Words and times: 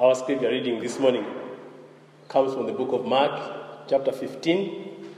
Our 0.00 0.14
scripture 0.14 0.48
reading 0.48 0.80
this 0.80 0.98
morning 0.98 1.26
comes 2.26 2.54
from 2.54 2.64
the 2.64 2.72
book 2.72 2.90
of 2.92 3.04
Mark, 3.04 3.86
chapter 3.86 4.12
15, 4.12 5.10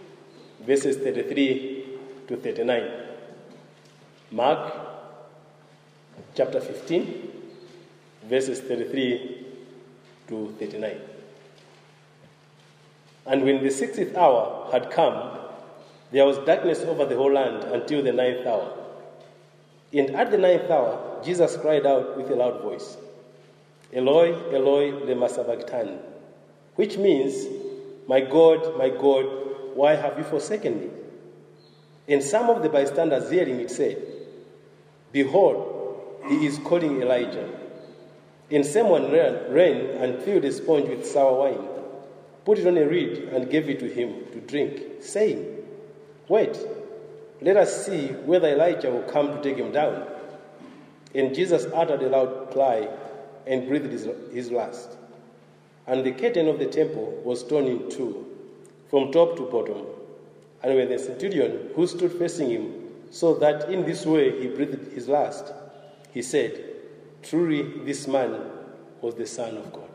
verses 0.67 0.97
33 0.97 1.85
to 2.27 2.37
39. 2.37 2.91
Mark, 4.33 4.75
chapter 6.35 6.61
15, 6.61 7.31
verses 8.25 8.61
33 8.61 9.47
to 10.27 10.53
39. 10.59 10.97
And 13.27 13.45
when 13.45 13.63
the 13.63 13.71
sixth 13.71 14.17
hour 14.17 14.69
had 14.73 14.91
come, 14.91 15.39
there 16.11 16.27
was 16.27 16.39
darkness 16.39 16.81
over 16.81 17.07
the 17.07 17.15
whole 17.15 17.33
land 17.33 17.63
until 17.73 18.03
the 18.03 18.13
ninth 18.13 18.45
hour. 18.45 18.77
And 19.93 20.11
at 20.17 20.33
the 20.33 20.39
ninth 20.39 20.69
hour, 20.69 21.23
Jesus 21.25 21.57
cried 21.57 21.87
out 21.87 22.17
with 22.17 22.29
a 22.33 22.35
loud 22.35 22.63
voice, 22.63 22.97
Eloi, 23.93 24.33
Eloi, 24.55 24.93
lema 24.93 25.29
sabachthani, 25.29 25.99
which 26.77 26.97
means, 26.97 27.47
My 28.09 28.21
God, 28.21 28.79
my 28.79 28.89
God, 28.89 29.27
why 29.75 29.95
have 29.95 30.17
you 30.19 30.25
forsaken 30.25 30.81
me? 30.81 30.91
And 32.09 32.23
some 32.23 32.49
of 32.51 32.63
the 32.63 32.69
bystanders 32.69 33.31
hearing 33.31 33.61
it 33.61 33.71
said, 33.71 34.03
Behold, 35.13 36.21
he 36.29 36.47
is 36.47 36.59
calling 36.59 37.03
Elijah. 37.03 37.49
And 38.51 38.65
someone 38.67 39.11
ran, 39.11 39.53
ran 39.53 39.87
and 40.03 40.23
filled 40.23 40.45
a 40.45 40.53
sponge 40.53 40.89
with 40.89 41.07
sour 41.07 41.39
wine, 41.39 41.69
put 42.45 42.59
it 42.59 42.67
on 42.67 42.77
a 42.77 42.87
reed, 42.87 43.29
and 43.33 43.51
gave 43.51 43.69
it 43.69 43.79
to 43.81 43.89
him 43.89 44.25
to 44.33 44.41
drink, 44.41 45.03
saying, 45.03 45.59
Wait, 46.29 46.59
let 47.41 47.57
us 47.57 47.87
see 47.87 48.09
whether 48.09 48.49
Elijah 48.49 48.91
will 48.91 49.03
come 49.03 49.33
to 49.33 49.43
take 49.43 49.57
him 49.57 49.73
down. 49.73 50.07
And 51.15 51.35
Jesus 51.35 51.67
uttered 51.75 52.03
a 52.03 52.09
loud 52.09 52.51
cry 52.53 52.89
and 53.47 53.67
breathed 53.67 53.91
his, 53.91 54.09
his 54.33 54.51
last. 54.51 54.97
And 55.87 56.05
the 56.05 56.13
curtain 56.13 56.49
of 56.49 56.59
the 56.59 56.67
temple 56.67 57.21
was 57.25 57.43
torn 57.43 57.67
in 57.67 57.91
two, 57.91 58.27
from 58.89 59.11
top 59.11 59.37
to 59.37 59.43
bottom. 59.43 59.85
And 60.63 60.77
when 60.77 60.89
the 60.89 60.99
centurion 60.99 61.71
who 61.75 61.87
stood 61.87 62.13
facing 62.13 62.51
him 62.51 62.89
saw 63.11 63.35
that 63.41 63.69
in 63.71 63.85
this 63.85 64.07
way 64.07 64.41
he 64.41 64.49
breathed 64.49 64.93
his 64.93 65.09
last, 65.09 65.53
he 66.13 66.23
said, 66.23 66.65
Truly, 67.23 67.85
this 67.85 68.07
man 68.07 68.51
was 69.01 69.15
the 69.15 69.27
Son 69.27 69.57
of 69.57 69.73
God. 69.73 69.89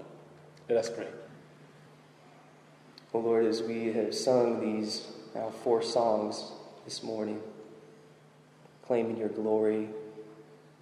Let 0.70 0.78
us 0.78 0.90
pray. 0.90 1.08
Oh 3.14 3.20
Lord, 3.20 3.46
as 3.46 3.62
we 3.62 3.94
have 3.94 4.14
sung 4.14 4.60
these 4.60 5.08
now 5.34 5.50
four 5.64 5.82
songs 5.82 6.52
this 6.84 7.04
morning, 7.04 7.42
claiming 8.86 9.18
your 9.18 9.30
glory, 9.30 9.88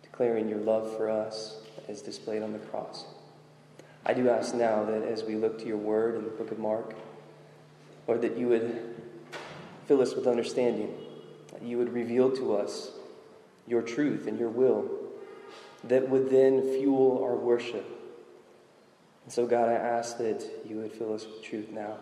declaring 0.02 0.50
your 0.50 0.60
love 0.60 0.96
for 0.98 1.10
us 1.10 1.58
as 1.88 2.02
displayed 2.02 2.44
on 2.44 2.54
the 2.54 2.60
cross. 2.60 3.06
I 4.06 4.14
do 4.14 4.30
ask 4.30 4.54
now 4.54 4.84
that 4.86 5.04
as 5.04 5.24
we 5.24 5.36
look 5.36 5.60
to 5.60 5.66
your 5.66 5.78
word 5.78 6.16
in 6.16 6.24
the 6.24 6.30
book 6.30 6.52
of 6.52 6.60
Mark, 6.60 6.96
Lord, 8.08 8.22
that 8.22 8.38
you 8.38 8.48
would 8.50 8.96
fill 9.88 10.02
us 10.02 10.16
with 10.16 10.28
understanding, 10.28 10.94
that 11.52 11.64
you 11.64 11.78
would 11.78 11.92
reveal 11.92 12.32
to 12.36 12.56
us 12.56 12.92
your 13.68 13.82
truth 13.82 14.28
and 14.28 14.38
your 14.40 14.50
will, 14.50 14.90
that 15.84 16.10
would 16.10 16.30
then 16.30 16.62
fuel 16.62 17.24
our 17.24 17.36
worship. 17.36 17.86
And 19.24 19.34
so, 19.34 19.48
God, 19.48 19.70
I 19.70 19.74
ask 19.74 20.18
that 20.20 20.46
you 20.68 20.78
would 20.78 20.92
fill 20.92 21.14
us 21.14 21.26
with 21.26 21.42
truth 21.42 21.72
now. 21.72 21.98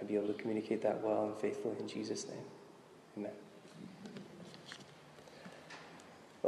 I'd 0.00 0.08
be 0.08 0.14
able 0.14 0.28
to 0.28 0.34
communicate 0.34 0.82
that 0.82 1.02
well 1.02 1.26
and 1.26 1.36
faithfully 1.36 1.76
in 1.80 1.88
Jesus' 1.88 2.26
name. 2.26 2.44
Amen. 3.18 3.47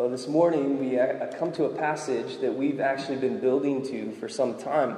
Well, 0.01 0.09
this 0.09 0.29
morning 0.29 0.81
we 0.81 0.98
uh, 0.98 1.27
come 1.39 1.53
to 1.53 1.65
a 1.65 1.69
passage 1.69 2.41
that 2.41 2.55
we've 2.55 2.81
actually 2.81 3.19
been 3.19 3.39
building 3.39 3.84
to 3.89 4.12
for 4.12 4.31
some 4.31 4.57
time. 4.57 4.97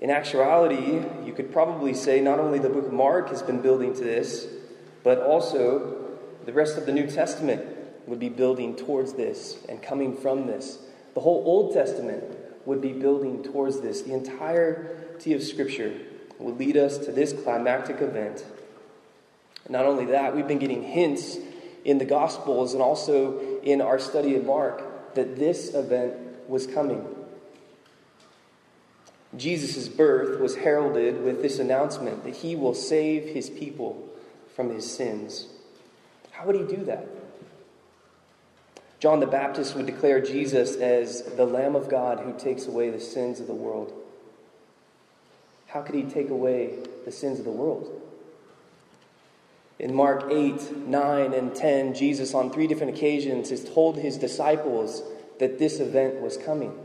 In 0.00 0.10
actuality, 0.10 1.00
you 1.24 1.32
could 1.32 1.52
probably 1.52 1.94
say 1.94 2.20
not 2.20 2.40
only 2.40 2.58
the 2.58 2.70
book 2.70 2.86
of 2.86 2.92
Mark 2.92 3.28
has 3.28 3.40
been 3.40 3.62
building 3.62 3.94
to 3.94 4.00
this, 4.02 4.48
but 5.04 5.20
also 5.20 6.08
the 6.44 6.52
rest 6.52 6.76
of 6.76 6.86
the 6.86 6.92
New 6.92 7.06
Testament 7.06 7.64
would 8.08 8.18
be 8.18 8.28
building 8.28 8.74
towards 8.74 9.12
this 9.12 9.64
and 9.68 9.80
coming 9.80 10.16
from 10.16 10.48
this. 10.48 10.80
The 11.14 11.20
whole 11.20 11.44
Old 11.46 11.72
Testament 11.72 12.24
would 12.66 12.80
be 12.80 12.92
building 12.92 13.44
towards 13.44 13.80
this. 13.80 14.02
The 14.02 14.12
entirety 14.12 15.34
of 15.34 15.42
Scripture 15.44 15.96
would 16.40 16.58
lead 16.58 16.76
us 16.76 16.98
to 16.98 17.12
this 17.12 17.32
climactic 17.32 18.00
event. 18.00 18.44
not 19.68 19.84
only 19.84 20.06
that, 20.06 20.34
we've 20.34 20.48
been 20.48 20.58
getting 20.58 20.82
hints 20.82 21.36
in 21.84 21.98
the 21.98 22.04
Gospels 22.04 22.74
and 22.74 22.82
also 22.82 23.40
in 23.70 23.80
our 23.80 23.98
study 23.98 24.36
of 24.36 24.44
Mark 24.44 25.14
that 25.14 25.36
this 25.36 25.74
event 25.74 26.14
was 26.48 26.66
coming. 26.66 27.04
Jesus' 29.36 29.88
birth 29.88 30.40
was 30.40 30.56
heralded 30.56 31.22
with 31.22 31.42
this 31.42 31.58
announcement 31.58 32.24
that 32.24 32.36
he 32.36 32.56
will 32.56 32.74
save 32.74 33.34
his 33.34 33.50
people 33.50 34.08
from 34.56 34.70
his 34.70 34.90
sins. 34.90 35.48
How 36.30 36.46
would 36.46 36.56
he 36.56 36.62
do 36.62 36.84
that? 36.84 37.06
John 39.00 39.20
the 39.20 39.26
Baptist 39.26 39.76
would 39.76 39.86
declare 39.86 40.20
Jesus 40.20 40.76
as 40.76 41.22
the 41.22 41.44
Lamb 41.44 41.76
of 41.76 41.88
God 41.88 42.20
who 42.20 42.36
takes 42.36 42.66
away 42.66 42.90
the 42.90 43.00
sins 43.00 43.38
of 43.38 43.46
the 43.46 43.54
world. 43.54 43.92
How 45.68 45.82
could 45.82 45.94
he 45.94 46.04
take 46.04 46.30
away 46.30 46.78
the 47.04 47.12
sins 47.12 47.38
of 47.38 47.44
the 47.44 47.50
world? 47.50 48.07
In 49.78 49.94
Mark 49.94 50.24
8, 50.30 50.88
9, 50.88 51.32
and 51.32 51.54
10, 51.54 51.94
Jesus, 51.94 52.34
on 52.34 52.50
three 52.50 52.66
different 52.66 52.96
occasions, 52.96 53.50
has 53.50 53.64
told 53.64 53.96
his 53.96 54.16
disciples 54.16 55.02
that 55.38 55.58
this 55.58 55.78
event 55.78 56.20
was 56.20 56.36
coming. 56.36 56.76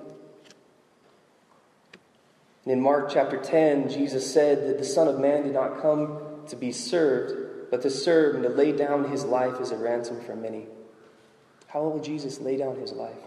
And 2.63 2.73
in 2.73 2.79
Mark 2.79 3.09
chapter 3.11 3.37
10, 3.37 3.89
Jesus 3.89 4.31
said 4.31 4.67
that 4.67 4.77
the 4.77 4.85
Son 4.85 5.07
of 5.07 5.19
Man 5.19 5.43
did 5.43 5.53
not 5.53 5.81
come 5.81 6.45
to 6.47 6.55
be 6.55 6.71
served, 6.71 7.71
but 7.71 7.81
to 7.81 7.89
serve 7.89 8.35
and 8.35 8.43
to 8.43 8.49
lay 8.49 8.71
down 8.71 9.09
his 9.09 9.25
life 9.25 9.59
as 9.59 9.71
a 9.71 9.77
ransom 9.77 10.21
for 10.21 10.35
many. 10.35 10.67
How 11.67 11.81
will 11.81 11.99
Jesus 11.99 12.39
lay 12.39 12.57
down 12.57 12.75
his 12.75 12.91
life? 12.91 13.17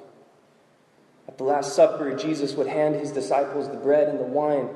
At 1.26 1.38
the 1.38 1.44
Last 1.44 1.74
Supper, 1.74 2.14
Jesus 2.14 2.54
would 2.54 2.68
hand 2.68 2.94
his 2.94 3.10
disciples 3.10 3.68
the 3.68 3.76
bread 3.76 4.08
and 4.08 4.20
the 4.20 4.24
wine 4.24 4.68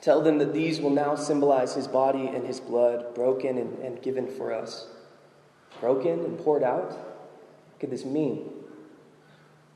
Tell 0.00 0.22
them 0.22 0.38
that 0.38 0.54
these 0.54 0.80
will 0.80 0.90
now 0.90 1.14
symbolize 1.14 1.74
his 1.74 1.86
body 1.86 2.26
and 2.26 2.46
his 2.46 2.58
blood, 2.58 3.14
broken 3.14 3.58
and, 3.58 3.78
and 3.80 4.02
given 4.02 4.26
for 4.26 4.52
us. 4.52 4.86
Broken 5.80 6.24
and 6.24 6.38
poured 6.38 6.62
out? 6.62 6.90
What 6.90 7.80
could 7.80 7.90
this 7.90 8.04
mean? 8.04 8.50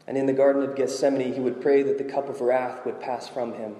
And 0.06 0.16
in 0.16 0.26
the 0.26 0.32
Garden 0.32 0.62
of 0.62 0.76
Gethsemane, 0.76 1.34
he 1.34 1.40
would 1.40 1.60
pray 1.60 1.82
that 1.82 1.98
the 1.98 2.04
cup 2.04 2.28
of 2.28 2.40
wrath 2.40 2.84
would 2.84 3.00
pass 3.00 3.28
from 3.28 3.54
him. 3.54 3.76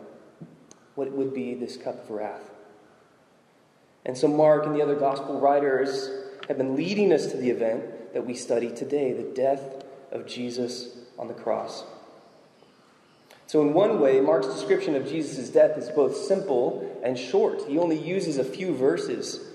What 0.94 1.12
would 1.12 1.34
be 1.34 1.54
this 1.54 1.76
cup 1.76 2.04
of 2.04 2.10
wrath? 2.10 2.50
And 4.06 4.16
so, 4.16 4.28
Mark 4.28 4.66
and 4.66 4.74
the 4.74 4.82
other 4.82 4.94
gospel 4.94 5.40
writers 5.40 6.10
have 6.48 6.58
been 6.58 6.76
leading 6.76 7.12
us 7.12 7.26
to 7.26 7.36
the 7.36 7.50
event 7.50 8.12
that 8.12 8.26
we 8.26 8.34
study 8.34 8.70
today 8.70 9.12
the 9.12 9.34
death 9.34 9.82
of 10.12 10.26
Jesus 10.26 10.98
on 11.18 11.28
the 11.28 11.34
cross. 11.34 11.84
So, 13.46 13.60
in 13.60 13.74
one 13.74 14.00
way, 14.00 14.20
Mark's 14.20 14.46
description 14.46 14.94
of 14.94 15.06
Jesus' 15.06 15.50
death 15.50 15.76
is 15.76 15.90
both 15.90 16.16
simple 16.16 17.00
and 17.04 17.18
short. 17.18 17.62
He 17.68 17.78
only 17.78 17.98
uses 17.98 18.38
a 18.38 18.44
few 18.44 18.74
verses 18.74 19.52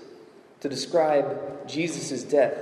to 0.60 0.68
describe 0.68 1.66
Jesus' 1.68 2.22
death. 2.22 2.56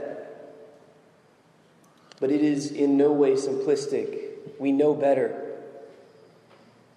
But 2.20 2.30
it 2.30 2.40
is 2.40 2.70
in 2.70 2.96
no 2.96 3.12
way 3.12 3.32
simplistic. 3.32 4.28
We 4.58 4.72
know 4.72 4.94
better. 4.94 5.44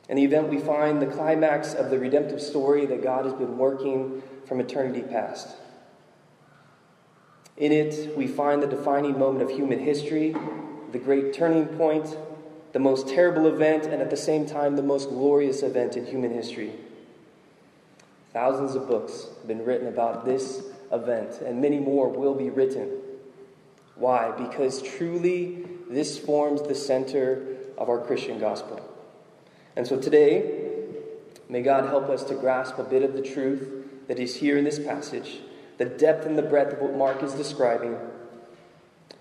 In 0.10 0.16
the 0.16 0.24
event, 0.24 0.50
we 0.50 0.60
find 0.60 1.02
the 1.02 1.08
climax 1.08 1.74
of 1.74 1.90
the 1.90 2.00
redemptive 2.00 2.42
story 2.42 2.86
that 2.86 3.04
God 3.04 3.26
has 3.26 3.34
been 3.34 3.58
working 3.58 4.24
from 4.46 4.60
eternity 4.60 5.02
past. 5.02 5.56
In 7.58 7.72
it, 7.72 8.18
we 8.18 8.28
find 8.28 8.64
the 8.64 8.68
defining 8.68 9.20
moment 9.20 9.44
of 9.44 9.56
human 9.56 9.80
history, 9.80 10.36
the 10.92 11.00
great 11.00 11.34
turning 11.34 11.68
point 11.68 12.18
the 12.74 12.80
most 12.80 13.08
terrible 13.08 13.48
event, 13.48 13.86
and 13.86 14.02
at 14.02 14.10
the 14.10 14.18
same 14.18 14.46
time, 14.46 14.76
the 14.76 14.84
most 14.84 15.10
glorious 15.10 15.62
event 15.64 15.98
in 15.98 16.06
human 16.06 16.32
history. 16.32 16.72
Thousands 18.34 18.76
of 18.76 18.88
books 18.88 19.28
have 19.40 19.48
been 19.48 19.66
written 19.66 19.88
about 19.88 20.26
this 20.26 20.64
event, 20.92 21.42
and 21.42 21.62
many 21.62 21.80
more 21.80 22.08
will 22.08 22.34
be 22.34 22.50
written. 22.50 22.90
Why? 23.96 24.32
Because 24.32 24.82
truly, 24.82 25.66
this 25.90 26.18
forms 26.18 26.62
the 26.62 26.76
center 26.76 27.58
of 27.78 27.90
our 27.90 28.00
Christian 28.00 28.40
gospel. 28.40 28.80
And 29.76 29.86
so 29.86 30.00
today, 30.00 30.70
may 31.50 31.62
God 31.62 31.86
help 31.86 32.10
us 32.10 32.24
to 32.26 32.36
grasp 32.36 32.78
a 32.78 32.84
bit 32.84 33.04
of 33.04 33.14
the 33.14 33.22
truth 33.22 34.08
that 34.08 34.20
is 34.20 34.36
here 34.36 34.58
in 34.58 34.64
this 34.64 34.80
passage, 34.80 35.40
the 35.78 35.86
depth 35.86 36.26
and 36.26 36.38
the 36.38 36.42
breadth 36.42 36.74
of 36.74 36.80
what 36.80 36.96
Mark 36.96 37.22
is 37.24 37.34
describing. 37.34 37.98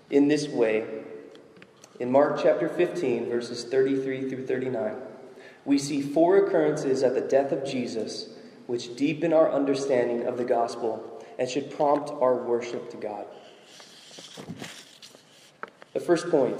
In 0.09 0.27
this 0.27 0.47
way, 0.47 1.00
in 2.01 2.11
Mark 2.11 2.39
chapter 2.41 2.67
15, 2.67 3.29
verses 3.29 3.63
33 3.63 4.27
through 4.27 4.47
39, 4.47 4.95
we 5.65 5.77
see 5.77 6.01
four 6.01 6.37
occurrences 6.37 7.03
at 7.03 7.13
the 7.13 7.21
death 7.21 7.51
of 7.51 7.63
Jesus 7.63 8.29
which 8.65 8.95
deepen 8.95 9.31
our 9.31 9.51
understanding 9.51 10.25
of 10.25 10.35
the 10.35 10.43
gospel 10.43 11.23
and 11.37 11.47
should 11.47 11.69
prompt 11.69 12.09
our 12.09 12.37
worship 12.37 12.89
to 12.89 12.97
God. 12.97 13.27
The 15.93 15.99
first 15.99 16.31
point 16.31 16.59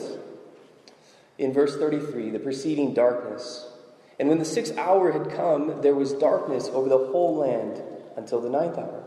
in 1.39 1.51
verse 1.51 1.75
33, 1.75 2.29
the 2.29 2.37
preceding 2.37 2.93
darkness. 2.93 3.67
And 4.19 4.29
when 4.29 4.37
the 4.37 4.45
sixth 4.45 4.77
hour 4.77 5.11
had 5.11 5.31
come, 5.31 5.81
there 5.81 5.95
was 5.95 6.13
darkness 6.13 6.67
over 6.67 6.87
the 6.87 7.07
whole 7.07 7.37
land 7.37 7.81
until 8.15 8.41
the 8.41 8.49
ninth 8.49 8.77
hour. 8.77 9.03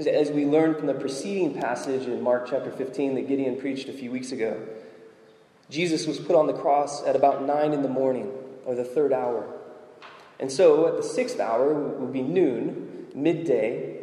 As 0.00 0.32
we 0.32 0.46
learned 0.46 0.78
from 0.78 0.88
the 0.88 0.94
preceding 0.94 1.54
passage 1.54 2.08
in 2.08 2.22
Mark 2.22 2.48
chapter 2.50 2.72
15 2.72 3.14
that 3.14 3.28
Gideon 3.28 3.56
preached 3.56 3.88
a 3.88 3.92
few 3.92 4.10
weeks 4.10 4.32
ago, 4.32 4.60
Jesus 5.72 6.06
was 6.06 6.20
put 6.20 6.36
on 6.36 6.46
the 6.46 6.52
cross 6.52 7.02
at 7.04 7.16
about 7.16 7.46
9 7.46 7.72
in 7.72 7.80
the 7.80 7.88
morning, 7.88 8.30
or 8.66 8.74
the 8.74 8.84
third 8.84 9.10
hour. 9.10 9.48
And 10.38 10.52
so 10.52 10.86
at 10.86 10.98
the 10.98 11.02
sixth 11.02 11.40
hour 11.40 11.70
it 11.70 11.98
would 11.98 12.12
be 12.12 12.20
noon, 12.20 13.06
midday. 13.14 14.00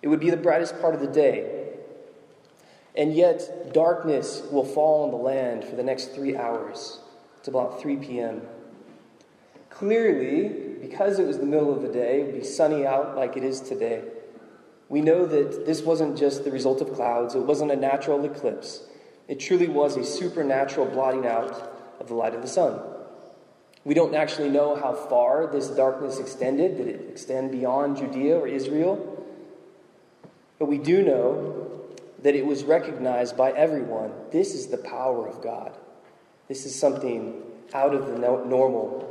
It 0.00 0.06
would 0.06 0.20
be 0.20 0.30
the 0.30 0.36
brightest 0.36 0.80
part 0.80 0.94
of 0.94 1.00
the 1.00 1.08
day. 1.08 1.72
And 2.94 3.16
yet, 3.16 3.72
darkness 3.74 4.42
will 4.52 4.64
fall 4.64 5.02
on 5.02 5.10
the 5.10 5.16
land 5.16 5.64
for 5.64 5.74
the 5.74 5.82
next 5.82 6.14
three 6.14 6.36
hours. 6.36 7.00
It's 7.38 7.48
about 7.48 7.82
3 7.82 7.96
p.m. 7.96 8.42
Clearly, 9.70 10.76
because 10.80 11.18
it 11.18 11.26
was 11.26 11.38
the 11.38 11.46
middle 11.46 11.74
of 11.74 11.82
the 11.82 11.88
day, 11.88 12.20
it 12.20 12.26
would 12.26 12.40
be 12.40 12.44
sunny 12.44 12.86
out 12.86 13.16
like 13.16 13.36
it 13.36 13.42
is 13.42 13.60
today. 13.60 14.04
We 14.88 15.00
know 15.00 15.26
that 15.26 15.66
this 15.66 15.82
wasn't 15.82 16.16
just 16.16 16.44
the 16.44 16.52
result 16.52 16.80
of 16.80 16.94
clouds, 16.94 17.34
it 17.34 17.40
wasn't 17.40 17.72
a 17.72 17.76
natural 17.76 18.24
eclipse. 18.24 18.84
It 19.28 19.40
truly 19.40 19.68
was 19.68 19.96
a 19.96 20.04
supernatural 20.04 20.86
blotting 20.86 21.26
out 21.26 21.72
of 21.98 22.08
the 22.08 22.14
light 22.14 22.34
of 22.34 22.42
the 22.42 22.48
sun. 22.48 22.80
We 23.84 23.94
don't 23.94 24.14
actually 24.14 24.48
know 24.48 24.76
how 24.76 24.94
far 24.94 25.46
this 25.46 25.68
darkness 25.68 26.18
extended. 26.18 26.76
Did 26.76 26.88
it 26.88 27.08
extend 27.10 27.50
beyond 27.50 27.98
Judea 27.98 28.38
or 28.38 28.48
Israel? 28.48 29.26
But 30.58 30.66
we 30.66 30.78
do 30.78 31.02
know 31.02 31.82
that 32.22 32.34
it 32.34 32.46
was 32.46 32.64
recognized 32.64 33.36
by 33.36 33.52
everyone. 33.52 34.12
This 34.30 34.54
is 34.54 34.68
the 34.68 34.78
power 34.78 35.28
of 35.28 35.42
God. 35.42 35.76
This 36.48 36.64
is 36.64 36.74
something 36.74 37.42
out 37.74 37.94
of 37.94 38.06
the 38.06 38.18
normal. 38.18 39.10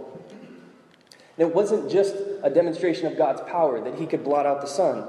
And 1.38 1.48
it 1.48 1.54
wasn't 1.54 1.92
just 1.92 2.16
a 2.44 2.50
demonstration 2.50 3.08
of 3.08 3.18
God's 3.18 3.42
power 3.42 3.82
that 3.82 4.00
he 4.00 4.06
could 4.06 4.24
blot 4.24 4.46
out 4.46 4.62
the 4.62 4.68
sun. 4.68 5.06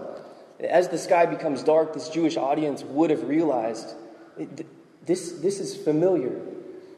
As 0.60 0.88
the 0.88 0.98
sky 0.98 1.26
becomes 1.26 1.62
dark, 1.62 1.92
this 1.94 2.08
Jewish 2.08 2.36
audience 2.36 2.82
would 2.84 3.10
have 3.10 3.28
realized 3.28 3.94
this, 5.06 5.32
this 5.32 5.60
is 5.60 5.76
familiar. 5.76 6.40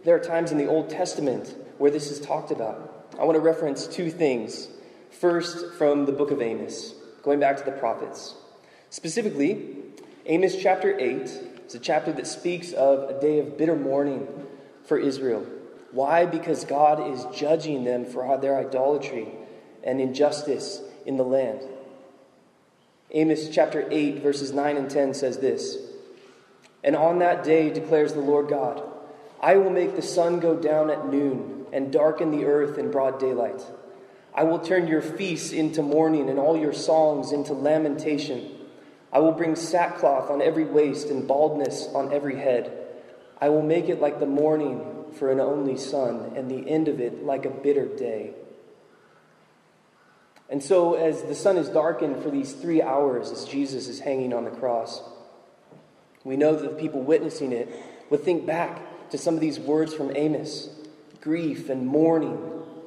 There 0.05 0.15
are 0.15 0.21
times 0.21 0.53
in 0.53 0.59
the 0.59 0.67
Old 0.67 0.89
Testament 0.91 1.55
where 1.79 1.91
this 1.91 2.11
is 2.11 2.21
talked 2.21 2.51
about. 2.51 3.15
I 3.19 3.25
want 3.25 3.37
to 3.37 3.41
reference 3.41 3.87
two 3.87 4.11
things. 4.11 4.69
First, 5.11 5.75
from 5.75 6.07
the 6.07 6.13
book 6.13 6.31
of 6.31 6.41
Amos, 6.41 6.95
going 7.23 7.41
back 7.41 7.57
to 7.57 7.65
the 7.65 7.73
prophets. 7.73 8.35
Specifically, 8.91 9.77
Amos 10.27 10.61
chapter 10.61 10.99
8 10.99 11.23
is 11.67 11.75
a 11.75 11.79
chapter 11.79 12.13
that 12.13 12.27
speaks 12.27 12.73
of 12.73 13.09
a 13.11 13.21
day 13.21 13.39
of 13.39 13.57
bitter 13.59 13.77
mourning 13.77 14.29
for 14.85 14.99
Israel. 14.99 15.47
Why? 15.93 16.27
Because 16.27 16.65
God 16.65 17.13
is 17.13 17.25
judging 17.35 17.85
them 17.85 18.05
for 18.05 18.37
their 18.39 18.59
idolatry 18.59 19.29
and 19.83 20.01
injustice 20.01 20.83
in 21.07 21.17
the 21.17 21.25
land. 21.25 21.61
Amos 23.13 23.49
chapter 23.49 23.89
8, 23.91 24.23
verses 24.23 24.53
9 24.53 24.77
and 24.77 24.91
10 24.91 25.15
says 25.15 25.39
this 25.39 25.79
And 26.87 26.95
on 26.95 27.19
that 27.19 27.43
day 27.43 27.69
declares 27.69 28.15
the 28.15 28.21
Lord 28.21 28.49
God, 28.49 28.81
I 29.41 29.57
will 29.57 29.71
make 29.71 29.97
the 29.97 30.03
sun 30.03 30.39
go 30.39 30.57
down 30.57 30.89
at 30.89 31.11
noon 31.11 31.67
and 31.73 31.93
darken 31.93 32.31
the 32.31 32.45
earth 32.45 32.79
in 32.79 32.93
broad 32.93 33.19
daylight. 33.19 33.61
I 34.33 34.45
will 34.45 34.61
turn 34.61 34.87
your 34.87 35.03
feasts 35.03 35.51
into 35.51 35.83
mourning 35.83 36.31
and 36.31 36.39
all 36.39 36.57
your 36.57 36.73
songs 36.73 37.33
into 37.33 37.55
lamentation. 37.55 38.53
I 39.13 39.19
will 39.19 39.33
bring 39.33 39.57
sackcloth 39.57 40.31
on 40.31 40.41
every 40.41 40.65
waist 40.65 41.09
and 41.09 41.27
baldness 41.27 41.89
on 41.93 42.13
every 42.13 42.37
head. 42.37 42.71
I 43.41 43.49
will 43.49 43.63
make 43.63 43.89
it 43.89 44.01
like 44.01 44.21
the 44.21 44.27
morning 44.27 45.07
for 45.19 45.33
an 45.33 45.41
only 45.41 45.77
son, 45.77 46.33
and 46.37 46.51
the 46.51 46.69
end 46.69 46.89
of 46.89 47.01
it 47.01 47.25
like 47.25 47.47
a 47.47 47.51
bitter 47.51 47.87
day. 47.87 48.35
And 50.49 50.63
so, 50.63 50.95
as 50.95 51.23
the 51.23 51.35
sun 51.35 51.57
is 51.57 51.69
darkened 51.69 52.23
for 52.23 52.31
these 52.31 52.53
three 52.53 52.83
hours 52.83 53.31
as 53.33 53.45
Jesus 53.47 53.89
is 53.89 54.01
hanging 54.01 54.33
on 54.33 54.45
the 54.45 54.51
cross, 54.51 55.03
we 56.27 56.37
know 56.37 56.57
that 56.57 56.71
the 56.71 56.77
people 56.77 57.03
witnessing 57.03 57.53
it 57.53 57.69
would 58.11 58.23
think 58.23 58.47
back 58.47 59.11
to 59.11 59.19
some 59.19 59.35
of 59.35 59.41
these 59.41 59.61
words 59.61 59.95
from 59.95 60.15
Amos 60.17 60.71
grief 61.21 61.71
and 61.71 61.85
mourning, 61.85 62.39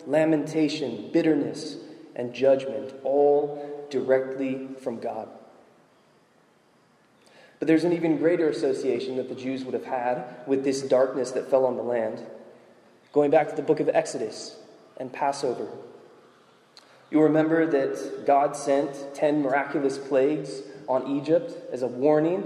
lamentation, 0.06 1.10
bitterness, 1.12 1.76
and 2.16 2.34
judgment, 2.34 2.94
all 3.04 3.86
directly 3.90 4.70
from 4.82 4.98
God. 4.98 5.28
But 7.60 7.68
there's 7.68 7.84
an 7.84 7.92
even 7.92 8.18
greater 8.18 8.48
association 8.48 9.18
that 9.18 9.28
the 9.28 9.36
Jews 9.36 9.66
would 9.66 9.74
have 9.74 9.84
had 9.84 10.24
with 10.48 10.64
this 10.64 10.82
darkness 10.82 11.32
that 11.32 11.50
fell 11.50 11.66
on 11.66 11.76
the 11.76 11.84
land. 11.84 12.24
Going 13.12 13.30
back 13.30 13.50
to 13.50 13.56
the 13.56 13.62
book 13.62 13.82
of 13.82 13.90
Exodus 13.90 14.56
and 14.96 15.12
Passover. 15.12 15.68
You'll 17.12 17.24
remember 17.24 17.66
that 17.66 18.26
God 18.26 18.56
sent 18.56 19.16
10 19.16 19.42
miraculous 19.42 19.98
plagues 19.98 20.62
on 20.88 21.18
Egypt 21.18 21.54
as 21.74 21.82
a 21.82 21.88
warning, 21.88 22.44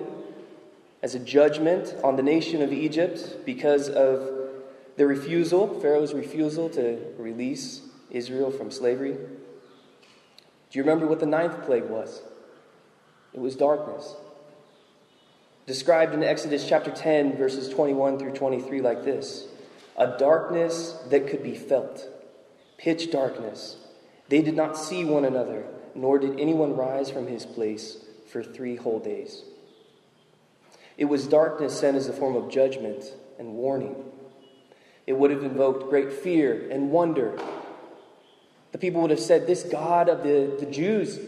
as 1.04 1.14
a 1.14 1.20
judgment 1.20 1.94
on 2.04 2.16
the 2.16 2.24
nation 2.24 2.62
of 2.62 2.72
Egypt 2.72 3.46
because 3.46 3.90
of 3.90 4.32
the 4.96 5.06
refusal, 5.06 5.80
Pharaoh's 5.82 6.14
refusal 6.14 6.70
to 6.70 6.98
release 7.18 7.82
Israel 8.10 8.50
from 8.50 8.72
slavery. 8.72 9.12
Do 9.12 10.80
you 10.80 10.82
remember 10.84 11.06
what 11.06 11.20
the 11.20 11.26
ninth 11.26 11.64
plague 11.66 11.90
was? 11.90 12.24
It 13.34 13.42
was 13.42 13.56
darkness. 13.56 14.16
Described 15.68 16.14
in 16.14 16.24
Exodus 16.24 16.68
chapter 16.68 16.90
10, 16.90 17.38
verses 17.38 17.70
21 17.70 18.18
through 18.18 18.34
23, 18.34 18.82
like 18.82 19.04
this 19.04 19.48
A 19.98 20.16
darkness 20.18 20.98
that 21.10 21.28
could 21.28 21.44
be 21.44 21.56
felt, 21.56 22.08
pitch 22.78 23.12
darkness 23.12 23.78
they 24.30 24.42
did 24.42 24.56
not 24.56 24.78
see 24.78 25.04
one 25.04 25.26
another, 25.26 25.66
nor 25.96 26.18
did 26.18 26.40
anyone 26.40 26.76
rise 26.76 27.12
from 27.12 27.28
his 27.28 27.46
place 27.46 27.98
for 28.32 28.42
three 28.42 28.78
whole 28.78 29.00
days. 29.00 29.44
It 30.98 31.06
was 31.06 31.28
darkness 31.28 31.80
sent 31.80 31.98
as 31.98 32.08
a 32.08 32.14
form 32.14 32.36
of 32.36 32.50
judgment 32.50 33.06
and 33.40 33.54
warning. 33.56 33.96
It 35.08 35.14
would 35.14 35.32
have 35.32 35.44
invoked 35.44 35.90
great 35.90 36.14
fear 36.14 36.70
and 36.72 36.92
wonder. 36.92 37.38
The 38.72 38.78
people 38.78 39.02
would 39.02 39.12
have 39.12 39.20
said, 39.20 39.48
This 39.48 39.64
God 39.64 40.08
of 40.10 40.24
the, 40.24 40.56
the 40.60 40.72
Jews, 40.72 41.20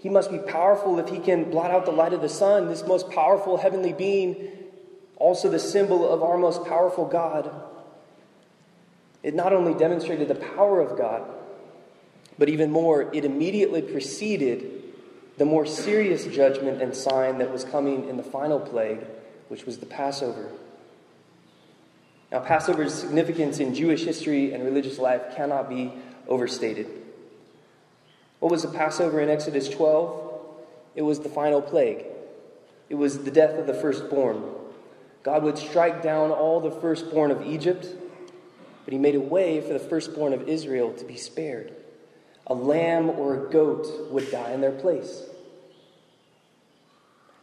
he 0.00 0.08
must 0.08 0.30
be 0.30 0.38
powerful 0.38 0.98
if 0.98 1.08
he 1.08 1.18
can 1.18 1.50
blot 1.50 1.70
out 1.70 1.84
the 1.84 1.92
light 1.92 2.12
of 2.12 2.22
the 2.22 2.28
sun. 2.28 2.68
This 2.68 2.86
most 2.86 3.10
powerful 3.10 3.56
heavenly 3.56 3.92
being, 3.92 4.50
also 5.16 5.48
the 5.48 5.58
symbol 5.58 6.08
of 6.08 6.22
our 6.22 6.38
most 6.38 6.64
powerful 6.64 7.06
God. 7.06 7.50
It 9.22 9.34
not 9.34 9.52
only 9.52 9.74
demonstrated 9.74 10.28
the 10.28 10.36
power 10.36 10.80
of 10.80 10.96
God, 10.96 11.28
but 12.38 12.48
even 12.48 12.70
more, 12.70 13.12
it 13.14 13.24
immediately 13.24 13.82
preceded 13.82 14.85
the 15.38 15.44
more 15.44 15.66
serious 15.66 16.24
judgment 16.26 16.80
and 16.80 16.94
sign 16.94 17.38
that 17.38 17.52
was 17.52 17.64
coming 17.64 18.08
in 18.08 18.16
the 18.16 18.22
final 18.22 18.58
plague, 18.58 19.04
which 19.48 19.66
was 19.66 19.78
the 19.78 19.86
Passover. 19.86 20.50
Now, 22.32 22.40
Passover's 22.40 22.94
significance 22.94 23.60
in 23.60 23.74
Jewish 23.74 24.04
history 24.04 24.52
and 24.52 24.64
religious 24.64 24.98
life 24.98 25.36
cannot 25.36 25.68
be 25.68 25.92
overstated. 26.26 26.88
What 28.40 28.50
was 28.50 28.62
the 28.62 28.68
Passover 28.68 29.20
in 29.20 29.28
Exodus 29.28 29.68
12? 29.68 30.40
It 30.94 31.02
was 31.02 31.20
the 31.20 31.28
final 31.28 31.62
plague. 31.62 32.04
It 32.88 32.94
was 32.94 33.22
the 33.22 33.30
death 33.30 33.58
of 33.58 33.66
the 33.66 33.74
firstborn. 33.74 34.42
God 35.22 35.42
would 35.42 35.58
strike 35.58 36.02
down 36.02 36.30
all 36.30 36.60
the 36.60 36.70
firstborn 36.70 37.30
of 37.30 37.46
Egypt, 37.46 37.86
but 38.84 38.92
he 38.92 38.98
made 38.98 39.14
a 39.14 39.20
way 39.20 39.60
for 39.60 39.72
the 39.72 39.78
firstborn 39.78 40.32
of 40.32 40.48
Israel 40.48 40.92
to 40.94 41.04
be 41.04 41.16
spared 41.16 41.74
a 42.46 42.54
lamb 42.54 43.10
or 43.10 43.34
a 43.34 43.50
goat 43.50 43.86
would 44.10 44.30
die 44.30 44.52
in 44.52 44.60
their 44.60 44.72
place. 44.72 45.22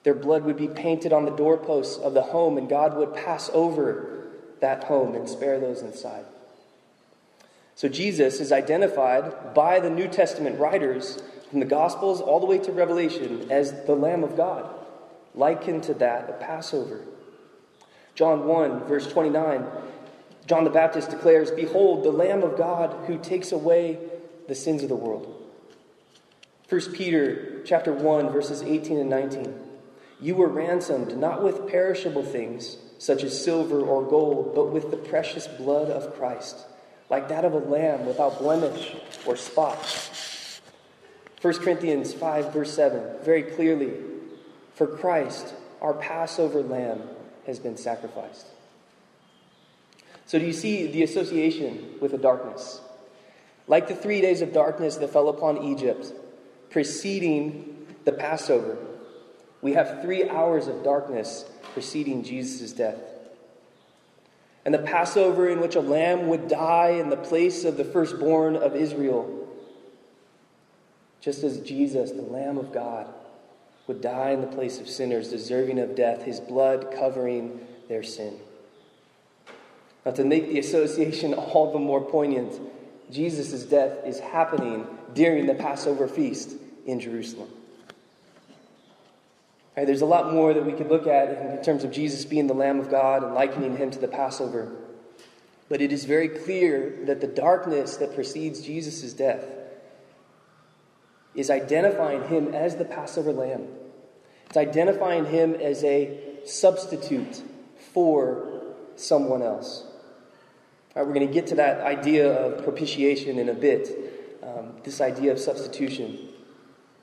Their 0.04 0.14
blood 0.14 0.44
would 0.44 0.58
be 0.58 0.68
painted 0.68 1.14
on 1.14 1.26
the 1.26 1.32
doorposts 1.32 1.98
of 1.98 2.14
the 2.14 2.22
home, 2.22 2.58
and 2.58 2.70
God 2.70 2.96
would 2.98 3.14
pass 3.14 3.50
over 3.54 4.28
that 4.60 4.86
home 4.86 5.16
and 5.16 5.28
spare 5.28 5.60
those 5.60 5.82
inside. 5.82 6.26
So 7.76 7.88
Jesus 7.88 8.40
is 8.40 8.52
identified 8.52 9.54
by 9.54 9.80
the 9.80 9.90
New 9.90 10.08
Testament 10.08 10.60
writers 10.60 11.22
from 11.50 11.60
the 11.60 11.66
Gospels 11.66 12.22
all 12.22 12.40
the 12.40 12.46
way 12.46 12.60
to 12.60 12.72
Revelation 12.72 13.52
as 13.52 13.86
the 13.86 13.96
Lamb 13.96 14.24
of 14.24 14.38
God, 14.38 14.70
likened 15.34 15.84
to 15.84 15.94
that 15.96 16.30
of 16.30 16.40
Passover. 16.40 17.02
John 18.16 18.46
1, 18.46 18.86
verse 18.86 19.08
29, 19.08 19.66
John 20.46 20.66
the 20.66 20.70
Baptist 20.70 21.10
declares, 21.10 21.50
Behold, 21.50 22.04
the 22.04 22.12
Lamb 22.12 22.44
of 22.44 22.58
God 22.58 23.08
who 23.08 23.18
takes 23.18 23.52
away 23.52 23.98
the 24.48 24.56
sins 24.56 24.84
of 24.84 24.90
the 24.90 24.96
world. 24.96 25.40
1 26.70 26.94
Peter 26.94 27.62
chapter 27.66 27.94
1 27.94 28.32
verses 28.32 28.62
18 28.62 28.98
and 28.98 29.10
19. 29.10 29.54
You 30.20 30.36
were 30.36 30.48
ransomed 30.48 31.18
not 31.18 31.44
with 31.44 31.68
perishable 31.68 32.24
things 32.24 32.78
such 32.98 33.24
as 33.24 33.44
silver 33.44 33.82
or 33.82 34.02
gold, 34.04 34.56
but 34.56 34.72
with 34.72 34.90
the 34.90 34.98
precious 34.98 35.46
blood 35.48 35.90
of 35.90 36.16
Christ, 36.16 36.58
like 37.10 37.28
that 37.28 37.44
of 37.44 37.54
a 37.54 37.58
lamb 37.58 38.06
without 38.06 38.40
blemish 38.40 38.96
or 39.26 39.36
spot. 39.36 39.78
1 41.42 41.54
Corinthians 41.56 42.14
5 42.14 42.54
verse 42.54 42.74
7 42.74 43.18
very 43.24 43.44
clearly, 43.44 43.92
for 44.76 44.88
Christ, 44.88 45.54
our 45.82 45.94
Passover 45.94 46.62
lamb, 46.62 47.02
has 47.46 47.60
been 47.60 47.76
sacrificed. 47.76 48.48
So, 50.26 50.40
do 50.40 50.46
you 50.46 50.54
see 50.54 50.88
the 50.88 51.04
association 51.04 51.96
with 52.00 52.12
the 52.12 52.18
darkness? 52.18 52.80
Like 53.68 53.88
the 53.88 53.96
three 53.96 54.22
days 54.22 54.42
of 54.42 54.54
darkness 54.54 54.98
that 54.98 55.10
fell 55.12 55.30
upon 55.30 55.64
Egypt, 55.64 56.12
preceding 56.70 57.88
the 58.04 58.12
Passover, 58.12 58.78
we 59.62 59.74
have 59.74 60.02
three 60.02 60.30
hours 60.30 60.68
of 60.68 60.84
darkness 60.84 61.46
preceding 61.74 62.24
Jesus' 62.24 62.74
death. 62.74 63.00
And 64.66 64.74
the 64.74 64.80
Passover, 64.80 65.50
in 65.50 65.60
which 65.60 65.76
a 65.76 65.82
lamb 65.82 66.28
would 66.28 66.48
die 66.48 66.92
in 66.92 67.10
the 67.10 67.18
place 67.18 67.64
of 67.64 67.78
the 67.78 67.84
firstborn 67.84 68.56
of 68.56 68.76
Israel, 68.76 69.48
just 71.22 71.44
as 71.44 71.60
Jesus, 71.62 72.12
the 72.12 72.22
Lamb 72.22 72.58
of 72.58 72.74
God, 72.74 73.08
would 73.88 74.02
die 74.02 74.32
in 74.32 74.42
the 74.42 74.48
place 74.48 74.80
of 74.80 74.90
sinners, 74.90 75.30
deserving 75.30 75.80
of 75.80 75.96
death, 75.96 76.24
his 76.24 76.40
blood 76.40 76.94
covering 76.98 77.60
their 77.88 78.04
sin. 78.04 78.38
Now, 80.06 80.12
to 80.12 80.24
make 80.24 80.50
the 80.50 80.60
association 80.60 81.34
all 81.34 81.72
the 81.72 81.80
more 81.80 82.02
poignant, 82.02 82.60
Jesus' 83.12 83.64
death 83.64 84.06
is 84.06 84.20
happening 84.20 84.88
during 85.14 85.46
the 85.46 85.56
Passover 85.56 86.08
feast 86.08 86.56
in 86.86 87.00
Jerusalem. 87.00 87.50
Right, 89.76 89.88
there's 89.88 90.02
a 90.02 90.06
lot 90.06 90.32
more 90.32 90.54
that 90.54 90.66
we 90.66 90.74
could 90.74 90.90
look 90.90 91.08
at 91.08 91.30
in 91.30 91.64
terms 91.64 91.84
of 91.84 91.92
Jesus 91.92 92.26
being 92.26 92.48
the 92.48 92.54
Lamb 92.54 92.80
of 92.80 92.92
God 92.92 93.24
and 93.24 93.34
likening 93.34 93.76
him 93.78 93.90
to 93.92 94.00
the 94.00 94.08
Passover. 94.08 94.72
But 95.68 95.82
it 95.82 95.92
is 95.92 96.06
very 96.06 96.30
clear 96.30 97.06
that 97.06 97.22
the 97.22 97.28
darkness 97.28 97.98
that 97.98 98.14
precedes 98.14 98.62
Jesus' 98.62 99.14
death 99.14 99.44
is 101.34 101.50
identifying 101.50 102.28
him 102.28 102.54
as 102.54 102.76
the 102.76 102.86
Passover 102.86 103.34
lamb. 103.34 103.68
It's 104.48 104.58
identifying 104.58 105.26
him 105.26 105.56
as 105.56 105.84
a 105.84 106.20
substitute 106.46 107.42
for 107.94 108.62
someone 108.96 109.42
else. 109.42 109.86
We're 110.96 111.06
going 111.06 111.28
to 111.28 111.34
get 111.34 111.48
to 111.48 111.56
that 111.56 111.82
idea 111.82 112.32
of 112.32 112.64
propitiation 112.64 113.40
in 113.40 113.50
a 113.50 113.54
bit, 113.54 114.40
um, 114.44 114.74
this 114.84 115.02
idea 115.02 115.32
of 115.32 115.40
substitution. 115.40 116.30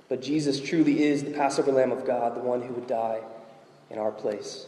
But 0.09 0.23
Jesus 0.23 0.61
truly 0.61 1.02
is 1.02 1.25
the 1.25 1.32
Passover 1.32 1.73
lamb 1.73 1.90
of 1.90 2.06
God, 2.06 2.37
the 2.37 2.40
one 2.40 2.62
who 2.62 2.75
would 2.75 2.87
die 2.87 3.20
in 3.90 3.99
our 3.99 4.12
place. 4.12 4.66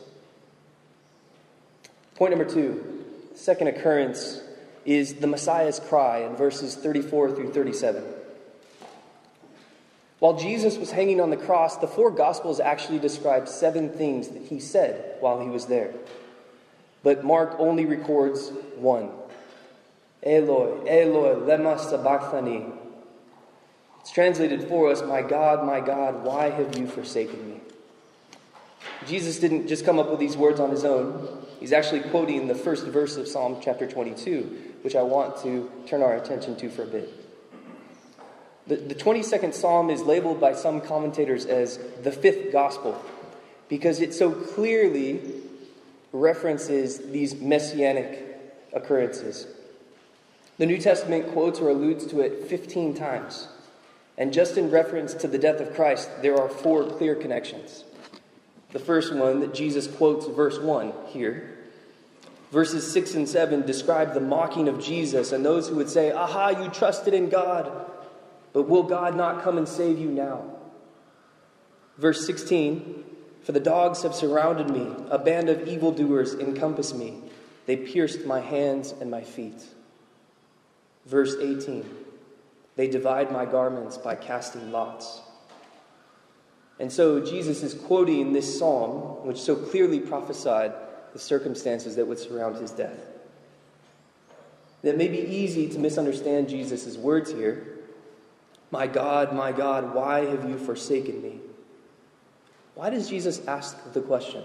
Point 2.17 2.37
number 2.37 2.53
two, 2.53 3.05
second 3.35 3.69
occurrence 3.69 4.41
is 4.85 5.15
the 5.15 5.27
Messiah's 5.27 5.79
cry 5.79 6.19
in 6.19 6.35
verses 6.35 6.75
34 6.75 7.33
through 7.33 7.53
37. 7.53 8.03
While 10.19 10.37
Jesus 10.37 10.77
was 10.77 10.93
hanging 10.93 11.21
on 11.21 11.31
the 11.31 11.37
cross, 11.37 11.79
the 11.79 11.89
four 11.89 12.11
Gospels 12.11 12.61
actually 12.61 13.01
describe 13.01 13.49
seven 13.49 13.91
things 13.91 14.29
that 14.29 14.43
he 14.43 14.61
said 14.61 15.17
while 15.21 15.41
he 15.41 15.49
was 15.49 15.67
there. 15.67 15.93
But 17.03 17.25
Mark 17.25 17.57
only 17.59 17.85
records 17.85 18.51
one 18.77 19.11
Eloi, 20.23 20.85
Eloi, 20.87 21.35
lema 21.35 21.79
sabachthani. 21.79 22.67
It's 24.01 24.11
translated 24.11 24.69
for 24.69 24.91
us, 24.91 25.03
My 25.03 25.23
God, 25.23 25.65
my 25.65 25.81
God, 25.81 26.25
why 26.25 26.51
have 26.51 26.77
you 26.77 26.87
forsaken 26.87 27.49
me? 27.49 27.61
Jesus 29.07 29.39
didn't 29.39 29.69
just 29.69 29.85
come 29.85 29.99
up 29.99 30.11
with 30.11 30.21
these 30.21 30.37
words 30.37 30.61
on 30.61 30.71
his 30.71 30.85
own. 30.85 31.45
He's 31.59 31.73
actually 31.73 32.01
quoting 32.01 32.49
the 32.49 32.55
first 32.55 32.87
verse 32.87 33.17
of 33.17 33.29
Psalm 33.29 33.59
chapter 33.61 33.87
22, 33.87 34.75
which 34.83 34.97
I 34.97 35.03
want 35.03 35.37
to 35.43 35.71
turn 35.87 36.03
our 36.03 36.17
attention 36.17 36.57
to 36.57 36.69
for 36.69 36.83
a 36.83 36.87
bit. 36.87 37.09
The, 38.67 38.77
the 38.77 38.95
22nd 38.95 39.55
Psalm 39.55 39.91
is 39.91 40.03
labeled 40.03 40.41
by 40.41 40.55
some 40.55 40.81
commentators 40.81 41.47
as 41.47 41.79
the 42.03 42.13
fifth 42.13 42.53
gospel 42.53 43.01
because 43.69 44.01
it 44.01 44.15
so 44.15 44.31
clearly 44.31 45.21
references 46.13 46.99
these 47.11 47.35
messianic 47.35 48.39
occurrences. 48.73 49.47
The 50.59 50.67
New 50.67 50.79
Testament 50.79 51.33
quotes 51.33 51.59
or 51.59 51.71
alludes 51.71 52.07
to 52.07 52.21
it 52.21 52.47
15 52.49 52.95
times. 52.95 53.49
And 54.19 54.33
just 54.33 54.59
in 54.59 54.71
reference 54.71 55.15
to 55.15 55.29
the 55.29 55.39
death 55.39 55.61
of 55.61 55.75
Christ, 55.75 56.11
there 56.21 56.39
are 56.39 56.49
four 56.49 56.85
clear 56.85 57.15
connections. 57.15 57.85
The 58.73 58.79
first 58.79 59.15
one 59.15 59.41
that 59.41 59.55
Jesus 59.55 59.87
quotes, 59.87 60.27
verse 60.27 60.59
1 60.59 60.93
here. 61.09 61.59
Verses 62.51 62.91
6 62.93 63.15
and 63.15 63.29
7 63.29 63.63
describe 63.63 64.13
the 64.13 64.21
mocking 64.21 64.69
of 64.69 64.83
Jesus 64.83 65.33
and 65.33 65.45
those 65.45 65.69
who 65.69 65.77
would 65.77 65.89
say, 65.89 66.13
Aha, 66.13 66.51
you 66.51 66.69
trusted 66.69 67.15
in 67.15 67.31
God. 67.31 67.87
But 68.53 68.69
will 68.69 68.83
God 68.83 69.17
not 69.17 69.43
come 69.43 69.57
and 69.57 69.67
save 69.67 69.99
you 69.99 70.11
now? 70.11 70.45
Verse 71.97 72.27
16 72.27 73.05
For 73.45 73.53
the 73.53 73.61
dogs 73.61 74.03
have 74.03 74.15
surrounded 74.15 74.71
me, 74.71 74.87
a 75.11 75.19
band 75.19 75.49
of 75.49 75.67
evildoers 75.67 76.35
encompass 76.35 76.95
me. 76.95 77.19
They 77.67 77.77
pierced 77.77 78.25
my 78.25 78.41
hands 78.41 78.93
and 78.93 79.11
my 79.11 79.23
feet. 79.23 79.63
Verse 81.07 81.35
18 81.41 81.85
They 82.77 82.89
divide 82.89 83.33
my 83.33 83.45
garments 83.45 83.99
by 83.99 84.15
casting 84.15 84.71
lots. 84.71 85.21
And 86.79 86.91
so 86.91 87.21
Jesus 87.21 87.63
is 87.63 87.75
quoting 87.75 88.33
this 88.33 88.59
psalm, 88.59 89.27
which 89.27 89.41
so 89.41 89.55
clearly 89.55 90.01
prophesied 90.01 90.73
the 91.13 91.19
circumstances 91.19 91.97
that 91.97 92.07
would 92.07 92.19
surround 92.19 92.57
his 92.57 92.71
death. 92.71 92.99
It 94.83 94.97
may 94.97 95.09
be 95.09 95.19
easy 95.19 95.69
to 95.69 95.79
misunderstand 95.79 96.49
Jesus' 96.49 96.97
words 96.97 97.31
here 97.31 97.73
my 98.73 98.87
God, 98.87 99.35
my 99.35 99.53
God, 99.53 99.95
why 99.95 100.25
have 100.25 100.49
you 100.49 100.57
forsaken 100.57 101.21
me? 101.21 101.41
Why 102.75 102.91
does 102.91 103.09
Jesus 103.09 103.47
ask 103.47 103.93
the 103.93 104.01
question? 104.01 104.43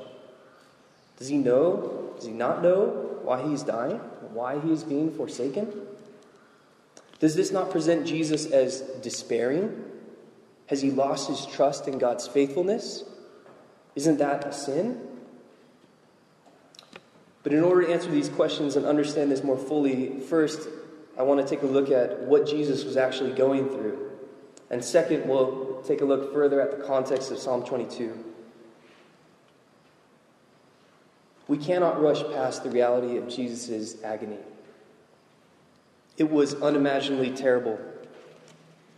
Does 1.17 1.27
he 1.27 1.37
know? 1.37 2.13
Does 2.15 2.25
he 2.25 2.31
not 2.31 2.61
know 2.61 3.19
why 3.23 3.47
he's 3.47 3.63
dying? 3.63 3.97
Why 4.33 4.59
he 4.59 4.71
is 4.71 4.83
being 4.83 5.11
forsaken? 5.11 5.71
Does 7.19 7.35
this 7.35 7.51
not 7.51 7.71
present 7.71 8.05
Jesus 8.05 8.45
as 8.45 8.81
despairing? 9.01 9.83
Has 10.67 10.81
he 10.81 10.91
lost 10.91 11.29
his 11.29 11.45
trust 11.45 11.87
in 11.87 11.97
God's 11.97 12.27
faithfulness? 12.27 13.03
Isn't 13.95 14.19
that 14.19 14.45
a 14.45 14.53
sin? 14.53 15.01
But 17.41 17.53
in 17.53 17.63
order 17.63 17.87
to 17.87 17.93
answer 17.93 18.11
these 18.11 18.29
questions 18.29 18.75
and 18.75 18.85
understand 18.85 19.31
this 19.31 19.43
more 19.43 19.57
fully, 19.57 20.19
first, 20.19 20.67
I 21.17 21.23
want 21.23 21.41
to 21.41 21.47
take 21.47 21.63
a 21.63 21.65
look 21.65 21.89
at 21.89 22.23
what 22.23 22.45
Jesus 22.45 22.83
was 22.83 22.97
actually 22.97 23.31
going 23.31 23.69
through. 23.69 24.11
And 24.69 24.83
second, 24.83 25.27
we'll 25.27 25.66
take 25.85 26.01
a 26.01 26.05
look 26.05 26.33
further 26.33 26.61
at 26.61 26.77
the 26.77 26.85
context 26.85 27.31
of 27.31 27.37
Psalm 27.37 27.63
22. 27.63 28.23
We 31.47 31.57
cannot 31.57 32.01
rush 32.01 32.23
past 32.33 32.63
the 32.63 32.69
reality 32.69 33.17
of 33.17 33.29
Jesus' 33.29 34.01
agony. 34.03 34.39
It 36.17 36.29
was 36.29 36.55
unimaginably 36.55 37.31
terrible. 37.31 37.79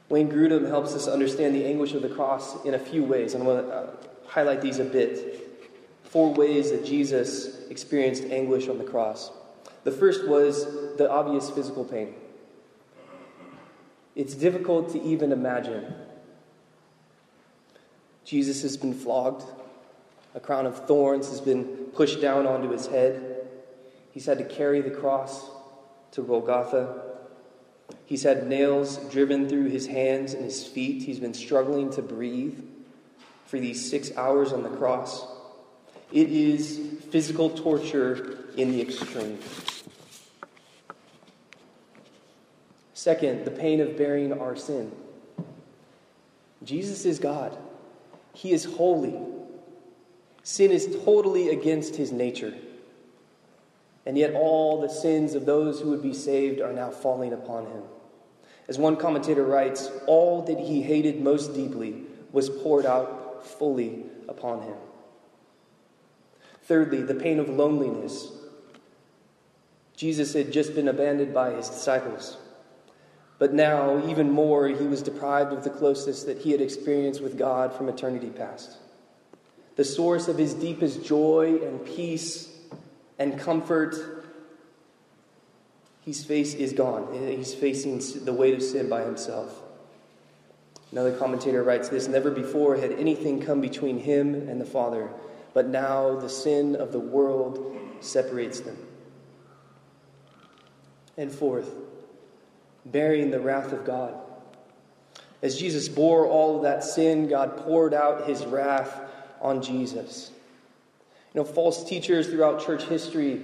Wayne 0.07 0.31
Grudem 0.31 0.67
helps 0.67 0.95
us 0.95 1.07
understand 1.07 1.53
the 1.53 1.65
anguish 1.65 1.93
of 1.93 2.01
the 2.01 2.09
cross 2.09 2.63
in 2.65 2.74
a 2.74 2.79
few 2.79 3.03
ways. 3.03 3.36
And 3.36 3.43
I'm 3.43 3.50
going 3.50 3.65
to 3.65 3.89
highlight 4.25 4.62
these 4.62 4.79
a 4.79 4.86
bit. 4.86 5.67
Four 6.03 6.33
ways 6.33 6.71
that 6.71 6.83
Jesus 6.83 7.67
experienced 7.69 8.24
anguish 8.24 8.67
on 8.67 8.79
the 8.79 8.83
cross. 8.83 9.31
The 9.83 9.91
first 9.91 10.27
was 10.27 10.98
the 10.98 11.09
obvious 11.09 11.51
physical 11.51 11.86
pain. 11.86 12.15
It's 14.15 14.33
difficult 14.33 14.91
to 14.93 15.01
even 15.03 15.31
imagine. 15.31 15.93
Jesus 18.29 18.62
has 18.62 18.77
been 18.77 18.93
flogged. 18.93 19.43
A 20.36 20.39
crown 20.39 20.67
of 20.67 20.86
thorns 20.86 21.29
has 21.29 21.41
been 21.41 21.63
pushed 21.95 22.21
down 22.21 22.45
onto 22.45 22.69
his 22.69 22.86
head. 22.86 23.48
He's 24.12 24.27
had 24.27 24.38
to 24.38 24.43
carry 24.43 24.81
the 24.81 24.91
cross 24.91 25.50
to 26.12 26.21
Golgotha. 26.21 27.01
He's 28.05 28.21
had 28.21 28.45
nails 28.45 28.98
driven 29.09 29.50
through 29.50 29.69
his 29.69 29.88
hands 29.88 30.36
and 30.36 30.45
his 30.45 30.63
feet. 30.63 31.01
He's 31.01 31.19
been 31.19 31.33
struggling 31.33 31.89
to 31.93 32.03
breathe 32.03 32.63
for 33.48 33.59
these 33.59 33.89
six 33.89 34.15
hours 34.15 34.53
on 34.53 34.62
the 34.62 34.69
cross. 34.69 35.25
It 36.12 36.29
is 36.29 36.79
physical 37.09 37.50
torture 37.50 38.45
in 38.55 38.71
the 38.71 38.79
extreme. 38.79 39.39
Second, 42.93 43.45
the 43.45 43.51
pain 43.51 43.81
of 43.81 43.98
bearing 43.98 44.31
our 44.31 44.55
sin. 44.55 44.91
Jesus 46.63 47.05
is 47.05 47.17
God, 47.17 47.57
He 48.33 48.51
is 48.51 48.65
holy. 48.65 49.19
Sin 50.43 50.71
is 50.71 50.98
totally 51.03 51.50
against 51.50 51.95
His 51.95 52.12
nature. 52.12 52.53
And 54.05 54.17
yet, 54.17 54.33
all 54.33 54.81
the 54.81 54.89
sins 54.89 55.36
of 55.36 55.45
those 55.45 55.79
who 55.79 55.89
would 55.89 56.01
be 56.01 56.13
saved 56.13 56.62
are 56.62 56.74
now 56.74 56.89
falling 56.89 57.33
upon 57.33 57.67
Him. 57.67 57.83
As 58.67 58.77
one 58.77 58.95
commentator 58.95 59.43
writes, 59.43 59.89
all 60.07 60.41
that 60.43 60.59
He 60.59 60.81
hated 60.81 61.21
most 61.21 61.53
deeply 61.53 62.03
was 62.31 62.50
poured 62.50 62.86
out 62.86 63.45
fully 63.45 64.05
upon 64.27 64.62
Him. 64.62 64.77
Thirdly, 66.63 67.01
the 67.01 67.15
pain 67.15 67.39
of 67.39 67.50
loneliness. 67.50 68.31
Jesus 69.95 70.33
had 70.33 70.53
just 70.53 70.75
been 70.75 70.88
abandoned 70.88 71.33
by 71.33 71.51
His 71.51 71.67
disciples. 71.67 72.38
But 73.39 73.53
now, 73.53 74.05
even 74.10 74.29
more, 74.29 74.67
he 74.67 74.86
was 74.86 75.01
deprived 75.01 75.53
of 75.53 75.63
the 75.63 75.69
closeness 75.69 76.24
that 76.24 76.39
he 76.39 76.51
had 76.51 76.60
experienced 76.60 77.22
with 77.22 77.38
God 77.38 77.74
from 77.74 77.88
eternity 77.88 78.29
past. 78.29 78.77
The 79.77 79.86
source 79.86 80.27
of 80.27 80.38
his 80.38 80.53
deepest 80.53 81.05
joy 81.05 81.60
and 81.63 81.84
peace 81.86 82.53
and 83.17 83.39
comfort 83.39 83.96
His 86.01 86.25
face 86.25 86.53
is 86.53 86.74
gone. 86.74 87.13
He's 87.13 87.53
facing 87.53 88.01
the 88.25 88.34
weight 88.34 88.55
of 88.55 88.63
sin 88.63 88.89
by 88.89 89.03
himself. 89.03 89.62
Another 90.91 91.15
commentator 91.15 91.63
writes 91.63 91.88
this 91.89 92.08
Never 92.08 92.31
before 92.31 92.77
had 92.77 92.91
anything 92.93 93.41
come 93.41 93.62
between 93.62 94.00
him 94.00 94.34
and 94.34 94.60
the 94.60 94.65
Father, 94.65 95.10
but 95.53 95.67
now 95.67 96.19
the 96.19 96.29
sin 96.29 96.75
of 96.75 96.91
the 96.91 97.00
world 97.00 97.77
separates 98.00 98.62
them. 98.62 98.77
And 101.15 101.31
fourth, 101.31 101.69
bearing 102.86 103.31
the 103.31 103.39
wrath 103.39 103.71
of 103.71 103.86
God. 103.86 104.15
As 105.41 105.57
Jesus 105.57 105.88
bore 105.88 106.27
all 106.27 106.57
of 106.57 106.63
that 106.63 106.83
sin, 106.83 107.27
God 107.27 107.57
poured 107.57 107.93
out 107.93 108.27
his 108.27 108.45
wrath 108.45 109.01
on 109.41 109.62
Jesus. 109.62 110.31
You 111.33 111.41
know, 111.41 111.45
false 111.45 111.88
teachers 111.88 112.27
throughout 112.27 112.65
church 112.65 112.83
history 112.83 113.41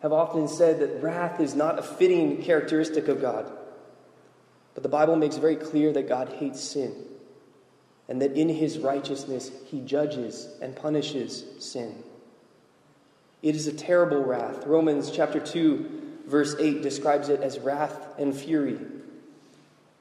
have 0.00 0.12
often 0.12 0.46
said 0.46 0.78
that 0.80 1.02
wrath 1.02 1.40
is 1.40 1.54
not 1.54 1.78
a 1.78 1.82
fitting 1.82 2.42
characteristic 2.42 3.08
of 3.08 3.20
God. 3.20 3.50
But 4.74 4.82
the 4.84 4.88
Bible 4.88 5.16
makes 5.16 5.36
very 5.36 5.56
clear 5.56 5.92
that 5.92 6.08
God 6.08 6.28
hates 6.34 6.62
sin 6.62 6.94
and 8.08 8.22
that 8.22 8.32
in 8.32 8.48
his 8.48 8.78
righteousness 8.78 9.50
he 9.66 9.80
judges 9.80 10.48
and 10.62 10.76
punishes 10.76 11.44
sin. 11.58 12.02
It 13.42 13.54
is 13.54 13.66
a 13.66 13.72
terrible 13.72 14.22
wrath. 14.22 14.66
Romans 14.66 15.10
chapter 15.10 15.40
2 15.40 16.07
verse 16.28 16.54
8 16.58 16.82
describes 16.82 17.30
it 17.30 17.40
as 17.40 17.58
wrath 17.58 18.14
and 18.18 18.36
fury. 18.36 18.78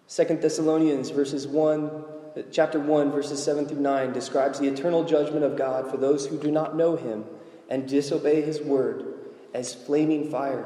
Second 0.07 0.41
Thessalonians 0.41 1.09
verses 1.09 1.47
1 1.47 2.03
chapter 2.51 2.79
1 2.79 3.11
verses 3.11 3.43
7 3.43 3.65
through 3.65 3.79
9 3.79 4.13
describes 4.13 4.59
the 4.59 4.67
eternal 4.67 5.03
judgment 5.03 5.43
of 5.43 5.57
God 5.57 5.89
for 5.89 5.97
those 5.97 6.27
who 6.27 6.37
do 6.37 6.51
not 6.51 6.75
know 6.75 6.95
him 6.95 7.25
and 7.69 7.87
disobey 7.87 8.41
his 8.41 8.61
word 8.61 9.05
as 9.53 9.73
flaming 9.73 10.29
fire, 10.29 10.65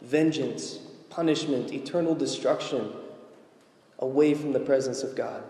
vengeance, 0.00 0.78
punishment, 1.10 1.72
eternal 1.72 2.14
destruction 2.14 2.92
away 3.98 4.34
from 4.34 4.52
the 4.52 4.60
presence 4.60 5.02
of 5.02 5.14
God. 5.14 5.42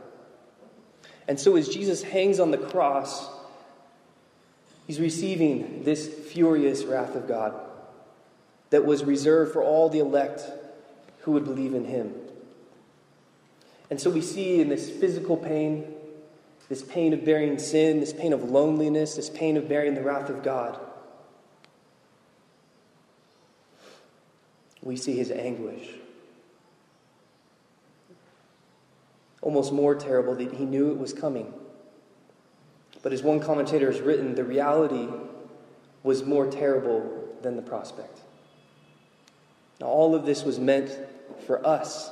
And 1.29 1.39
so 1.39 1.57
as 1.57 1.69
Jesus 1.69 2.03
hangs 2.03 2.39
on 2.39 2.51
the 2.51 2.59
cross, 2.59 3.29
he's 4.87 5.01
receiving 5.01 5.85
this 5.85 6.07
furious 6.07 6.85
wrath 6.85 7.15
of 7.15 7.27
God 7.27 7.66
that 8.71 8.85
was 8.85 9.05
reserved 9.05 9.53
for 9.53 9.63
all 9.63 9.89
the 9.89 9.99
elect 9.99 10.43
who 11.21 11.33
would 11.33 11.45
believe 11.45 11.75
in 11.75 11.85
him. 11.85 12.15
And 13.91 14.01
so 14.01 14.11
we 14.11 14.21
see 14.21 14.61
in 14.61 14.69
this 14.69 14.91
physical 14.91 15.37
pain, 15.37 15.95
this 16.69 16.83
pain 16.83 17.13
of 17.13 17.25
bearing 17.25 17.59
sin, 17.59 18.01
this 18.01 18.13
pain 18.13 18.33
of 18.33 18.51
loneliness, 18.51 19.15
this 19.15 19.31
pain 19.31 19.57
of 19.57 19.69
bearing 19.69 19.95
the 19.95 20.03
wrath 20.03 20.29
of 20.29 20.43
God, 20.43 20.79
we 24.83 24.97
see 24.97 25.17
his 25.17 25.31
anguish. 25.31 25.89
Almost 29.43 29.73
more 29.73 29.95
terrible 29.95 30.35
that 30.37 30.55
he 30.55 30.65
knew 30.65 30.91
it 30.91 30.99
was 30.99 31.13
coming. 31.13 31.53
But 33.03 33.13
as 33.13 33.23
one 33.23 33.39
commentator 33.39 33.91
has 33.91 34.01
written, 34.01 34.35
the 34.35 34.45
reality 34.45 35.09
was 36.03 36.25
more 36.25 36.47
terrible 36.51 37.35
than 37.43 37.55
the 37.55 37.63
prospect. 37.63 38.21
Now, 39.81 39.87
all 39.87 40.15
of 40.15 40.25
this 40.25 40.43
was 40.43 40.59
meant 40.59 40.91
for 41.47 41.67
us 41.67 42.11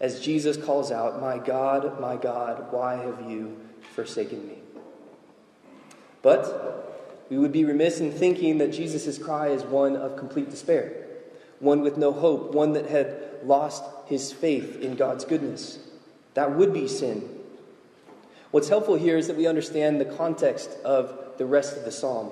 as 0.00 0.20
Jesus 0.20 0.56
calls 0.56 0.90
out, 0.90 1.20
My 1.20 1.38
God, 1.38 2.00
my 2.00 2.16
God, 2.16 2.72
why 2.72 2.96
have 2.96 3.30
you 3.30 3.58
forsaken 3.94 4.46
me? 4.46 4.58
But 6.22 7.26
we 7.30 7.38
would 7.38 7.52
be 7.52 7.64
remiss 7.64 8.00
in 8.00 8.12
thinking 8.12 8.58
that 8.58 8.72
Jesus' 8.72 9.18
cry 9.18 9.48
is 9.48 9.62
one 9.64 9.96
of 9.96 10.16
complete 10.16 10.50
despair, 10.50 11.06
one 11.60 11.80
with 11.80 11.96
no 11.96 12.12
hope, 12.12 12.52
one 12.52 12.72
that 12.72 12.86
had 12.86 13.40
lost 13.44 13.84
his 14.06 14.32
faith 14.32 14.80
in 14.80 14.96
God's 14.96 15.24
goodness. 15.24 15.78
That 16.34 16.56
would 16.56 16.72
be 16.72 16.88
sin. 16.88 17.28
What's 18.50 18.68
helpful 18.68 18.96
here 18.96 19.18
is 19.18 19.26
that 19.26 19.36
we 19.36 19.46
understand 19.46 20.00
the 20.00 20.06
context 20.06 20.70
of 20.84 21.36
the 21.36 21.46
rest 21.46 21.76
of 21.76 21.84
the 21.84 21.92
psalm. 21.92 22.30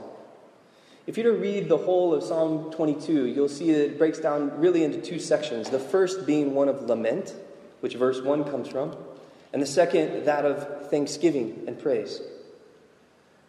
If 1.06 1.16
you 1.16 1.22
were 1.22 1.34
to 1.34 1.38
read 1.38 1.68
the 1.68 1.78
whole 1.78 2.12
of 2.12 2.24
Psalm 2.24 2.72
22, 2.72 3.26
you'll 3.26 3.48
see 3.48 3.70
that 3.72 3.84
it 3.84 3.98
breaks 3.98 4.18
down 4.18 4.58
really 4.58 4.82
into 4.82 5.00
two 5.00 5.20
sections. 5.20 5.70
The 5.70 5.78
first 5.78 6.26
being 6.26 6.52
one 6.52 6.68
of 6.68 6.82
lament, 6.82 7.32
which 7.78 7.94
verse 7.94 8.20
1 8.20 8.42
comes 8.44 8.66
from, 8.66 8.96
and 9.52 9.62
the 9.62 9.66
second, 9.66 10.24
that 10.24 10.44
of 10.44 10.90
thanksgiving 10.90 11.62
and 11.68 11.78
praise. 11.78 12.20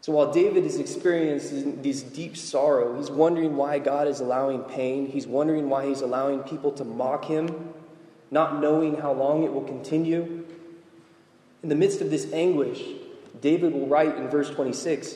So 0.02 0.14
while 0.14 0.32
David 0.32 0.66
is 0.66 0.80
experiencing 0.80 1.82
this 1.82 2.04
deep 2.04 2.38
sorrow, 2.38 2.96
he's 2.96 3.10
wondering 3.10 3.58
why 3.58 3.80
God 3.80 4.08
is 4.08 4.20
allowing 4.20 4.62
pain, 4.62 5.08
he's 5.08 5.26
wondering 5.26 5.68
why 5.68 5.88
he's 5.88 6.02
allowing 6.02 6.42
people 6.42 6.72
to 6.74 6.84
mock 6.84 7.26
him, 7.26 7.74
not 8.30 8.62
knowing 8.62 8.98
how 8.98 9.14
long 9.14 9.44
it 9.44 9.52
will 9.52 9.64
continue. 9.64 10.46
In 11.64 11.70
the 11.70 11.76
midst 11.76 12.02
of 12.02 12.12
this 12.12 12.32
anguish, 12.32 12.84
David 13.42 13.74
will 13.74 13.88
write 13.88 14.16
in 14.16 14.30
verse 14.30 14.52
26 14.52 15.16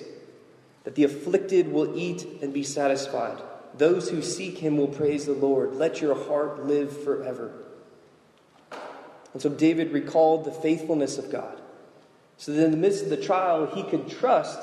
that 0.84 0.96
the 0.96 1.04
afflicted 1.04 1.72
will 1.72 1.98
eat 1.98 2.26
and 2.42 2.54
be 2.54 2.64
satisfied. 2.64 3.42
Those 3.78 4.10
who 4.10 4.22
seek 4.22 4.58
him 4.58 4.78
will 4.78 4.88
praise 4.88 5.26
the 5.26 5.34
Lord. 5.34 5.76
Let 5.76 6.02
your 6.02 6.16
heart 6.16 6.66
live 6.66 7.04
forever. 7.04 7.54
And 9.34 9.42
so 9.42 9.50
David 9.50 9.92
recalled 9.92 10.46
the 10.46 10.52
faithfulness 10.52 11.18
of 11.18 11.32
God. 11.32 11.62
So 12.38 12.52
that 12.52 12.66
in 12.66 12.72
the 12.72 12.78
midst 12.78 13.04
of 13.04 13.10
the 13.10 13.18
trial, 13.18 13.68
he 13.68 13.84
could 13.84 14.10
trust 14.10 14.60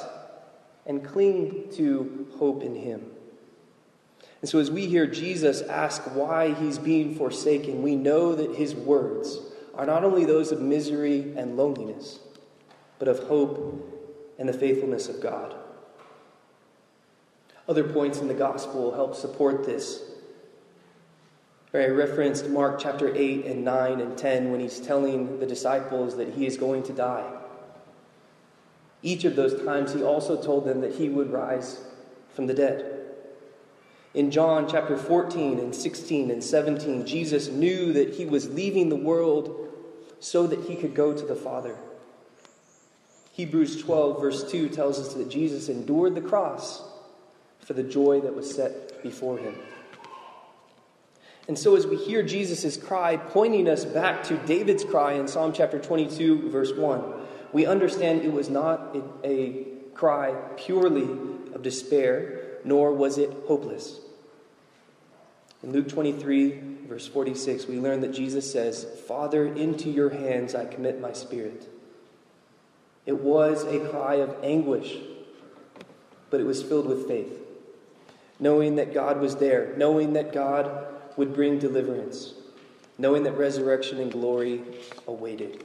and 0.85 1.05
cling 1.05 1.71
to 1.75 2.27
hope 2.39 2.63
in 2.63 2.75
him. 2.75 3.07
And 4.41 4.49
so 4.49 4.59
as 4.59 4.71
we 4.71 4.87
hear 4.87 5.07
Jesus 5.07 5.63
ask 5.63 6.03
why 6.15 6.55
he's 6.55 6.79
being 6.79 7.15
forsaken, 7.15 7.83
we 7.83 7.97
know 7.97 8.35
that 8.35 8.57
his 8.57 8.75
words 8.75 9.39
are 9.75 9.87
not 9.87 10.05
only 10.05 10.25
those 10.25 10.53
of 10.53 10.61
misery 10.61 11.33
and 11.37 11.57
loneliness, 11.57 12.19
but 12.99 13.09
of 13.09 13.21
hope 13.21 14.35
and 14.39 14.49
the 14.49 14.53
faithfulness 14.53 15.09
of 15.09 15.21
God. 15.21 15.55
Other 17.69 17.85
points 17.85 18.19
in 18.19 18.29
the 18.29 18.35
gospel 18.35 18.95
help 18.95 19.15
support 19.15 19.67
this. 19.67 20.03
I 21.75 21.89
referenced 21.89 22.49
Mark 22.49 22.81
chapter 22.81 23.15
8 23.15 23.45
and 23.45 23.63
9 23.63 24.01
and 24.01 24.17
10 24.17 24.51
when 24.51 24.61
he's 24.61 24.81
telling 24.81 25.39
the 25.39 25.47
disciples 25.47 26.17
that 26.17 26.31
he 26.31 26.47
is 26.47 26.57
going 26.57 26.83
to 26.85 26.95
die. 26.95 27.31
Each 29.03 29.25
of 29.25 29.37
those 29.37 29.63
times, 29.63 29.93
he 29.93 30.03
also 30.03 30.41
told 30.43 30.65
them 30.65 30.81
that 30.81 30.95
he 30.95 31.11
would 31.11 31.31
rise 31.31 31.83
from 32.31 32.47
the 32.47 32.55
dead. 32.55 32.95
In 34.15 34.31
John 34.31 34.67
chapter 34.67 34.97
14 34.97 35.59
and 35.59 35.75
16 35.75 36.31
and 36.31 36.43
17, 36.43 37.07
Jesus 37.07 37.49
knew 37.49 37.93
that 37.93 38.15
he 38.15 38.25
was 38.25 38.49
leaving 38.49 38.89
the 38.89 38.97
world 38.97 39.69
so 40.21 40.47
that 40.47 40.65
he 40.65 40.75
could 40.75 40.95
go 40.95 41.13
to 41.13 41.27
the 41.27 41.37
Father. 41.37 41.77
Hebrews 43.33 43.83
12, 43.83 44.21
verse 44.21 44.51
2 44.51 44.71
tells 44.71 44.99
us 44.99 45.13
that 45.15 45.29
Jesus 45.29 45.69
endured 45.69 46.15
the 46.15 46.23
cross 46.23 46.88
for 47.69 47.75
the 47.75 47.83
joy 47.83 48.19
that 48.23 48.35
was 48.35 48.51
set 48.51 49.03
before 49.03 49.37
him. 49.37 49.55
And 51.49 51.59
so, 51.59 51.77
as 51.77 51.87
we 51.87 51.97
hear 51.97 52.23
Jesus' 52.23 52.79
cry 52.79 53.19
pointing 53.19 53.69
us 53.69 53.85
back 53.85 54.23
to 54.25 54.39
David's 54.47 54.85
cry 54.85 55.13
in 55.13 55.29
Psalm 55.29 55.53
chapter 55.53 55.79
22, 55.79 56.49
verse 56.49 56.73
1, 56.73 57.05
we 57.53 57.67
understand 57.67 58.23
it 58.23 58.33
was 58.33 58.49
not 58.49 58.97
a, 58.97 59.03
a 59.23 59.67
cry 59.93 60.35
purely 60.57 61.11
of 61.53 61.63
despair, 61.63 62.59
nor 62.65 62.91
was 62.91 63.19
it 63.19 63.31
hopeless. 63.47 64.01
In 65.63 65.73
Luke 65.73 65.91
23, 65.91 66.61
verse 66.87 67.07
46, 67.07 67.67
we 67.67 67.81
learn 67.81 68.01
that 68.01 68.13
Jesus 68.15 68.51
says, 68.51 68.87
Father, 69.07 69.47
into 69.47 69.91
your 69.91 70.09
hands 70.09 70.55
I 70.55 70.65
commit 70.65 71.03
my 71.03 71.13
spirit. 71.13 71.69
It 73.05 73.21
was 73.21 73.65
a 73.65 73.91
cry 73.91 74.15
of 74.15 74.35
anguish, 74.43 74.97
but 76.31 76.41
it 76.41 76.45
was 76.45 76.63
filled 76.63 76.87
with 76.87 77.07
faith, 77.07 77.45
knowing 78.41 78.77
that 78.77 78.95
God 78.95 79.21
was 79.21 79.37
there, 79.37 79.75
knowing 79.77 80.13
that 80.13 80.33
God 80.33 80.87
would 81.17 81.35
bring 81.35 81.59
deliverance, 81.59 82.35
knowing 82.97 83.25
that 83.25 83.33
resurrection 83.33 84.01
and 84.01 84.11
glory 84.13 84.63
awaited. 85.07 85.65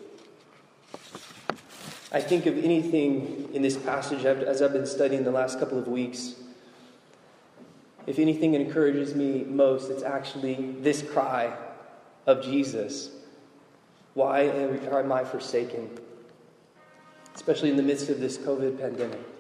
I 2.11 2.21
think 2.21 2.45
of 2.45 2.57
anything 2.57 3.49
in 3.53 3.61
this 3.61 3.75
passage 3.75 4.23
as 4.25 4.61
I've 4.61 4.73
been 4.73 4.85
studying 4.85 5.23
the 5.23 5.31
last 5.31 5.59
couple 5.59 5.79
of 5.79 5.87
weeks. 5.87 6.35
If 8.05 8.19
anything 8.19 8.53
encourages 8.53 9.15
me 9.15 9.43
most, 9.43 9.89
it's 9.89 10.03
actually 10.03 10.75
this 10.79 11.01
cry 11.01 11.55
of 12.25 12.43
Jesus 12.43 13.09
Why 14.13 14.41
am 14.41 15.11
I 15.11 15.23
forsaken? 15.23 15.89
Especially 17.33 17.71
in 17.71 17.77
the 17.77 17.83
midst 17.83 18.09
of 18.09 18.19
this 18.19 18.37
COVID 18.37 18.79
pandemic. 18.79 19.32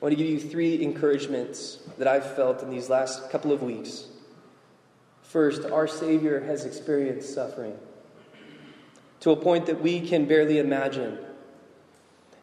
I 0.00 0.04
want 0.04 0.16
to 0.16 0.16
give 0.16 0.30
you 0.30 0.38
three 0.38 0.80
encouragements 0.80 1.78
that 1.98 2.06
I've 2.06 2.36
felt 2.36 2.62
in 2.62 2.70
these 2.70 2.88
last 2.88 3.30
couple 3.30 3.50
of 3.50 3.62
weeks. 3.62 4.06
First, 5.22 5.64
our 5.64 5.88
Savior 5.88 6.40
has 6.40 6.64
experienced 6.64 7.34
suffering 7.34 7.76
to 9.20 9.32
a 9.32 9.36
point 9.36 9.66
that 9.66 9.82
we 9.82 10.00
can 10.06 10.26
barely 10.26 10.60
imagine. 10.60 11.18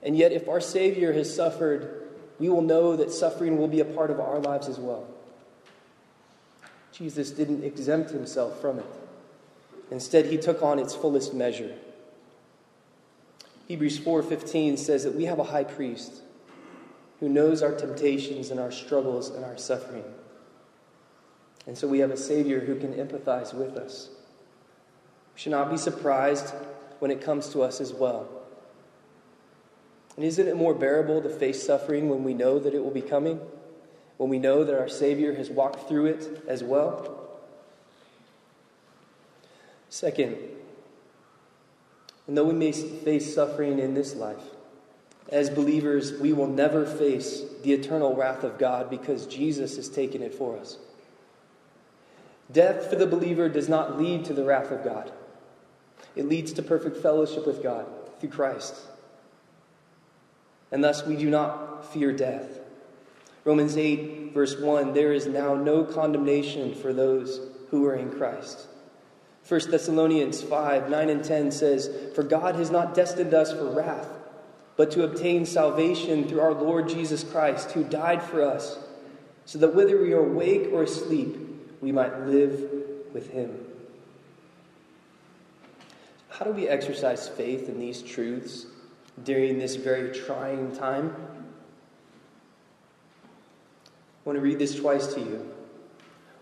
And 0.03 0.17
yet, 0.17 0.33
if 0.33 0.49
our 0.49 0.59
Savior 0.59 1.13
has 1.13 1.33
suffered, 1.33 2.09
we 2.39 2.49
will 2.49 2.61
know 2.61 2.97
that 2.97 3.11
suffering 3.11 3.57
will 3.57 3.69
be 3.69 3.79
a 3.79 3.85
part 3.85 4.11
of 4.11 4.19
our 4.19 4.39
lives 4.39 4.67
as 4.67 4.77
well. 4.77 5.07
Jesus 6.91 7.31
didn't 7.31 7.63
exempt 7.63 8.11
himself 8.11 8.59
from 8.59 8.79
it. 8.79 8.85
Instead, 9.91 10.25
he 10.25 10.37
took 10.37 10.61
on 10.61 10.77
its 10.77 10.93
fullest 10.93 11.33
measure. 11.33 11.73
Hebrews 13.69 13.97
4:15 13.97 14.77
says 14.77 15.05
that 15.05 15.15
we 15.15 15.23
have 15.23 15.39
a 15.39 15.45
high 15.45 15.63
priest 15.63 16.21
who 17.19 17.30
knows 17.30 17.63
our 17.63 17.73
temptations 17.73 18.51
and 18.51 18.60
our 18.60 18.71
struggles 18.71 19.30
and 19.30 19.45
our 19.45 19.58
suffering. 19.58 20.04
And 21.67 21.78
so 21.78 21.88
we 21.88 21.99
have 21.99 22.12
a 22.12 22.17
savior 22.17 22.60
who 22.60 22.75
can 22.75 22.93
empathize 22.93 23.54
with 23.54 23.78
us. 23.78 24.10
We 25.34 25.39
should 25.41 25.51
not 25.51 25.71
be 25.71 25.78
surprised 25.78 26.54
when 26.99 27.12
it 27.12 27.21
comes 27.21 27.49
to 27.49 27.62
us 27.62 27.82
as 27.82 27.93
well. 27.93 28.28
And 30.15 30.23
isn't 30.23 30.47
it 30.47 30.56
more 30.56 30.73
bearable 30.73 31.21
to 31.21 31.30
face 31.30 31.62
suffering 31.65 32.10
when 32.10 32.23
we 32.23 32.34
know 32.34 32.60
that 32.60 32.73
it 32.73 32.84
will 32.84 32.91
be 32.91 33.01
coming? 33.01 33.39
When 34.17 34.30
we 34.30 34.39
know 34.39 34.63
that 34.63 34.80
our 34.80 34.88
Savior 34.88 35.34
has 35.34 35.49
walked 35.49 35.89
through 35.89 36.06
it 36.06 36.43
as 36.47 36.63
well? 36.63 37.21
Second, 39.89 40.38
and 42.28 42.38
though 42.38 42.45
we 42.45 42.54
may 42.54 42.71
face 42.71 43.34
suffering 43.34 43.80
in 43.80 43.93
this 43.93 44.15
life, 44.15 44.43
as 45.29 45.49
believers, 45.49 46.13
we 46.19 46.33
will 46.33 46.47
never 46.47 46.85
face 46.85 47.43
the 47.63 47.73
eternal 47.73 48.15
wrath 48.15 48.43
of 48.43 48.57
God 48.57 48.89
because 48.89 49.25
Jesus 49.25 49.75
has 49.75 49.89
taken 49.89 50.21
it 50.21 50.33
for 50.33 50.57
us. 50.57 50.77
Death 52.51 52.89
for 52.89 52.95
the 52.95 53.07
believer 53.07 53.49
does 53.49 53.67
not 53.67 53.99
lead 53.99 54.25
to 54.25 54.33
the 54.33 54.43
wrath 54.43 54.71
of 54.71 54.83
God, 54.83 55.11
it 56.15 56.27
leads 56.27 56.53
to 56.53 56.61
perfect 56.61 56.97
fellowship 56.97 57.45
with 57.45 57.63
God 57.63 57.85
through 58.19 58.29
Christ. 58.29 58.75
And 60.71 60.83
thus 60.83 61.05
we 61.05 61.15
do 61.15 61.29
not 61.29 61.91
fear 61.93 62.11
death. 62.11 62.59
Romans 63.43 63.77
8, 63.77 64.33
verse 64.33 64.57
1 64.57 64.93
there 64.93 65.13
is 65.13 65.27
now 65.27 65.55
no 65.55 65.83
condemnation 65.83 66.73
for 66.73 66.93
those 66.93 67.39
who 67.69 67.85
are 67.85 67.95
in 67.95 68.11
Christ. 68.11 68.67
1 69.47 69.69
Thessalonians 69.69 70.41
5, 70.41 70.89
9 70.89 71.09
and 71.09 71.23
10 71.23 71.51
says, 71.51 71.89
For 72.15 72.23
God 72.23 72.55
has 72.55 72.71
not 72.71 72.95
destined 72.95 73.33
us 73.33 73.51
for 73.51 73.69
wrath, 73.69 74.09
but 74.77 74.91
to 74.91 75.03
obtain 75.03 75.45
salvation 75.45 76.27
through 76.27 76.41
our 76.41 76.53
Lord 76.53 76.89
Jesus 76.89 77.23
Christ, 77.23 77.71
who 77.71 77.83
died 77.83 78.21
for 78.21 78.41
us, 78.41 78.77
so 79.45 79.59
that 79.59 79.75
whether 79.75 80.01
we 80.01 80.13
are 80.13 80.25
awake 80.25 80.69
or 80.71 80.83
asleep, 80.83 81.38
we 81.81 81.91
might 81.91 82.25
live 82.25 82.69
with 83.13 83.29
him. 83.31 83.57
How 86.29 86.45
do 86.45 86.51
we 86.51 86.67
exercise 86.67 87.29
faith 87.29 87.69
in 87.69 87.79
these 87.79 88.01
truths 88.01 88.65
during 89.23 89.57
this 89.57 89.75
very 89.75 90.11
trying 90.13 90.75
time? 90.75 91.15
I 93.23 94.29
want 94.29 94.38
to 94.38 94.41
read 94.41 94.59
this 94.59 94.75
twice 94.75 95.13
to 95.13 95.19
you. 95.21 95.53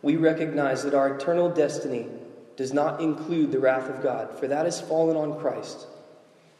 We 0.01 0.15
recognize 0.15 0.83
that 0.83 0.95
our 0.95 1.15
eternal 1.15 1.49
destiny 1.49 2.07
does 2.55 2.73
not 2.73 3.01
include 3.01 3.51
the 3.51 3.59
wrath 3.59 3.89
of 3.89 4.01
God, 4.01 4.37
for 4.39 4.47
that 4.47 4.65
has 4.65 4.81
fallen 4.81 5.15
on 5.15 5.39
Christ. 5.39 5.85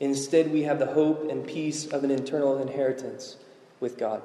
Instead, 0.04 0.52
we 0.52 0.64
have 0.64 0.80
the 0.80 0.88
hope 0.88 1.32
and 1.32 1.48
peace 1.48 1.88
of 1.88 2.04
an 2.04 2.12
eternal 2.12 2.62
inheritance 2.62 3.38
with 3.80 3.98
God. 3.98 4.22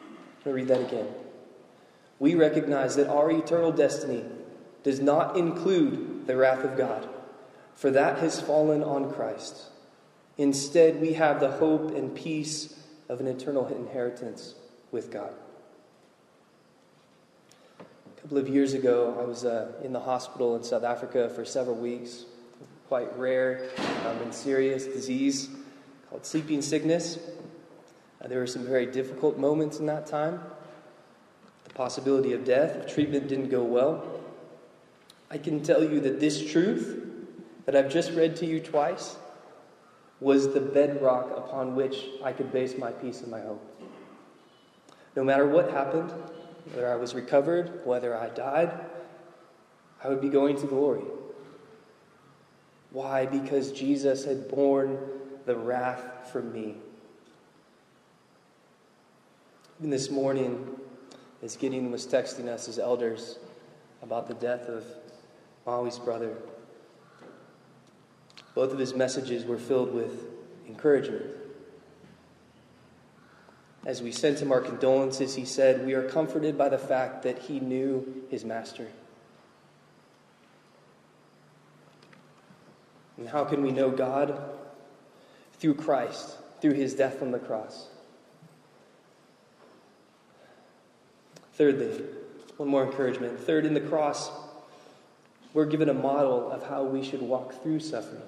I'm 0.00 0.06
going 0.44 0.44
to 0.44 0.52
read 0.52 0.68
that 0.68 0.80
again. 0.80 1.08
We 2.20 2.36
recognize 2.36 2.94
that 2.94 3.08
our 3.08 3.28
eternal 3.28 3.72
destiny 3.72 4.24
does 4.84 5.00
not 5.00 5.36
include 5.36 6.28
the 6.28 6.36
wrath 6.36 6.62
of 6.62 6.76
God, 6.76 7.08
for 7.74 7.90
that 7.90 8.18
has 8.18 8.40
fallen 8.40 8.84
on 8.84 9.12
Christ. 9.12 9.70
Instead, 10.38 11.00
we 11.00 11.14
have 11.14 11.40
the 11.40 11.50
hope 11.50 11.90
and 11.96 12.14
peace 12.14 12.78
of 13.08 13.18
an 13.18 13.26
eternal 13.26 13.66
inheritance 13.66 14.54
with 14.92 15.10
God. 15.10 15.34
A 17.80 18.20
couple 18.20 18.38
of 18.38 18.48
years 18.48 18.72
ago, 18.72 19.18
I 19.20 19.24
was 19.24 19.44
uh, 19.44 19.72
in 19.82 19.92
the 19.92 20.00
hospital 20.00 20.54
in 20.54 20.62
South 20.62 20.84
Africa 20.84 21.28
for 21.28 21.44
several 21.44 21.76
weeks. 21.76 22.24
Quite 22.92 23.18
rare 23.18 23.70
um, 24.04 24.18
and 24.18 24.34
serious 24.34 24.84
disease 24.84 25.48
called 26.10 26.26
sleeping 26.26 26.60
sickness. 26.60 27.18
Uh, 28.20 28.28
there 28.28 28.38
were 28.38 28.46
some 28.46 28.66
very 28.66 28.84
difficult 28.84 29.38
moments 29.38 29.78
in 29.78 29.86
that 29.86 30.06
time. 30.06 30.42
The 31.64 31.72
possibility 31.72 32.34
of 32.34 32.44
death 32.44 32.76
if 32.76 32.94
treatment 32.94 33.28
didn't 33.28 33.48
go 33.48 33.64
well. 33.64 34.20
I 35.30 35.38
can 35.38 35.62
tell 35.62 35.82
you 35.82 36.00
that 36.00 36.20
this 36.20 36.52
truth 36.52 37.02
that 37.64 37.74
I've 37.74 37.90
just 37.90 38.12
read 38.12 38.36
to 38.36 38.46
you 38.46 38.60
twice 38.60 39.16
was 40.20 40.52
the 40.52 40.60
bedrock 40.60 41.34
upon 41.34 41.74
which 41.74 41.96
I 42.22 42.34
could 42.34 42.52
base 42.52 42.76
my 42.76 42.90
peace 42.90 43.22
and 43.22 43.30
my 43.30 43.40
hope. 43.40 43.66
No 45.16 45.24
matter 45.24 45.46
what 45.46 45.70
happened, 45.70 46.12
whether 46.66 46.92
I 46.92 46.96
was 46.96 47.14
recovered, 47.14 47.86
whether 47.86 48.14
I 48.14 48.28
died, 48.28 48.70
I 50.04 50.10
would 50.10 50.20
be 50.20 50.28
going 50.28 50.60
to 50.60 50.66
glory. 50.66 51.04
Why? 52.92 53.26
Because 53.26 53.72
Jesus 53.72 54.24
had 54.24 54.48
borne 54.48 54.98
the 55.46 55.56
wrath 55.56 56.30
for 56.30 56.42
me. 56.42 56.76
Even 59.78 59.90
this 59.90 60.10
morning, 60.10 60.76
as 61.42 61.56
Gideon 61.56 61.90
was 61.90 62.06
texting 62.06 62.48
us 62.48 62.68
as 62.68 62.78
elders 62.78 63.38
about 64.02 64.28
the 64.28 64.34
death 64.34 64.68
of 64.68 64.84
Maui's 65.66 65.98
brother, 65.98 66.36
both 68.54 68.72
of 68.72 68.78
his 68.78 68.94
messages 68.94 69.44
were 69.44 69.58
filled 69.58 69.92
with 69.92 70.26
encouragement. 70.68 71.24
As 73.86 74.02
we 74.02 74.12
sent 74.12 74.40
him 74.40 74.52
our 74.52 74.60
condolences, 74.60 75.34
he 75.34 75.44
said, 75.44 75.84
We 75.84 75.94
are 75.94 76.08
comforted 76.08 76.56
by 76.56 76.68
the 76.68 76.78
fact 76.78 77.22
that 77.24 77.38
he 77.38 77.58
knew 77.58 78.24
his 78.30 78.44
master. 78.44 78.86
And 83.22 83.30
how 83.30 83.44
can 83.44 83.62
we 83.62 83.70
know 83.70 83.88
God? 83.88 84.36
Through 85.60 85.74
Christ, 85.74 86.36
through 86.60 86.72
his 86.72 86.92
death 86.92 87.22
on 87.22 87.30
the 87.30 87.38
cross. 87.38 87.86
Thirdly, 91.54 92.02
one 92.56 92.68
more 92.68 92.84
encouragement. 92.84 93.38
Third, 93.38 93.64
in 93.64 93.74
the 93.74 93.80
cross, 93.80 94.28
we're 95.54 95.66
given 95.66 95.88
a 95.88 95.94
model 95.94 96.50
of 96.50 96.66
how 96.66 96.82
we 96.82 97.04
should 97.04 97.22
walk 97.22 97.62
through 97.62 97.78
suffering. 97.78 98.24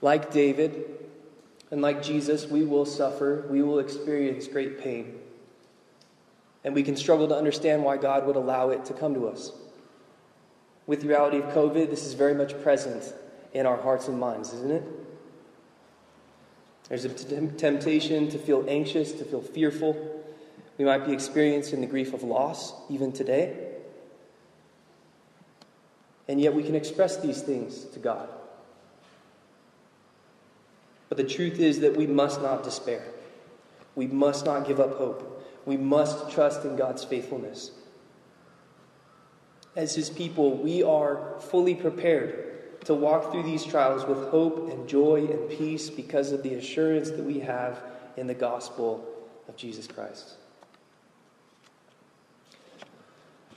Like 0.00 0.32
David 0.32 0.82
and 1.70 1.82
like 1.82 2.02
Jesus, 2.02 2.46
we 2.46 2.64
will 2.64 2.86
suffer, 2.86 3.44
we 3.50 3.62
will 3.62 3.78
experience 3.78 4.48
great 4.48 4.80
pain. 4.80 5.18
And 6.64 6.74
we 6.74 6.82
can 6.82 6.96
struggle 6.96 7.28
to 7.28 7.36
understand 7.36 7.84
why 7.84 7.98
God 7.98 8.26
would 8.26 8.36
allow 8.36 8.70
it 8.70 8.86
to 8.86 8.94
come 8.94 9.12
to 9.12 9.28
us. 9.28 9.52
With 10.86 11.02
the 11.02 11.08
reality 11.08 11.36
of 11.36 11.44
COVID, 11.52 11.90
this 11.90 12.06
is 12.06 12.14
very 12.14 12.34
much 12.34 12.58
present 12.62 13.12
in 13.52 13.66
our 13.66 13.76
hearts 13.76 14.08
and 14.08 14.18
minds, 14.18 14.52
isn't 14.52 14.70
it? 14.70 14.84
There's 16.88 17.04
a 17.04 17.08
t- 17.08 17.48
temptation 17.56 18.28
to 18.30 18.38
feel 18.38 18.64
anxious, 18.68 19.12
to 19.12 19.24
feel 19.24 19.42
fearful. 19.42 20.24
We 20.76 20.84
might 20.84 21.06
be 21.06 21.12
experiencing 21.12 21.80
the 21.80 21.86
grief 21.86 22.12
of 22.12 22.22
loss 22.22 22.72
even 22.90 23.12
today. 23.12 23.68
And 26.26 26.40
yet 26.40 26.54
we 26.54 26.62
can 26.62 26.74
express 26.74 27.16
these 27.16 27.42
things 27.42 27.84
to 27.86 27.98
God. 27.98 28.28
But 31.08 31.18
the 31.18 31.24
truth 31.24 31.58
is 31.60 31.80
that 31.80 31.96
we 31.96 32.06
must 32.06 32.42
not 32.42 32.62
despair. 32.62 33.04
We 33.94 34.06
must 34.06 34.44
not 34.44 34.66
give 34.66 34.80
up 34.80 34.96
hope. 34.96 35.46
We 35.66 35.76
must 35.76 36.30
trust 36.30 36.64
in 36.64 36.76
God's 36.76 37.04
faithfulness. 37.04 37.72
As 39.76 39.94
His 39.94 40.10
people, 40.10 40.56
we 40.56 40.82
are 40.82 41.38
fully 41.38 41.74
prepared 41.74 42.49
to 42.90 42.94
walk 42.96 43.30
through 43.30 43.44
these 43.44 43.64
trials 43.64 44.04
with 44.04 44.18
hope 44.30 44.68
and 44.68 44.88
joy 44.88 45.24
and 45.30 45.48
peace 45.48 45.88
because 45.88 46.32
of 46.32 46.42
the 46.42 46.54
assurance 46.54 47.08
that 47.12 47.22
we 47.22 47.38
have 47.38 47.80
in 48.16 48.26
the 48.26 48.34
gospel 48.34 49.06
of 49.46 49.56
Jesus 49.56 49.86
Christ. 49.86 50.34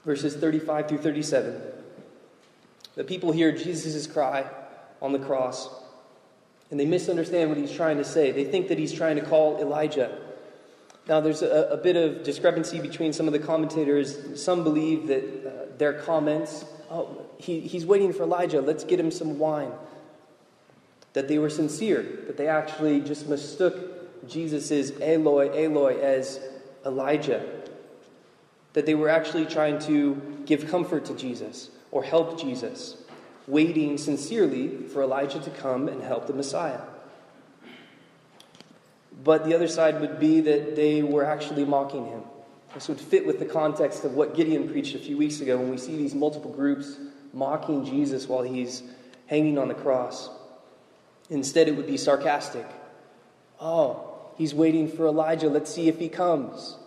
Verses 0.06 0.36
35 0.36 0.88
through 0.88 1.00
37. 1.00 1.60
The 2.94 3.04
people 3.04 3.32
hear 3.32 3.52
Jesus' 3.52 4.06
cry 4.06 4.46
on 5.02 5.14
the 5.14 5.20
cross 5.20 5.68
and 6.70 6.80
they 6.80 6.86
misunderstand 6.86 7.50
what 7.50 7.58
he's 7.58 7.72
trying 7.72 7.98
to 7.98 8.06
say. 8.06 8.32
They 8.32 8.44
think 8.44 8.68
that 8.68 8.78
he's 8.78 8.94
trying 8.94 9.16
to 9.16 9.24
call 9.24 9.60
Elijah. 9.60 10.16
Now, 11.08 11.22
there's 11.22 11.42
a, 11.42 11.70
a 11.72 11.78
bit 11.78 11.96
of 11.96 12.24
discrepancy 12.24 12.80
between 12.80 13.14
some 13.14 13.26
of 13.26 13.34
the 13.34 13.40
commentators. 13.40 14.40
Some 14.40 14.64
believe 14.64 15.08
that 15.08 15.24
uh, 15.24 15.78
their 15.80 15.94
comments, 15.94 16.66
oh, 16.92 17.26
he, 17.38 17.60
he's 17.62 17.86
waiting 17.86 18.14
for 18.14 18.24
Elijah, 18.24 18.62
let's 18.62 18.84
get 18.84 19.00
him 19.00 19.12
some 19.12 19.40
wine, 19.40 19.72
that 21.14 21.28
they 21.28 21.38
were 21.38 21.50
sincere, 21.50 22.04
that 22.28 22.38
they 22.38 22.48
actually 22.48 23.02
just 23.02 23.28
mistook 23.28 24.28
Jesus' 24.28 24.92
Eloi, 25.02 25.50
Eloi 25.50 26.00
as 26.00 26.40
Elijah, 26.86 27.44
that 28.74 28.86
they 28.86 28.96
were 28.96 29.10
actually 29.10 29.46
trying 29.46 29.80
to 29.80 30.22
give 30.46 30.70
comfort 30.70 31.06
to 31.06 31.16
Jesus 31.16 31.70
or 31.92 32.04
help 32.04 32.40
Jesus 32.40 32.98
waiting 33.48 33.98
sincerely 33.98 34.88
for 34.88 35.04
Elijah 35.04 35.40
to 35.40 35.50
come 35.50 35.88
and 35.88 36.02
help 36.02 36.28
the 36.28 36.34
Messiah. 36.34 36.82
But 39.24 39.46
the 39.46 39.54
other 39.54 39.68
side 39.68 40.02
would 40.02 40.20
be 40.20 40.42
that 40.42 40.76
they 40.76 41.04
were 41.04 41.24
actually 41.24 41.66
mocking 41.66 42.06
him. 42.06 42.24
This 42.74 42.88
would 42.88 43.00
fit 43.00 43.26
with 43.28 43.40
the 43.40 43.46
context 43.46 44.04
of 44.04 44.16
what 44.16 44.36
Gideon 44.36 44.68
preached 44.70 44.96
a 44.96 45.00
few 45.00 45.18
weeks 45.18 45.40
ago 45.42 45.58
when 45.58 45.70
we 45.70 45.78
see 45.78 45.96
these 45.96 46.16
multiple 46.16 46.52
groups 46.52 46.98
mocking 47.34 47.84
Jesus 47.86 48.28
while 48.28 48.44
he's 48.44 48.84
hanging 49.28 49.58
on 49.58 49.68
the 49.68 49.74
cross. 49.74 50.30
Instead, 51.30 51.68
it 51.68 51.76
would 51.76 51.88
be 51.88 51.98
sarcastic. 51.98 52.66
Oh, 53.60 54.32
he's 54.38 54.54
waiting 54.54 54.88
for 54.88 55.08
Elijah. 55.08 55.50
Let's 55.50 55.74
see 55.74 55.88
if 55.88 56.00
he 56.00 56.10
comes. 56.10 56.78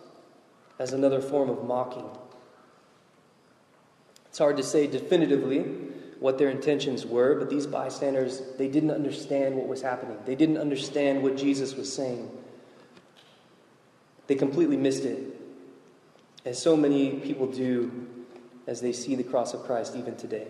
As 0.79 0.93
another 0.93 1.21
form 1.21 1.49
of 1.49 1.63
mocking. 1.65 2.07
It's 4.27 4.37
hard 4.37 4.57
to 4.57 4.63
say 4.63 4.85
definitively 4.85 5.61
what 6.19 6.37
their 6.37 6.49
intentions 6.49 7.05
were, 7.05 7.35
but 7.35 7.49
these 7.49 7.65
bystanders, 7.65 8.41
they 8.57 8.67
didn't 8.67 8.91
understand 8.91 9.55
what 9.55 9.67
was 9.67 9.81
happening. 9.81 10.17
They 10.25 10.35
didn't 10.35 10.57
understand 10.57 11.23
what 11.23 11.35
Jesus 11.35 11.75
was 11.75 11.91
saying. 11.91 12.29
They 14.27 14.35
completely 14.35 14.77
missed 14.77 15.03
it, 15.03 15.39
as 16.45 16.61
so 16.61 16.77
many 16.77 17.13
people 17.13 17.47
do 17.47 18.07
as 18.67 18.81
they 18.81 18.93
see 18.93 19.15
the 19.15 19.23
cross 19.23 19.53
of 19.53 19.63
Christ 19.63 19.95
even 19.95 20.15
today. 20.15 20.47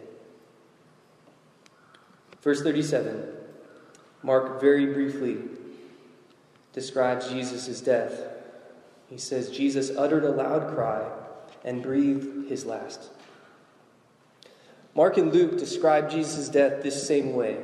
Verse 2.42 2.62
37, 2.62 3.26
Mark 4.24 4.60
very 4.60 4.88
briefly 4.88 5.38
describes 6.74 7.30
Jesus' 7.30 7.80
death. 7.82 8.14
He 9.10 9.18
says, 9.18 9.50
Jesus 9.50 9.96
uttered 9.96 10.24
a 10.24 10.32
loud 10.32 10.74
cry 10.76 11.10
and 11.64 11.82
breathed 11.82 12.50
his 12.50 12.66
last. 12.66 13.10
Mark 14.96 15.18
and 15.18 15.32
Luke 15.32 15.58
describe 15.58 16.10
Jesus' 16.10 16.50
death 16.50 16.82
this 16.82 17.08
same 17.08 17.34
way, 17.34 17.58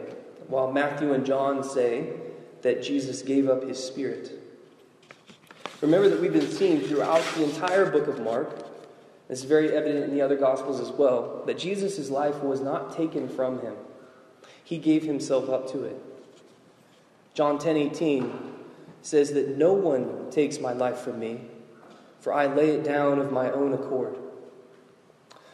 while 0.48 0.72
Matthew 0.72 1.14
and 1.14 1.26
John 1.26 1.64
say 1.64 2.14
that 2.62 2.84
Jesus 2.84 3.22
gave 3.22 3.50
up 3.50 3.64
his 3.64 3.84
spirit. 3.84 4.40
Remember 5.82 6.10
that 6.10 6.22
we've 6.22 6.32
been 6.32 6.50
seeing 6.50 6.82
throughout 6.82 7.24
the 7.36 7.44
entire 7.44 7.90
book 7.90 8.08
of 8.08 8.22
Mark, 8.22 8.73
it's 9.34 9.42
very 9.42 9.76
evident 9.76 10.04
in 10.04 10.14
the 10.14 10.22
other 10.22 10.36
Gospels 10.36 10.80
as 10.80 10.92
well, 10.92 11.42
that 11.48 11.58
Jesus' 11.58 12.12
life 12.12 12.44
was 12.44 12.62
not 12.62 12.96
taken 12.96 13.28
from 13.28 13.62
him. 13.62 13.74
He 14.64 14.78
gave 14.78 15.02
himself 15.02 15.50
up 15.50 15.72
to 15.72 15.86
it. 15.86 16.00
John 17.34 17.58
10 17.58 17.76
18 17.76 18.32
says 19.02 19.34
that 19.34 19.58
no 19.58 19.74
one 19.74 20.30
takes 20.30 20.60
my 20.60 20.72
life 20.72 21.00
from 21.00 21.20
me, 21.20 21.42
for 22.20 22.32
I 22.32 22.46
lay 22.46 22.70
it 22.76 22.84
down 22.84 23.18
of 23.18 23.32
my 23.32 23.50
own 23.50 23.74
accord. 23.74 24.16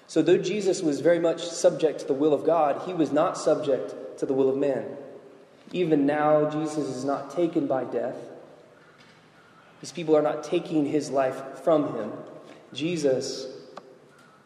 So, 0.07 0.21
though 0.21 0.37
Jesus 0.37 0.81
was 0.81 0.99
very 0.99 1.19
much 1.19 1.47
subject 1.47 2.01
to 2.01 2.05
the 2.05 2.13
will 2.13 2.33
of 2.33 2.45
God, 2.45 2.81
he 2.85 2.93
was 2.93 3.13
not 3.13 3.37
subject 3.37 4.19
to 4.19 4.25
the 4.25 4.33
will 4.33 4.49
of 4.49 4.57
man. 4.57 4.97
Even 5.71 6.05
now, 6.05 6.49
Jesus 6.49 6.89
is 6.89 7.05
not 7.05 7.31
taken 7.33 7.65
by 7.65 7.85
death. 7.85 8.17
These 9.79 9.93
people 9.93 10.17
are 10.17 10.21
not 10.21 10.43
taking 10.43 10.85
his 10.85 11.09
life 11.09 11.59
from 11.63 11.95
him. 11.95 12.11
Jesus 12.73 13.55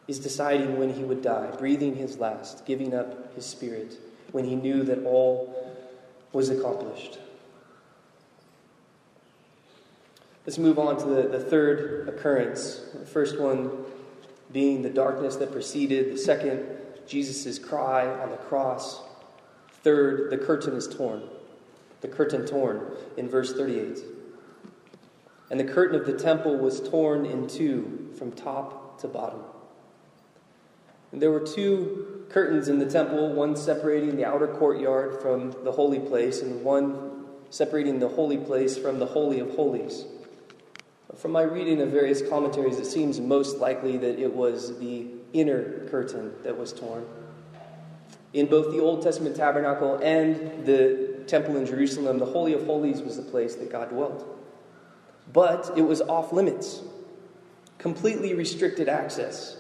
is 0.08 0.20
deciding 0.20 0.78
when 0.78 0.94
he 0.94 1.04
would 1.04 1.22
die, 1.22 1.50
breathing 1.58 1.96
his 1.96 2.18
last, 2.18 2.66
giving 2.66 2.94
up 2.94 3.34
his 3.36 3.46
spirit 3.46 3.98
when 4.32 4.46
he 4.46 4.56
knew 4.56 4.84
that 4.84 5.04
all 5.06 5.74
was 6.34 6.50
accomplished. 6.50 7.20
Let's 10.46 10.58
move 10.58 10.78
on 10.78 10.98
to 10.98 11.06
the, 11.06 11.28
the 11.30 11.40
third 11.40 12.10
occurrence. 12.10 12.82
The 12.94 13.06
first 13.06 13.40
one 13.40 13.72
being 14.52 14.82
the 14.82 14.90
darkness 14.90 15.38
that 15.38 15.52
preceded. 15.52 16.14
The 16.14 16.18
second, 16.18 16.66
Jesus' 17.08 17.58
cry 17.58 18.08
on 18.08 18.30
the 18.30 18.38
cross. 18.38 19.02
Third, 19.84 20.32
the 20.32 20.38
curtain 20.38 20.76
is 20.76 20.88
torn. 20.88 21.24
The 22.02 22.10
curtain 22.10 22.46
torn 22.46 22.92
in 23.16 23.30
verse 23.30 23.54
38. 23.54 24.00
And 25.50 25.60
the 25.60 25.64
curtain 25.64 26.00
of 26.00 26.06
the 26.06 26.18
temple 26.18 26.58
was 26.58 26.82
torn 26.90 27.26
in 27.26 27.48
two 27.48 28.12
from 28.18 28.32
top 28.32 29.00
to 29.02 29.08
bottom. 29.08 29.42
And 31.14 31.22
there 31.22 31.32
were 31.32 31.40
two 31.40 32.26
curtains 32.30 32.68
in 32.68 32.80
the 32.80 32.90
temple, 32.90 33.32
one 33.32 33.56
separating 33.56 34.18
the 34.18 34.26
outer 34.26 34.48
courtyard 34.48 35.22
from 35.22 35.52
the 35.64 35.72
holy 35.72 36.00
place, 36.00 36.42
and 36.42 36.64
one 36.64 37.26
separating 37.52 38.00
the 38.00 38.10
holy 38.10 38.38
place 38.38 38.78
from 38.78 38.98
the 38.98 39.06
Holy 39.06 39.40
of 39.40 39.52
Holies. 39.52 40.06
From 41.16 41.32
my 41.32 41.44
reading 41.44 41.80
of 41.82 41.90
various 41.90 42.28
commentaries, 42.28 42.80
it 42.80 42.86
seems 42.86 43.20
most 43.20 43.60
likely 43.60 43.98
that 43.98 44.20
it 44.20 44.34
was 44.34 44.80
the 44.80 45.06
inner 45.34 45.88
curtain 45.90 46.34
that 46.42 46.58
was 46.58 46.74
torn. 46.74 47.06
In 48.34 48.48
both 48.48 48.74
the 48.74 48.82
Old 48.82 49.04
Testament 49.04 49.36
tabernacle 49.36 50.00
and 50.02 50.66
the 50.66 51.24
temple 51.28 51.58
in 51.58 51.68
Jerusalem, 51.68 52.18
the 52.18 52.26
Holy 52.26 52.54
of 52.54 52.66
Holies 52.66 53.04
was 53.04 53.18
the 53.18 53.22
place 53.22 53.54
that 53.56 53.72
God 53.72 53.90
dwelt. 53.90 54.26
But 55.32 55.78
it 55.78 55.84
was 55.84 56.02
off 56.02 56.34
limits, 56.34 56.82
completely 57.78 58.34
restricted 58.34 58.90
access. 58.90 59.58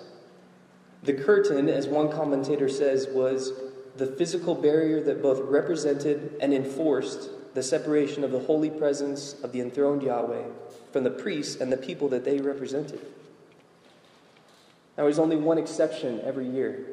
The 1.03 1.13
curtain, 1.13 1.67
as 1.67 1.87
one 1.87 2.09
commentator 2.09 2.69
says, 2.69 3.07
was 3.07 3.51
the 3.97 4.07
physical 4.07 4.55
barrier 4.55 5.01
that 5.01 5.21
both 5.21 5.39
represented 5.39 6.35
and 6.39 6.53
enforced 6.53 7.29
the 7.53 7.61
separation 7.61 8.23
of 8.23 8.31
the 8.31 8.39
holy 8.39 8.69
presence 8.69 9.35
of 9.43 9.51
the 9.51 9.59
enthroned 9.59 10.01
Yahweh 10.01 10.45
from 10.91 11.03
the 11.03 11.11
priests 11.11 11.59
and 11.59 11.71
the 11.71 11.77
people 11.77 12.07
that 12.09 12.23
they 12.23 12.39
represented. 12.39 13.01
Now, 14.97 15.03
there's 15.03 15.19
only 15.19 15.35
one 15.35 15.57
exception 15.57 16.21
every 16.23 16.47
year, 16.47 16.85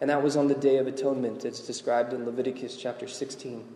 and 0.00 0.08
that 0.10 0.22
was 0.22 0.36
on 0.36 0.46
the 0.46 0.54
Day 0.54 0.76
of 0.76 0.86
Atonement. 0.86 1.44
It's 1.44 1.60
described 1.60 2.12
in 2.12 2.24
Leviticus 2.24 2.76
chapter 2.76 3.08
16, 3.08 3.66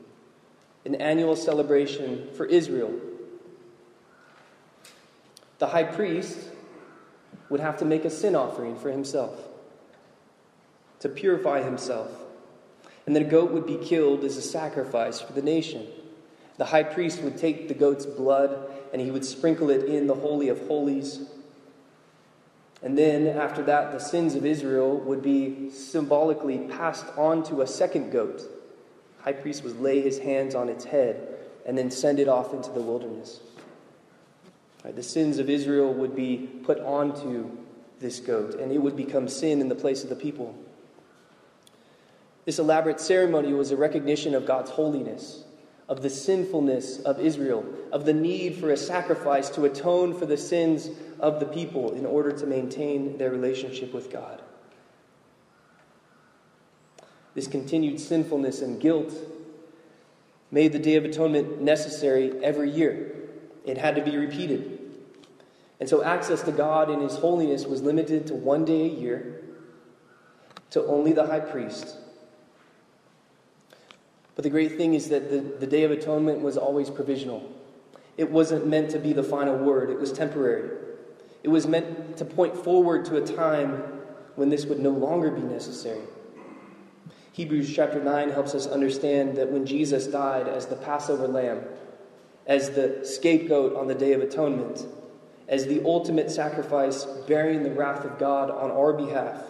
an 0.85 0.95
annual 0.97 1.35
celebration 1.35 2.29
for 2.37 2.47
Israel. 2.47 2.95
The 5.59 5.67
high 5.67 5.85
priest 5.85 6.39
would 7.49 7.61
have 7.61 7.79
to 7.79 7.85
make 7.85 8.05
a 8.05 8.11
sin 8.11 8.37
offering 8.37 8.79
for 8.79 8.91
himself 8.91 9.49
to 11.05 11.09
purify 11.11 11.63
himself. 11.63 12.11
And 13.05 13.15
then 13.15 13.27
a 13.27 13.29
goat 13.29 13.51
would 13.51 13.67
be 13.67 13.77
killed 13.77 14.25
as 14.25 14.39
a 14.39 14.43
sacrifice 14.43 15.21
for 15.21 15.35
the 15.35 15.43
nation. 15.43 15.87
The 16.57 16.65
high 16.65 16.83
priest 16.83 17.21
would 17.21 17.37
take 17.37 17.69
the 17.69 17.75
goat's 17.75 18.07
blood 18.07 18.71
and 18.91 19.03
he 19.03 19.11
would 19.11 19.27
sprinkle 19.27 19.69
it 19.69 19.85
in 19.85 20.07
the 20.07 20.15
Holy 20.15 20.49
of 20.49 20.67
Holies. 20.67 21.21
And 22.83 22.97
then, 22.97 23.27
after 23.27 23.63
that, 23.65 23.93
the 23.93 23.99
sins 23.99 24.35
of 24.35 24.47
Israel 24.47 24.97
would 24.97 25.21
be 25.21 25.69
symbolically 25.69 26.61
passed 26.71 27.05
on 27.19 27.43
to 27.45 27.61
a 27.61 27.67
second 27.67 28.11
goat. 28.11 28.39
The 28.39 29.25
high 29.25 29.33
priest 29.33 29.63
would 29.63 29.83
lay 29.83 30.01
his 30.01 30.19
hands 30.19 30.55
on 30.55 30.71
its 30.71 30.87
head 30.87 31.37
and 31.67 31.77
then 31.77 31.91
send 31.91 32.19
it 32.19 32.29
off 32.29 32.55
into 32.55 32.71
the 32.71 32.81
wilderness. 32.81 33.41
The 34.83 35.03
sins 35.03 35.39
of 35.39 35.51
Israel 35.51 35.93
would 35.93 36.17
be 36.17 36.49
put 36.63 36.81
onto 36.81 37.51
this 38.01 38.21
goat, 38.21 38.55
and 38.55 38.73
it 38.73 38.79
would 38.79 38.97
become 38.97 39.29
sin 39.29 39.61
in 39.61 39.69
the 39.69 39.75
place 39.75 40.03
of 40.03 40.09
the 40.09 40.17
people. 40.17 40.59
This 42.45 42.59
elaborate 42.59 43.01
ceremony 43.01 43.53
was 43.53 43.71
a 43.71 43.77
recognition 43.77 44.35
of 44.35 44.47
God's 44.47 44.71
holiness 44.71 45.45
of 45.89 46.03
the 46.03 46.11
sinfulness 46.11 47.01
of 47.01 47.21
Israel, 47.21 47.65
of 47.93 48.05
the 48.05 48.13
need 48.13 48.57
for 48.57 48.71
a 48.71 48.77
sacrifice 48.77 49.51
to 49.51 49.65
atone 49.65 50.19
for 50.19 50.27
the 50.27 50.37
sins 50.37 50.89
of 51.21 51.41
the 51.41 51.47
people 51.47 51.93
in 51.93 52.07
order 52.07 52.33
to 52.33 52.47
maintain 52.47 53.19
their 53.19 53.31
relationship 53.31 53.93
with 53.93 54.11
God. 54.11 54.41
This 57.35 57.47
continued 57.47 58.01
sinfulness 58.01 58.63
and 58.63 58.81
guilt 58.81 59.13
made 60.51 60.73
the 60.73 60.79
Day 60.79 60.95
of 60.95 61.05
Atonement 61.05 61.61
necessary 61.61 62.33
every 62.43 62.71
year. 62.71 63.13
It 63.67 63.77
had 63.77 63.97
to 63.97 64.03
be 64.03 64.17
repeated. 64.17 64.81
And 65.81 65.89
so 65.89 66.03
access 66.03 66.43
to 66.43 66.53
God 66.53 66.89
in 66.89 67.01
His 67.01 67.17
holiness 67.17 67.67
was 67.67 67.83
limited 67.83 68.27
to 68.29 68.35
one 68.35 68.65
day 68.65 68.83
a 68.83 68.89
year, 68.89 69.43
to 70.71 70.85
only 70.87 71.13
the 71.13 71.27
high 71.27 71.41
priest 71.41 71.97
but 74.35 74.43
the 74.43 74.51
great 74.51 74.77
thing 74.77 74.95
is 74.95 75.09
that 75.09 75.31
the, 75.31 75.39
the 75.59 75.67
Day 75.67 75.85
of 75.85 75.91
Atonement 75.91 76.41
was 76.41 76.57
always 76.57 76.91
provisional. 76.91 77.51
It 78.17 78.31
wasn't 78.31 78.67
meant 78.67 78.91
to 78.91 78.99
be 78.99 79.13
the 79.13 79.23
final 79.23 79.57
word, 79.57 79.91
it 79.91 79.99
was 79.99 80.13
temporary. 80.13 80.71
It 81.43 81.49
was 81.49 81.67
meant 81.67 82.17
to 82.17 82.25
point 82.25 82.57
forward 82.57 83.05
to 83.07 83.17
a 83.17 83.27
time 83.27 83.83
when 84.35 84.49
this 84.49 84.65
would 84.65 84.79
no 84.79 84.91
longer 84.91 85.31
be 85.31 85.43
necessary. 85.43 86.01
Hebrews 87.33 87.73
chapter 87.75 88.03
9 88.03 88.31
helps 88.31 88.55
us 88.55 88.67
understand 88.67 89.37
that 89.37 89.51
when 89.51 89.67
Jesus 89.67 90.07
died 90.07 90.49
as 90.49 90.67
the 90.67 90.77
Passover 90.77 91.27
lamb, 91.27 91.63
as 92.47 92.71
the 92.71 93.01
scapegoat 93.05 93.77
on 93.77 93.89
the 93.89 93.95
Day 93.95 94.13
of 94.13 94.23
Atonement, 94.23 94.87
as 95.49 95.67
the 95.67 95.83
ultimate 95.85 96.31
sacrifice 96.31 97.05
bearing 97.27 97.63
the 97.63 97.73
wrath 97.73 98.05
of 98.05 98.19
God 98.19 98.51
on 98.51 98.71
our 98.71 98.93
behalf, 98.93 99.43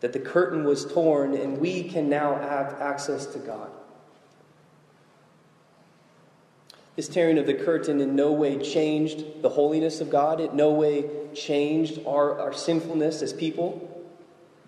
that 0.00 0.12
the 0.12 0.18
curtain 0.18 0.64
was 0.64 0.90
torn 0.92 1.34
and 1.34 1.58
we 1.58 1.88
can 1.88 2.08
now 2.08 2.34
have 2.36 2.80
access 2.80 3.26
to 3.26 3.38
God. 3.38 3.70
This 6.96 7.08
tearing 7.08 7.38
of 7.38 7.46
the 7.46 7.54
curtain 7.54 8.00
in 8.00 8.16
no 8.16 8.32
way 8.32 8.58
changed 8.58 9.42
the 9.42 9.48
holiness 9.50 10.00
of 10.00 10.10
God, 10.10 10.40
it 10.40 10.54
no 10.54 10.72
way 10.72 11.08
changed 11.32 12.00
our, 12.06 12.40
our 12.40 12.52
sinfulness 12.52 13.22
as 13.22 13.32
people. 13.32 13.84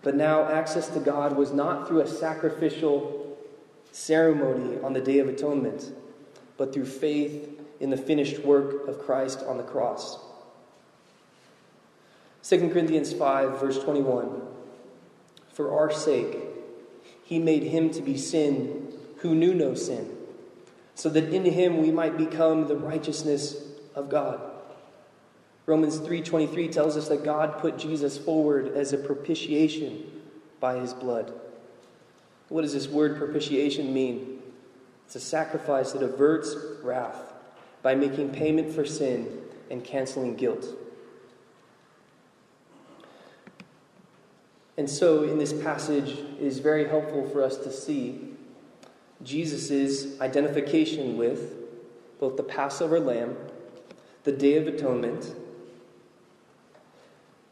But 0.02 0.14
now 0.14 0.44
access 0.44 0.88
to 0.88 1.00
God 1.00 1.36
was 1.36 1.52
not 1.52 1.88
through 1.88 2.00
a 2.00 2.06
sacrificial 2.06 3.36
ceremony 3.92 4.78
on 4.82 4.92
the 4.92 5.00
Day 5.00 5.18
of 5.18 5.28
Atonement, 5.28 5.92
but 6.56 6.72
through 6.72 6.86
faith 6.86 7.48
in 7.80 7.90
the 7.90 7.96
finished 7.96 8.44
work 8.44 8.86
of 8.86 9.00
Christ 9.00 9.42
on 9.46 9.56
the 9.56 9.64
cross. 9.64 10.18
2 12.44 12.70
Corinthians 12.70 13.12
5, 13.12 13.60
verse 13.60 13.82
21. 13.82 14.40
For 15.60 15.78
our 15.78 15.90
sake, 15.90 16.38
he 17.22 17.38
made 17.38 17.64
him 17.64 17.90
to 17.90 18.00
be 18.00 18.16
sin 18.16 18.94
who 19.18 19.34
knew 19.34 19.52
no 19.52 19.74
sin, 19.74 20.10
so 20.94 21.10
that 21.10 21.34
in 21.34 21.44
him 21.44 21.82
we 21.82 21.90
might 21.90 22.16
become 22.16 22.66
the 22.66 22.76
righteousness 22.76 23.62
of 23.94 24.08
God. 24.08 24.40
Romans 25.66 25.98
3:23 25.98 26.66
tells 26.68 26.96
us 26.96 27.08
that 27.08 27.24
God 27.24 27.58
put 27.58 27.76
Jesus 27.76 28.16
forward 28.16 28.68
as 28.68 28.94
a 28.94 28.96
propitiation 28.96 30.22
by 30.60 30.78
his 30.78 30.94
blood. 30.94 31.30
What 32.48 32.62
does 32.62 32.72
this 32.72 32.88
word 32.88 33.18
propitiation 33.18 33.92
mean? 33.92 34.40
It's 35.04 35.16
a 35.16 35.20
sacrifice 35.20 35.92
that 35.92 36.02
averts 36.02 36.56
wrath 36.82 37.34
by 37.82 37.94
making 37.94 38.30
payment 38.30 38.72
for 38.72 38.86
sin 38.86 39.42
and 39.70 39.84
canceling 39.84 40.36
guilt. 40.36 40.64
And 44.80 44.88
so, 44.88 45.24
in 45.24 45.36
this 45.36 45.52
passage, 45.52 46.08
it 46.08 46.42
is 46.42 46.58
very 46.58 46.88
helpful 46.88 47.28
for 47.28 47.42
us 47.42 47.58
to 47.58 47.70
see 47.70 48.30
Jesus' 49.22 50.18
identification 50.22 51.18
with 51.18 51.52
both 52.18 52.38
the 52.38 52.42
Passover 52.42 52.98
lamb, 52.98 53.36
the 54.24 54.32
Day 54.32 54.56
of 54.56 54.66
Atonement. 54.66 55.34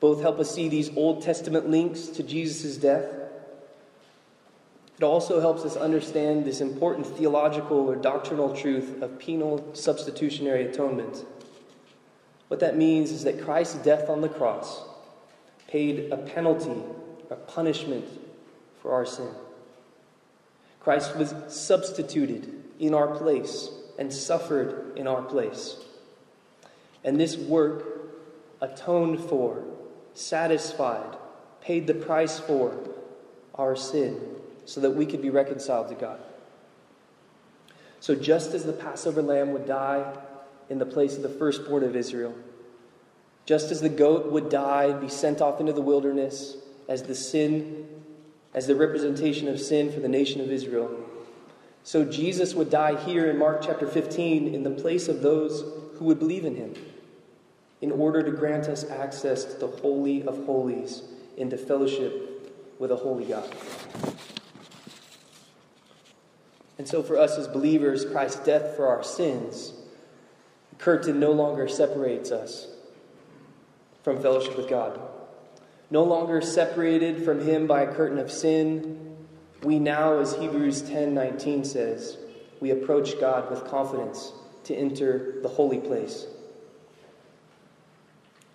Both 0.00 0.22
help 0.22 0.38
us 0.38 0.54
see 0.54 0.70
these 0.70 0.88
Old 0.96 1.20
Testament 1.20 1.68
links 1.68 2.06
to 2.06 2.22
Jesus' 2.22 2.78
death. 2.78 3.04
It 4.96 5.04
also 5.04 5.38
helps 5.38 5.66
us 5.66 5.76
understand 5.76 6.46
this 6.46 6.62
important 6.62 7.06
theological 7.06 7.76
or 7.76 7.94
doctrinal 7.94 8.56
truth 8.56 9.02
of 9.02 9.18
penal 9.18 9.68
substitutionary 9.74 10.64
atonement. 10.64 11.26
What 12.46 12.60
that 12.60 12.78
means 12.78 13.10
is 13.10 13.24
that 13.24 13.42
Christ's 13.42 13.84
death 13.84 14.08
on 14.08 14.22
the 14.22 14.30
cross 14.30 14.80
paid 15.66 16.10
a 16.10 16.16
penalty 16.16 16.82
a 17.30 17.36
punishment 17.36 18.06
for 18.80 18.92
our 18.92 19.04
sin. 19.06 19.30
Christ 20.80 21.16
was 21.16 21.34
substituted 21.48 22.64
in 22.78 22.94
our 22.94 23.08
place 23.08 23.68
and 23.98 24.12
suffered 24.12 24.96
in 24.96 25.06
our 25.06 25.22
place. 25.22 25.76
And 27.04 27.20
this 27.20 27.36
work 27.36 27.84
atoned 28.60 29.20
for, 29.20 29.64
satisfied, 30.14 31.16
paid 31.60 31.86
the 31.86 31.94
price 31.94 32.38
for 32.38 32.76
our 33.54 33.76
sin 33.76 34.20
so 34.64 34.80
that 34.80 34.90
we 34.90 35.06
could 35.06 35.22
be 35.22 35.30
reconciled 35.30 35.88
to 35.88 35.94
God. 35.94 36.20
So, 38.00 38.14
just 38.14 38.54
as 38.54 38.64
the 38.64 38.72
Passover 38.72 39.22
lamb 39.22 39.52
would 39.52 39.66
die 39.66 40.16
in 40.70 40.78
the 40.78 40.86
place 40.86 41.16
of 41.16 41.22
the 41.22 41.28
firstborn 41.28 41.82
of 41.82 41.96
Israel, 41.96 42.34
just 43.44 43.70
as 43.70 43.80
the 43.80 43.88
goat 43.88 44.30
would 44.30 44.48
die 44.48 44.84
and 44.84 45.00
be 45.00 45.08
sent 45.08 45.40
off 45.40 45.58
into 45.58 45.72
the 45.72 45.80
wilderness, 45.80 46.56
as 46.88 47.02
the 47.02 47.14
sin, 47.14 47.86
as 48.54 48.66
the 48.66 48.74
representation 48.74 49.46
of 49.46 49.60
sin 49.60 49.92
for 49.92 50.00
the 50.00 50.08
nation 50.08 50.40
of 50.40 50.50
Israel. 50.50 50.90
So 51.84 52.04
Jesus 52.04 52.54
would 52.54 52.70
die 52.70 52.98
here 53.02 53.30
in 53.30 53.38
Mark 53.38 53.62
chapter 53.62 53.86
15 53.86 54.52
in 54.54 54.62
the 54.62 54.70
place 54.70 55.08
of 55.08 55.22
those 55.22 55.64
who 55.96 56.06
would 56.06 56.18
believe 56.18 56.44
in 56.44 56.56
him, 56.56 56.74
in 57.80 57.92
order 57.92 58.22
to 58.22 58.30
grant 58.30 58.68
us 58.68 58.88
access 58.90 59.44
to 59.44 59.58
the 59.58 59.68
Holy 59.68 60.22
of 60.24 60.44
Holies 60.46 61.02
into 61.36 61.56
fellowship 61.56 62.74
with 62.78 62.90
a 62.90 62.96
holy 62.96 63.24
God. 63.24 63.54
And 66.78 66.86
so, 66.86 67.02
for 67.02 67.18
us 67.18 67.36
as 67.36 67.48
believers, 67.48 68.04
Christ's 68.04 68.44
death 68.44 68.76
for 68.76 68.86
our 68.86 69.02
sins, 69.02 69.72
the 70.70 70.76
curtain 70.76 71.18
no 71.18 71.32
longer 71.32 71.66
separates 71.66 72.30
us 72.30 72.68
from 74.04 74.22
fellowship 74.22 74.56
with 74.56 74.68
God. 74.68 75.00
No 75.90 76.04
longer 76.04 76.40
separated 76.40 77.24
from 77.24 77.40
him 77.40 77.66
by 77.66 77.82
a 77.82 77.94
curtain 77.94 78.18
of 78.18 78.30
sin, 78.30 79.16
we 79.62 79.78
now, 79.78 80.18
as 80.18 80.34
Hebrews 80.34 80.82
10:19 80.82 81.64
says, 81.64 82.18
we 82.60 82.70
approach 82.70 83.18
God 83.18 83.50
with 83.50 83.64
confidence 83.64 84.32
to 84.64 84.74
enter 84.74 85.40
the 85.42 85.48
holy 85.48 85.78
place. 85.78 86.26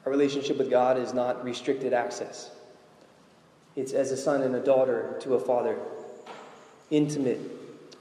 Our 0.06 0.12
relationship 0.12 0.58
with 0.58 0.70
God 0.70 0.98
is 0.98 1.14
not 1.14 1.44
restricted 1.44 1.94
access. 1.94 2.52
It's 3.76 3.94
as 3.94 4.12
a 4.12 4.18
son 4.18 4.42
and 4.42 4.56
a 4.56 4.60
daughter 4.60 5.18
to 5.22 5.36
a 5.36 5.40
father, 5.40 5.80
intimate, 6.92 7.40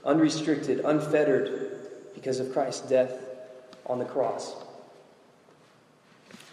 unrestricted, 0.04 0.80
unfettered 0.84 2.12
because 2.14 2.40
of 2.40 2.52
Christ's 2.52 2.88
death 2.88 3.12
on 3.86 3.98
the 3.98 4.04
cross. 4.04 4.54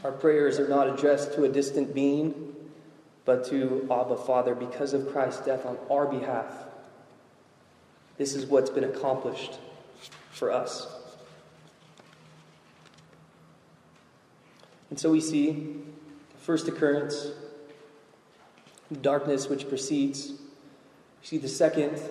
Our 0.03 0.11
prayers 0.11 0.59
are 0.59 0.67
not 0.67 0.87
addressed 0.87 1.33
to 1.33 1.43
a 1.43 1.49
distant 1.49 1.93
being, 1.93 2.55
but 3.25 3.45
to 3.45 3.87
Abba 3.91 4.17
Father 4.17 4.55
because 4.55 4.93
of 4.93 5.11
Christ's 5.11 5.45
death 5.45 5.65
on 5.65 5.77
our 5.89 6.05
behalf. 6.07 6.53
This 8.17 8.35
is 8.35 8.45
what's 8.45 8.69
been 8.69 8.83
accomplished 8.83 9.59
for 10.31 10.51
us. 10.51 10.87
And 14.89 14.99
so 14.99 15.11
we 15.11 15.21
see 15.21 15.77
the 16.31 16.37
first 16.41 16.67
occurrence, 16.67 17.27
darkness 19.01 19.47
which 19.47 19.69
precedes. 19.69 20.31
We 21.21 21.27
see 21.27 21.37
the 21.37 21.47
second, 21.47 22.01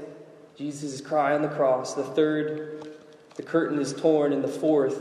Jesus' 0.56 1.00
cry 1.00 1.34
on 1.34 1.42
the 1.42 1.48
cross. 1.48 1.94
The 1.94 2.04
third, 2.04 2.96
the 3.34 3.42
curtain 3.42 3.80
is 3.80 3.92
torn. 3.92 4.32
And 4.32 4.42
the 4.42 4.48
fourth, 4.48 5.00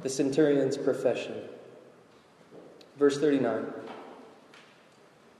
the 0.00 0.08
centurion's 0.08 0.76
profession. 0.76 1.34
Verse 2.96 3.18
39. 3.18 3.66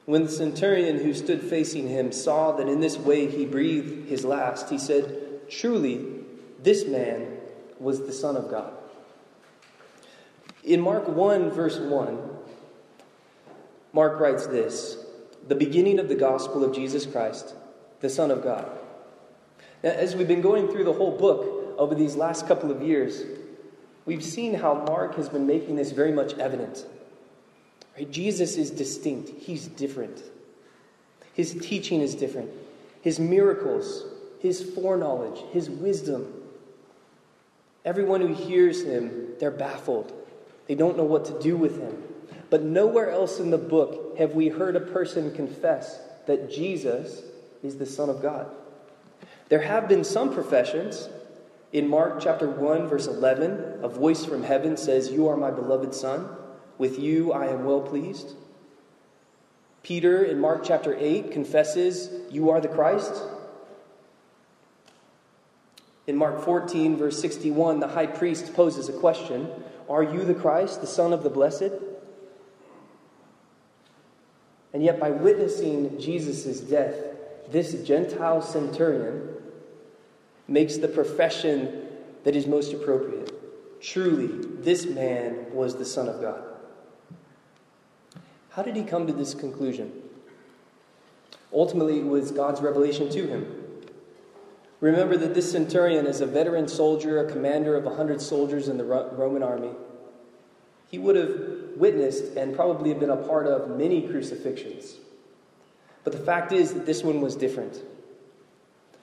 When 0.08 0.24
the 0.24 0.30
centurion 0.30 1.00
who 1.00 1.12
stood 1.12 1.42
facing 1.42 1.86
him 1.86 2.12
saw 2.12 2.52
that 2.52 2.66
in 2.66 2.80
this 2.80 2.96
way 2.96 3.30
he 3.30 3.44
breathed 3.44 4.08
his 4.08 4.24
last, 4.24 4.70
he 4.70 4.78
said, 4.78 5.50
Truly, 5.50 6.02
this 6.62 6.86
man 6.86 7.36
was 7.78 8.00
the 8.00 8.12
Son 8.14 8.34
of 8.34 8.50
God. 8.50 8.72
In 10.64 10.80
Mark 10.80 11.08
1, 11.08 11.50
verse 11.50 11.76
1, 11.76 12.18
Mark 13.92 14.18
writes 14.18 14.46
this 14.46 14.96
the 15.46 15.54
beginning 15.54 15.98
of 15.98 16.08
the 16.08 16.14
gospel 16.14 16.64
of 16.64 16.74
Jesus 16.74 17.04
Christ, 17.04 17.54
the 18.00 18.08
Son 18.08 18.30
of 18.30 18.42
God. 18.42 18.66
Now, 19.84 19.90
as 19.90 20.16
we've 20.16 20.26
been 20.26 20.40
going 20.40 20.68
through 20.68 20.84
the 20.84 20.94
whole 20.94 21.18
book 21.18 21.76
over 21.76 21.94
these 21.94 22.16
last 22.16 22.48
couple 22.48 22.70
of 22.70 22.80
years, 22.80 23.24
we've 24.06 24.24
seen 24.24 24.54
how 24.54 24.72
Mark 24.72 25.16
has 25.16 25.28
been 25.28 25.46
making 25.46 25.76
this 25.76 25.92
very 25.92 26.12
much 26.12 26.32
evident. 26.38 26.86
Right? 27.98 28.10
Jesus 28.10 28.56
is 28.56 28.70
distinct, 28.70 29.30
he's 29.40 29.66
different. 29.66 30.22
His 31.34 31.54
teaching 31.54 32.00
is 32.00 32.14
different. 32.14 32.50
His 33.02 33.20
miracles, 33.20 34.04
his 34.40 34.62
foreknowledge, 34.74 35.40
his 35.52 35.70
wisdom. 35.70 36.32
Everyone 37.84 38.20
who 38.20 38.34
hears 38.34 38.84
him, 38.84 39.34
they're 39.38 39.50
baffled. 39.50 40.12
They 40.66 40.74
don't 40.74 40.96
know 40.96 41.04
what 41.04 41.24
to 41.26 41.38
do 41.40 41.56
with 41.56 41.80
him. 41.80 42.02
But 42.50 42.62
nowhere 42.62 43.10
else 43.10 43.40
in 43.40 43.50
the 43.50 43.58
book 43.58 44.18
have 44.18 44.32
we 44.32 44.48
heard 44.48 44.76
a 44.76 44.80
person 44.80 45.34
confess 45.34 46.00
that 46.26 46.50
Jesus 46.50 47.22
is 47.62 47.78
the 47.78 47.86
Son 47.86 48.08
of 48.08 48.22
God. 48.22 48.50
There 49.48 49.62
have 49.62 49.88
been 49.88 50.04
some 50.04 50.32
professions. 50.32 51.08
In 51.72 51.88
Mark 51.88 52.20
chapter 52.20 52.48
1, 52.48 52.86
verse 52.88 53.06
11, 53.06 53.80
a 53.82 53.88
voice 53.88 54.24
from 54.24 54.42
heaven 54.42 54.76
says, 54.76 55.10
You 55.10 55.28
are 55.28 55.36
my 55.36 55.50
beloved 55.50 55.94
Son. 55.94 56.28
With 56.78 56.98
you 56.98 57.32
I 57.32 57.46
am 57.48 57.64
well 57.64 57.80
pleased. 57.80 58.34
Peter 59.82 60.22
in 60.22 60.38
Mark 60.38 60.62
chapter 60.64 60.96
8 60.96 61.30
confesses, 61.32 62.10
You 62.30 62.50
are 62.50 62.60
the 62.60 62.68
Christ. 62.68 63.22
In 66.06 66.16
Mark 66.16 66.42
14, 66.42 66.96
verse 66.96 67.20
61, 67.20 67.80
the 67.80 67.88
high 67.88 68.06
priest 68.06 68.54
poses 68.54 68.88
a 68.88 68.92
question 68.92 69.50
Are 69.88 70.02
you 70.02 70.24
the 70.24 70.34
Christ, 70.34 70.80
the 70.80 70.86
Son 70.86 71.12
of 71.12 71.22
the 71.22 71.30
Blessed? 71.30 71.72
And 74.72 74.82
yet, 74.82 75.00
by 75.00 75.10
witnessing 75.10 75.98
Jesus' 75.98 76.60
death, 76.60 76.94
this 77.50 77.72
Gentile 77.82 78.42
centurion 78.42 79.34
makes 80.46 80.76
the 80.76 80.88
profession 80.88 81.88
that 82.24 82.36
is 82.36 82.46
most 82.46 82.72
appropriate. 82.72 83.32
Truly, 83.80 84.26
this 84.60 84.86
man 84.86 85.46
was 85.52 85.76
the 85.76 85.84
Son 85.84 86.08
of 86.08 86.20
God. 86.20 86.47
How 88.58 88.64
did 88.64 88.74
he 88.74 88.82
come 88.82 89.06
to 89.06 89.12
this 89.12 89.34
conclusion? 89.34 89.92
Ultimately, 91.52 92.00
it 92.00 92.06
was 92.06 92.32
God's 92.32 92.60
revelation 92.60 93.08
to 93.10 93.24
him. 93.24 93.46
Remember 94.80 95.16
that 95.16 95.32
this 95.32 95.52
centurion 95.52 96.06
is 96.08 96.20
a 96.20 96.26
veteran 96.26 96.66
soldier, 96.66 97.24
a 97.24 97.30
commander 97.30 97.76
of 97.76 97.84
100 97.84 98.20
soldiers 98.20 98.66
in 98.66 98.76
the 98.76 98.82
Roman 98.82 99.44
army. 99.44 99.70
He 100.90 100.98
would 100.98 101.14
have 101.14 101.38
witnessed 101.76 102.36
and 102.36 102.52
probably 102.52 102.90
have 102.90 102.98
been 102.98 103.10
a 103.10 103.16
part 103.16 103.46
of 103.46 103.78
many 103.78 104.08
crucifixions. 104.08 104.96
But 106.02 106.12
the 106.12 106.18
fact 106.18 106.50
is 106.50 106.74
that 106.74 106.84
this 106.84 107.04
one 107.04 107.20
was 107.20 107.36
different. 107.36 107.80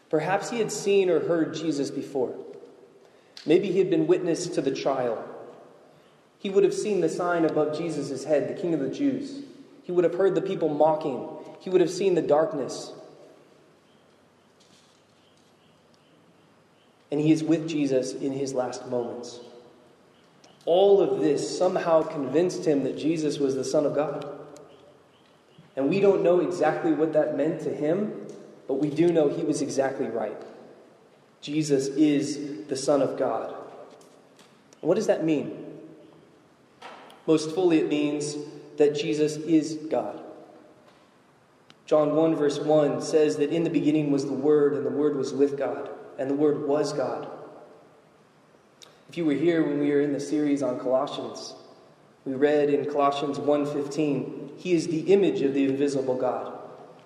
Perhaps 0.09 0.49
he 0.49 0.59
had 0.59 0.69
seen 0.69 1.09
or 1.09 1.21
heard 1.21 1.55
Jesus 1.55 1.89
before. 1.89 2.35
Maybe 3.45 3.71
he 3.71 3.79
had 3.79 3.89
been 3.89 4.05
witness 4.05 4.47
to 4.47 4.61
the 4.61 4.75
trial. 4.75 5.23
He 6.39 6.49
would 6.51 6.65
have 6.65 6.75
seen 6.75 6.99
the 6.99 7.09
sign 7.09 7.43
above 7.45 7.75
Jesus' 7.75 8.25
head, 8.25 8.49
the 8.49 8.61
King 8.61 8.75
of 8.75 8.79
the 8.79 8.89
Jews. 8.89 9.44
He 9.85 9.91
would 9.91 10.03
have 10.03 10.15
heard 10.15 10.33
the 10.33 10.41
people 10.41 10.67
mocking. 10.67 11.29
He 11.59 11.69
would 11.69 11.79
have 11.79 11.91
seen 11.91 12.15
the 12.15 12.21
darkness. 12.21 12.91
And 17.11 17.21
he 17.21 17.31
is 17.31 17.43
with 17.43 17.69
Jesus 17.69 18.13
in 18.13 18.31
his 18.31 18.53
last 18.53 18.87
moments. 18.87 19.39
All 20.65 20.99
of 20.99 21.19
this 21.19 21.55
somehow 21.55 22.01
convinced 22.01 22.65
him 22.65 22.83
that 22.83 22.97
Jesus 22.97 23.37
was 23.37 23.53
the 23.53 23.63
Son 23.63 23.85
of 23.85 23.93
God. 23.93 24.27
And 25.75 25.87
we 25.87 25.99
don't 25.99 26.23
know 26.23 26.39
exactly 26.39 26.91
what 26.91 27.13
that 27.13 27.37
meant 27.37 27.61
to 27.61 27.69
him, 27.69 28.25
but 28.67 28.75
we 28.75 28.89
do 28.89 29.11
know 29.11 29.29
he 29.29 29.43
was 29.43 29.61
exactly 29.61 30.07
right. 30.07 30.41
Jesus 31.41 31.87
is 31.89 32.65
the 32.65 32.75
Son 32.75 33.03
of 33.03 33.19
God. 33.19 33.55
What 34.81 34.95
does 34.95 35.05
that 35.07 35.23
mean? 35.23 35.63
Most 37.27 37.53
fully, 37.53 37.79
it 37.79 37.87
means 37.87 38.35
that 38.77 38.95
Jesus 38.95 39.37
is 39.37 39.75
God. 39.89 40.21
John 41.85 42.15
1, 42.15 42.35
verse 42.35 42.59
1 42.59 43.01
says 43.01 43.37
that 43.37 43.51
in 43.51 43.63
the 43.63 43.69
beginning 43.69 44.11
was 44.11 44.25
the 44.25 44.33
Word, 44.33 44.73
and 44.73 44.85
the 44.85 44.89
Word 44.89 45.15
was 45.15 45.33
with 45.33 45.57
God, 45.57 45.89
and 46.17 46.29
the 46.29 46.35
Word 46.35 46.67
was 46.67 46.93
God. 46.93 47.27
If 49.07 49.17
you 49.17 49.25
were 49.25 49.33
here 49.33 49.63
when 49.63 49.79
we 49.79 49.91
were 49.91 50.01
in 50.01 50.13
the 50.13 50.19
series 50.19 50.63
on 50.63 50.79
Colossians, 50.79 51.53
we 52.25 52.33
read 52.33 52.71
in 52.71 52.89
Colossians 52.91 53.37
1:15, 53.37 54.53
he 54.57 54.73
is 54.73 54.87
the 54.87 55.13
image 55.13 55.41
of 55.41 55.53
the 55.53 55.65
invisible 55.65 56.15
God. 56.15 56.53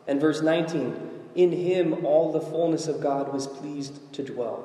And 0.07 0.21
verse 0.21 0.41
19, 0.41 0.95
in 1.35 1.51
him 1.51 2.05
all 2.05 2.31
the 2.31 2.41
fullness 2.41 2.87
of 2.87 3.01
God 3.01 3.33
was 3.33 3.47
pleased 3.47 4.13
to 4.13 4.23
dwell. 4.23 4.63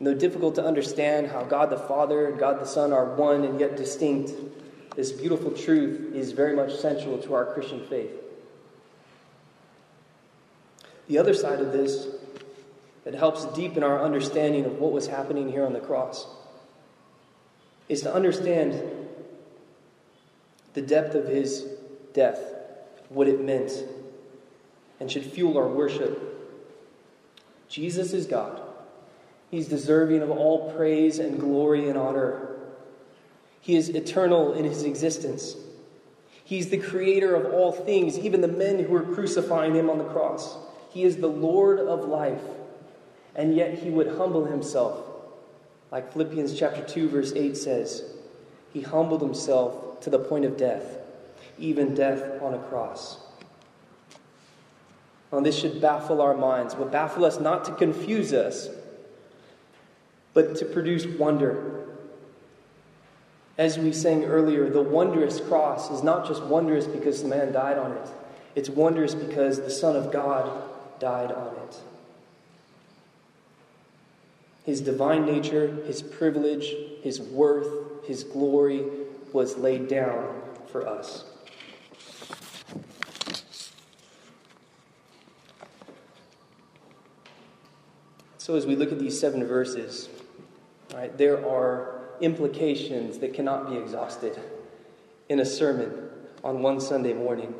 Though 0.00 0.14
difficult 0.14 0.54
to 0.54 0.64
understand 0.64 1.26
how 1.26 1.42
God 1.42 1.70
the 1.70 1.76
Father 1.76 2.26
and 2.26 2.38
God 2.38 2.60
the 2.60 2.66
Son 2.66 2.92
are 2.92 3.14
one 3.14 3.44
and 3.44 3.60
yet 3.60 3.76
distinct, 3.76 4.32
this 4.96 5.12
beautiful 5.12 5.50
truth 5.50 6.14
is 6.14 6.32
very 6.32 6.56
much 6.56 6.74
central 6.74 7.18
to 7.18 7.34
our 7.34 7.46
Christian 7.52 7.86
faith. 7.86 8.10
The 11.06 11.18
other 11.18 11.34
side 11.34 11.60
of 11.60 11.72
this 11.72 12.06
that 13.04 13.14
helps 13.14 13.46
deepen 13.46 13.82
our 13.82 14.02
understanding 14.02 14.64
of 14.64 14.78
what 14.78 14.92
was 14.92 15.06
happening 15.06 15.50
here 15.50 15.64
on 15.64 15.72
the 15.72 15.80
cross 15.80 16.26
is 17.88 18.02
to 18.02 18.12
understand 18.14 18.82
the 20.74 20.82
depth 20.82 21.14
of 21.14 21.26
his 21.26 21.66
death, 22.12 22.38
what 23.08 23.26
it 23.26 23.40
meant, 23.40 23.72
and 25.00 25.10
should 25.10 25.24
fuel 25.24 25.56
our 25.56 25.68
worship. 25.68 26.22
Jesus 27.68 28.12
is 28.12 28.26
God. 28.26 28.60
He's 29.50 29.68
deserving 29.68 30.20
of 30.20 30.30
all 30.30 30.72
praise 30.74 31.18
and 31.18 31.40
glory 31.40 31.88
and 31.88 31.96
honor. 31.96 32.57
He 33.68 33.76
is 33.76 33.90
eternal 33.90 34.54
in 34.54 34.64
his 34.64 34.82
existence. 34.84 35.54
He's 36.42 36.70
the 36.70 36.78
creator 36.78 37.34
of 37.34 37.52
all 37.52 37.70
things, 37.70 38.18
even 38.18 38.40
the 38.40 38.48
men 38.48 38.78
who 38.78 38.92
were 38.92 39.02
crucifying 39.02 39.74
him 39.74 39.90
on 39.90 39.98
the 39.98 40.06
cross. 40.06 40.56
He 40.88 41.04
is 41.04 41.18
the 41.18 41.28
Lord 41.28 41.78
of 41.78 42.08
life 42.08 42.40
and 43.36 43.54
yet 43.54 43.74
he 43.74 43.90
would 43.90 44.16
humble 44.16 44.46
himself. 44.46 45.04
Like 45.90 46.14
Philippians 46.14 46.58
chapter 46.58 46.82
2 46.82 47.10
verse 47.10 47.34
8 47.34 47.58
says, 47.58 48.04
he 48.72 48.80
humbled 48.80 49.20
himself 49.20 50.00
to 50.00 50.08
the 50.08 50.18
point 50.18 50.46
of 50.46 50.56
death, 50.56 50.96
even 51.58 51.94
death 51.94 52.40
on 52.40 52.54
a 52.54 52.58
cross. 52.70 53.18
Now, 55.30 55.40
this 55.40 55.58
should 55.58 55.78
baffle 55.78 56.22
our 56.22 56.34
minds, 56.34 56.74
but 56.74 56.90
baffle 56.90 57.26
us 57.26 57.38
not 57.38 57.66
to 57.66 57.72
confuse 57.72 58.32
us, 58.32 58.70
but 60.32 60.56
to 60.56 60.64
produce 60.64 61.04
wonder. 61.04 61.87
As 63.58 63.76
we 63.76 63.92
sang 63.92 64.24
earlier, 64.24 64.70
the 64.70 64.80
wondrous 64.80 65.40
cross 65.40 65.90
is 65.90 66.04
not 66.04 66.28
just 66.28 66.44
wondrous 66.44 66.86
because 66.86 67.22
the 67.22 67.28
man 67.28 67.52
died 67.52 67.76
on 67.76 67.90
it, 67.90 68.08
it's 68.54 68.70
wondrous 68.70 69.16
because 69.16 69.58
the 69.58 69.70
Son 69.70 69.96
of 69.96 70.12
God 70.12 70.62
died 71.00 71.32
on 71.32 71.54
it. 71.56 71.80
His 74.64 74.80
divine 74.80 75.26
nature, 75.26 75.74
his 75.86 76.02
privilege, 76.02 76.72
his 77.02 77.20
worth, 77.20 78.06
his 78.06 78.22
glory 78.22 78.84
was 79.32 79.56
laid 79.56 79.88
down 79.88 80.40
for 80.70 80.86
us. 80.86 81.24
So, 88.36 88.54
as 88.54 88.66
we 88.66 88.76
look 88.76 88.92
at 88.92 88.98
these 88.98 89.18
seven 89.18 89.44
verses, 89.44 90.08
right, 90.94 91.16
there 91.18 91.46
are 91.46 91.97
implications 92.20 93.18
that 93.18 93.34
cannot 93.34 93.70
be 93.70 93.76
exhausted 93.76 94.38
in 95.28 95.40
a 95.40 95.44
sermon 95.44 96.08
on 96.42 96.62
one 96.62 96.80
Sunday 96.80 97.12
morning. 97.12 97.54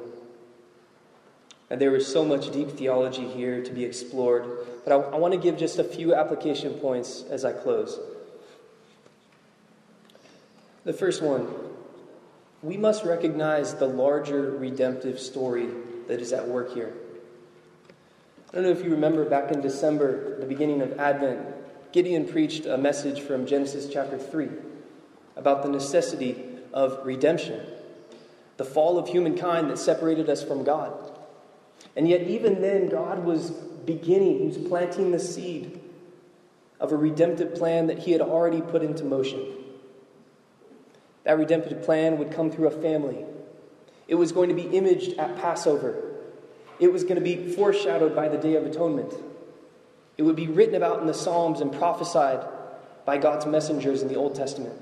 And 1.71 1.81
there 1.81 1.95
is 1.95 2.07
so 2.07 2.25
much 2.25 2.51
deep 2.51 2.71
theology 2.71 3.29
here 3.29 3.63
to 3.63 3.73
be 3.73 3.85
explored, 3.85 4.67
but 4.85 4.93
I, 4.93 4.97
I 4.97 5.17
want 5.17 5.35
to 5.35 5.41
give 5.41 5.59
just 5.59 5.79
a 5.79 5.85
few 5.85 6.15
application 6.15 6.75
points 6.75 7.25
as 7.31 7.45
I 7.45 7.53
close. 7.53 7.99
The 10.85 10.93
first 10.93 11.23
one 11.23 11.47
we 12.63 12.77
must 12.77 13.05
recognize 13.05 13.75
the 13.75 13.87
larger 13.87 14.51
redemptive 14.51 15.21
story 15.21 15.69
that 16.09 16.21
is 16.21 16.33
at 16.33 16.49
work 16.49 16.75
here. 16.75 16.93
I 18.51 18.55
don't 18.55 18.65
know 18.65 18.71
if 18.71 18.83
you 18.83 18.91
remember 18.91 19.25
back 19.25 19.53
in 19.53 19.61
December, 19.61 20.41
the 20.41 20.47
beginning 20.47 20.83
of 20.83 20.99
Advent, 20.99 21.41
Gideon 21.93 22.29
preached 22.29 22.67
a 22.67 22.77
message 22.77 23.21
from 23.21 23.47
Genesis 23.47 23.89
chapter 23.91 24.19
3 24.19 24.49
about 25.37 25.63
the 25.63 25.71
necessity 25.71 26.45
of 26.73 27.05
redemption, 27.05 27.65
the 28.59 28.65
fall 28.65 28.99
of 28.99 29.09
humankind 29.09 29.71
that 29.71 29.79
separated 29.79 30.29
us 30.29 30.43
from 30.43 30.65
God. 30.65 30.93
And 31.97 32.07
yet, 32.07 32.23
even 32.23 32.61
then, 32.61 32.89
God 32.89 33.25
was 33.25 33.51
beginning, 33.51 34.41
He 34.41 34.47
was 34.47 34.59
planting 34.59 35.13
the 35.13 35.19
seed 35.19 35.81
of 36.79 36.93
a 36.93 36.97
redemptive 36.97 37.55
plan 37.55 37.87
that 37.87 38.01
He 38.01 38.13
had 38.13 38.21
already 38.21 38.61
put 38.61 38.83
into 38.83 39.05
motion. 39.05 39.41
That 41.25 41.39
redemptive 41.39 41.83
plan 41.83 42.19
would 42.19 42.31
come 42.31 42.51
through 42.51 42.69
a 42.69 42.83
family. 42.83 43.25
It 44.07 44.17
was 44.17 44.33
going 44.33 44.51
to 44.51 44.55
be 44.55 44.77
imaged 44.77 45.19
at 45.19 45.39
Passover. 45.39 46.03
It 46.79 46.93
was 46.93 47.03
going 47.03 47.17
to 47.17 47.21
be 47.21 47.53
foreshadowed 47.53 48.15
by 48.15 48.29
the 48.29 48.39
Day 48.39 48.57
of 48.57 48.67
Atonement. 48.67 49.15
It 50.19 50.23
would 50.23 50.37
be 50.37 50.49
written 50.49 50.75
about 50.75 51.01
in 51.01 51.07
the 51.07 51.15
Psalms 51.15 51.61
and 51.61 51.73
prophesied 51.73 52.45
by 53.07 53.19
God's 53.19 53.47
messengers 53.47 54.03
in 54.03 54.09
the 54.09 54.17
Old 54.17 54.35
Testament. 54.35 54.75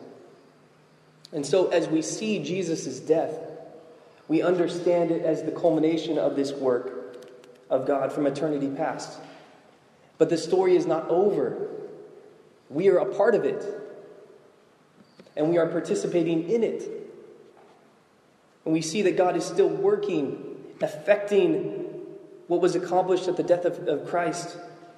And 1.33 1.45
so, 1.45 1.69
as 1.69 1.89
we 1.89 2.01
see 2.01 2.43
Jesus' 2.43 2.99
death, 2.99 3.35
we 4.29 4.43
understand 4.43 5.11
it 5.11 5.23
as 5.23 5.43
the 5.43 5.53
culmination 5.53 6.19
of 6.19 6.35
this 6.35 6.53
work 6.53 7.27
of 7.69 7.87
God 7.87 8.13
from 8.13 8.27
eternity 8.27 8.69
past. 8.69 9.19
But 10.19 10.31
the 10.31 10.39
story 10.39 10.75
is 10.75 10.87
not 10.87 11.09
over. 11.09 11.69
We 12.71 12.89
are 12.89 12.99
a 12.99 13.15
part 13.15 13.35
of 13.35 13.45
it, 13.45 13.65
and 15.37 15.51
we 15.51 15.59
are 15.59 15.67
participating 15.67 16.49
in 16.49 16.65
it. 16.65 16.83
And 18.65 18.73
we 18.73 18.81
see 18.81 19.03
that 19.03 19.17
God 19.17 19.37
is 19.37 19.45
still 19.45 19.69
working, 19.69 20.57
affecting 20.81 21.85
what 22.49 22.61
was 22.61 22.75
accomplished 22.75 23.29
at 23.29 23.37
the 23.37 23.43
death 23.43 23.65
of, 23.65 23.87
of 23.87 24.09
Christ 24.09 24.57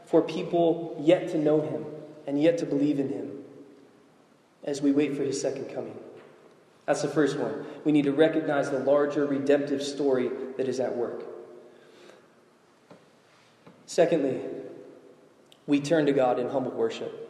for 0.09 0.23
people 0.23 0.97
yet 0.99 1.29
to 1.29 1.39
know 1.39 1.61
Him 1.61 1.85
and 2.27 2.43
yet 2.43 2.59
to 2.59 2.67
believe 2.67 2.99
in 2.99 3.11
Him 3.11 3.31
as 4.65 4.81
we 4.81 4.91
wait 4.91 5.15
for 5.17 5.23
His 5.23 5.41
second 5.41 5.67
coming. 5.75 5.97
That's 6.87 7.03
the 7.03 7.09
first 7.09 7.39
one. 7.39 7.67
We 7.85 7.93
need 7.93 8.05
to 8.05 8.13
recognize 8.13 8.71
the 8.71 8.79
larger 8.79 9.27
redemptive 9.27 9.83
story 9.83 10.31
that 10.57 10.67
is 10.67 10.81
at 10.81 10.97
work. 10.97 11.25
Secondly, 13.85 14.41
we 15.67 15.81
turn 15.81 16.07
to 16.07 16.13
God 16.13 16.39
in 16.39 16.49
humble 16.49 16.71
worship. 16.71 17.27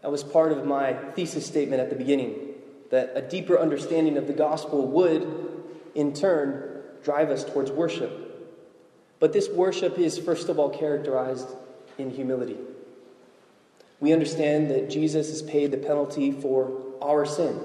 That 0.00 0.10
was 0.10 0.24
part 0.24 0.52
of 0.52 0.64
my 0.64 0.94
thesis 0.94 1.46
statement 1.46 1.82
at 1.82 1.90
the 1.90 1.96
beginning 1.96 2.54
that 2.90 3.12
a 3.14 3.20
deeper 3.20 3.58
understanding 3.58 4.16
of 4.16 4.26
the 4.26 4.32
gospel 4.32 4.86
would, 4.86 5.62
in 5.94 6.14
turn, 6.14 6.82
drive 7.04 7.28
us 7.28 7.44
towards 7.44 7.70
worship. 7.70 8.29
But 9.20 9.32
this 9.32 9.48
worship 9.48 9.98
is, 9.98 10.18
first 10.18 10.48
of 10.48 10.58
all, 10.58 10.70
characterized 10.70 11.46
in 11.98 12.10
humility. 12.10 12.56
We 14.00 14.14
understand 14.14 14.70
that 14.70 14.88
Jesus 14.88 15.28
has 15.28 15.42
paid 15.42 15.70
the 15.70 15.76
penalty 15.76 16.32
for 16.32 16.82
our 17.02 17.26
sin. 17.26 17.60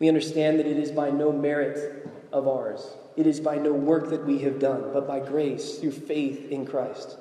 We 0.00 0.08
understand 0.08 0.58
that 0.58 0.66
it 0.66 0.76
is 0.76 0.90
by 0.90 1.10
no 1.10 1.32
merit 1.32 2.10
of 2.32 2.48
ours. 2.48 2.84
It 3.16 3.28
is 3.28 3.38
by 3.38 3.56
no 3.56 3.72
work 3.72 4.10
that 4.10 4.26
we 4.26 4.40
have 4.40 4.58
done, 4.58 4.90
but 4.92 5.06
by 5.06 5.20
grace 5.20 5.78
through 5.78 5.92
faith 5.92 6.50
in 6.50 6.66
Christ. 6.66 7.16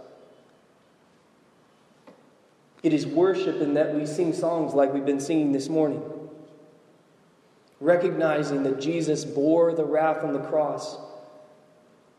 It 2.82 2.94
is 2.94 3.06
worship 3.06 3.62
in 3.62 3.76
that 3.76 3.94
we 3.94 4.08
sing 4.08 4.34
songs 4.34 4.74
like 4.74 4.92
we've 4.92 5.06
been 5.06 5.20
singing 5.20 5.52
this 5.52 5.70
morning, 5.70 6.02
recognizing 7.80 8.64
that 8.64 8.82
Jesus 8.82 9.24
bore 9.24 9.74
the 9.74 9.86
wrath 9.86 10.24
on 10.24 10.34
the 10.34 10.40
cross. 10.40 10.98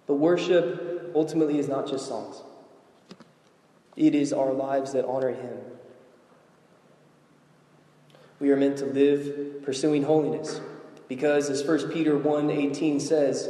But 0.06 0.14
worship 0.14 1.12
ultimately 1.14 1.58
is 1.58 1.68
not 1.68 1.86
just 1.86 2.06
songs, 2.06 2.42
it 3.96 4.14
is 4.14 4.32
our 4.32 4.52
lives 4.52 4.92
that 4.92 5.04
honor 5.04 5.30
Him. 5.30 5.58
We 8.40 8.50
are 8.50 8.56
meant 8.56 8.78
to 8.78 8.86
live 8.86 9.62
pursuing 9.62 10.02
holiness 10.02 10.60
because 11.08 11.48
as 11.48 11.62
1 11.62 11.90
Peter 11.90 12.18
1:18 12.18 13.00
says, 13.00 13.48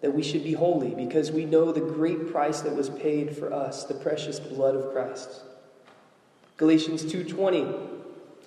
that 0.00 0.12
we 0.12 0.22
should 0.22 0.44
be 0.44 0.52
holy 0.52 0.94
because 0.94 1.32
we 1.32 1.44
know 1.44 1.72
the 1.72 1.80
great 1.80 2.30
price 2.30 2.60
that 2.60 2.76
was 2.76 2.90
paid 2.90 3.36
for 3.36 3.52
us, 3.52 3.84
the 3.84 3.94
precious 3.94 4.38
blood 4.38 4.74
of 4.74 4.92
Christ. 4.92 5.42
Galatians 6.56 7.04
2:20 7.04 7.88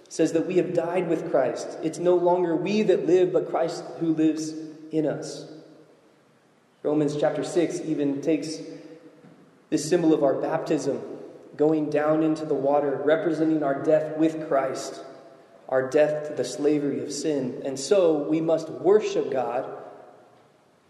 says 0.07 0.32
that 0.34 0.47
we 0.47 0.55
have 0.55 0.74
died 0.74 1.09
with 1.09 1.30
Christ. 1.30 1.78
It's 1.84 1.99
no 1.99 2.15
longer 2.15 2.55
we 2.55 2.82
that 2.84 3.05
live, 3.05 3.34
but 3.34 3.49
Christ 3.49 3.84
who 3.99 4.13
lives 4.13 4.53
in 4.91 5.05
us. 5.05 5.51
Romans 6.82 7.17
chapter 7.19 7.43
6 7.43 7.82
even 7.82 8.21
takes 8.21 8.57
this 9.69 9.88
symbol 9.88 10.13
of 10.13 10.23
our 10.23 10.36
baptism, 10.36 11.01
going 11.55 11.89
down 11.89 12.23
into 12.23 12.45
the 12.45 12.53
water, 12.53 13.01
representing 13.03 13.63
our 13.63 13.84
death 13.84 14.17
with 14.17 14.47
Christ, 14.47 15.03
our 15.67 15.89
death 15.89 16.30
to 16.30 16.34
the 16.34 16.45
slavery 16.45 17.03
of 17.03 17.11
sin. 17.11 17.61
And 17.65 17.77
so 17.80 18.23
we 18.23 18.39
must 18.39 18.69
worship 18.69 19.30
God 19.30 19.69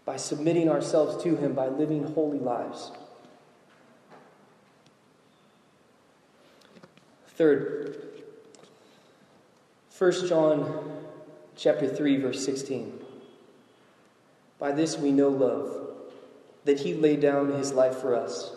by 0.04 0.16
submitting 0.16 0.68
ourselves 0.68 1.22
to 1.24 1.36
Him, 1.36 1.54
by 1.54 1.68
living 1.68 2.04
holy 2.14 2.38
lives. 2.38 2.92
Third, 7.26 7.96
1 9.98 10.28
John 10.28 11.04
chapter 11.56 11.88
3 11.88 12.16
verse 12.18 12.44
16. 12.44 12.99
By 14.60 14.72
this 14.72 14.98
we 14.98 15.10
know 15.10 15.30
love, 15.30 15.88
that 16.64 16.80
he 16.80 16.94
laid 16.94 17.20
down 17.20 17.50
his 17.54 17.72
life 17.72 17.96
for 17.96 18.14
us, 18.14 18.54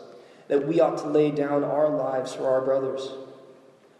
that 0.50 0.68
we 0.68 0.82
ought 0.82 0.98
to 1.00 1.08
lay 1.08 1.32
down 1.32 1.64
our 1.64 1.90
lives 1.90 2.36
for 2.36 2.50
our 2.50 2.62
brothers. 2.62 3.14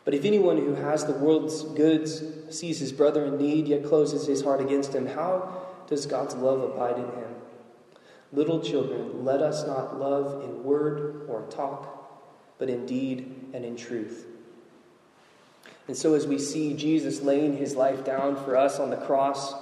But 0.04 0.14
if 0.14 0.26
anyone 0.26 0.58
who 0.58 0.76
has 0.76 1.06
the 1.06 1.14
world's 1.14 1.64
goods 1.64 2.22
sees 2.50 2.80
his 2.80 2.92
brother 2.92 3.26
in 3.26 3.38
need, 3.38 3.70
yet 3.70 3.86
closes 3.86 4.28
his 4.28 4.44
heart 4.44 4.60
against 4.60 4.94
him, 4.94 5.06
how 5.06 5.62
does 5.88 6.06
God's 6.06 6.36
love 6.36 6.62
abide 6.62 6.98
in 6.98 7.06
him? 7.06 7.36
Little 8.34 8.60
children, 8.60 9.24
let 9.24 9.42
us 9.42 9.66
not 9.66 10.00
love 10.00 10.44
in 10.44 10.64
word 10.64 11.26
or 11.30 11.46
talk, 11.50 12.58
but 12.58 12.70
in 12.70 12.86
deed 12.86 13.50
and 13.54 13.64
in 13.64 13.78
truth. 13.78 14.28
And 15.88 15.96
so, 15.96 16.14
as 16.16 16.26
we 16.26 16.40
see 16.40 16.74
Jesus 16.74 17.22
laying 17.22 17.58
his 17.58 17.76
life 17.76 18.04
down 18.04 18.36
for 18.36 18.58
us 18.58 18.80
on 18.80 18.90
the 18.90 18.98
cross, 18.98 19.54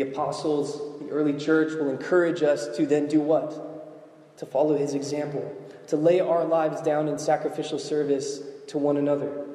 the 0.00 0.10
apostles, 0.10 0.98
the 1.00 1.10
early 1.10 1.38
church 1.38 1.74
will 1.74 1.90
encourage 1.90 2.42
us 2.42 2.74
to 2.76 2.86
then 2.86 3.06
do 3.06 3.20
what? 3.20 4.38
To 4.38 4.46
follow 4.46 4.76
his 4.76 4.94
example, 4.94 5.54
to 5.88 5.96
lay 5.96 6.20
our 6.20 6.44
lives 6.44 6.80
down 6.80 7.06
in 7.08 7.18
sacrificial 7.18 7.78
service 7.78 8.40
to 8.68 8.78
one 8.78 8.96
another. 8.96 9.46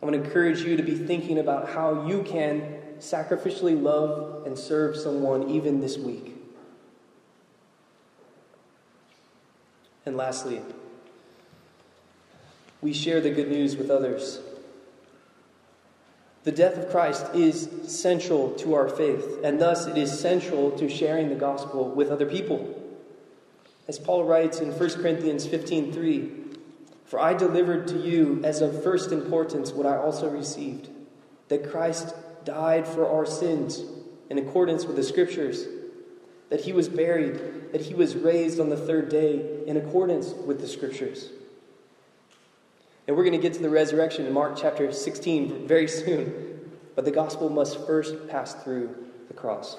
I 0.00 0.06
want 0.06 0.14
to 0.14 0.22
encourage 0.22 0.60
you 0.60 0.76
to 0.76 0.82
be 0.84 0.94
thinking 0.94 1.38
about 1.38 1.68
how 1.68 2.06
you 2.06 2.22
can 2.22 2.78
sacrificially 3.00 3.80
love 3.80 4.46
and 4.46 4.56
serve 4.56 4.96
someone 4.96 5.50
even 5.50 5.80
this 5.80 5.98
week. 5.98 6.36
And 10.06 10.16
lastly, 10.16 10.62
we 12.80 12.92
share 12.92 13.20
the 13.20 13.30
good 13.30 13.48
news 13.48 13.76
with 13.76 13.90
others. 13.90 14.38
The 16.48 16.52
death 16.52 16.78
of 16.78 16.88
Christ 16.88 17.26
is 17.34 17.68
central 17.88 18.52
to 18.52 18.72
our 18.72 18.88
faith, 18.88 19.40
and 19.44 19.60
thus 19.60 19.86
it 19.86 19.98
is 19.98 20.18
central 20.18 20.70
to 20.78 20.88
sharing 20.88 21.28
the 21.28 21.34
gospel 21.34 21.90
with 21.90 22.08
other 22.08 22.24
people. 22.24 22.74
As 23.86 23.98
Paul 23.98 24.24
writes 24.24 24.58
in 24.58 24.72
1 24.72 25.02
Corinthians 25.02 25.46
15:3, 25.46 26.30
"For 27.04 27.20
I 27.20 27.34
delivered 27.34 27.86
to 27.88 27.98
you 27.98 28.40
as 28.44 28.62
of 28.62 28.82
first 28.82 29.12
importance 29.12 29.74
what 29.74 29.84
I 29.84 29.98
also 29.98 30.26
received, 30.30 30.88
that 31.48 31.68
Christ 31.68 32.14
died 32.46 32.88
for 32.88 33.06
our 33.06 33.26
sins 33.26 33.84
in 34.30 34.38
accordance 34.38 34.86
with 34.86 34.96
the 34.96 35.02
scriptures, 35.02 35.66
that 36.48 36.62
he 36.62 36.72
was 36.72 36.88
buried, 36.88 37.72
that 37.72 37.82
he 37.82 37.92
was 37.92 38.16
raised 38.16 38.58
on 38.58 38.70
the 38.70 38.76
third 38.78 39.10
day 39.10 39.44
in 39.66 39.76
accordance 39.76 40.32
with 40.32 40.62
the 40.62 40.66
scriptures. 40.66 41.28
And 43.08 43.16
we're 43.16 43.24
going 43.24 43.32
to 43.32 43.42
get 43.42 43.54
to 43.54 43.62
the 43.62 43.70
resurrection 43.70 44.26
in 44.26 44.34
Mark 44.34 44.58
chapter 44.60 44.92
16 44.92 45.66
very 45.66 45.88
soon, 45.88 46.70
but 46.94 47.06
the 47.06 47.10
gospel 47.10 47.48
must 47.48 47.86
first 47.86 48.28
pass 48.28 48.52
through 48.62 48.94
the 49.28 49.34
cross. 49.34 49.78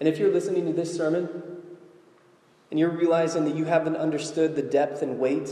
And 0.00 0.08
if 0.08 0.18
you're 0.18 0.32
listening 0.32 0.64
to 0.64 0.72
this 0.72 0.96
sermon 0.96 1.28
and 2.70 2.80
you're 2.80 2.88
realizing 2.88 3.44
that 3.44 3.54
you 3.54 3.66
haven't 3.66 3.96
understood 3.96 4.56
the 4.56 4.62
depth 4.62 5.02
and 5.02 5.18
weight 5.18 5.50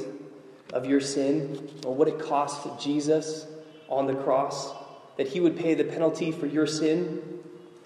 of 0.72 0.86
your 0.86 1.02
sin 1.02 1.68
or 1.84 1.94
what 1.94 2.08
it 2.08 2.18
cost 2.18 2.82
Jesus 2.82 3.46
on 3.90 4.06
the 4.06 4.14
cross, 4.14 4.72
that 5.18 5.28
he 5.28 5.40
would 5.40 5.58
pay 5.58 5.74
the 5.74 5.84
penalty 5.84 6.32
for 6.32 6.46
your 6.46 6.66
sin, 6.66 7.40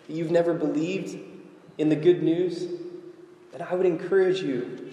that 0.07 0.15
you've 0.15 0.31
never 0.31 0.55
believed 0.55 1.19
in 1.79 1.89
the 1.89 1.97
good 1.97 2.23
news, 2.23 2.69
then 3.51 3.67
I 3.69 3.75
would 3.75 3.87
encourage 3.87 4.41
you 4.41 4.86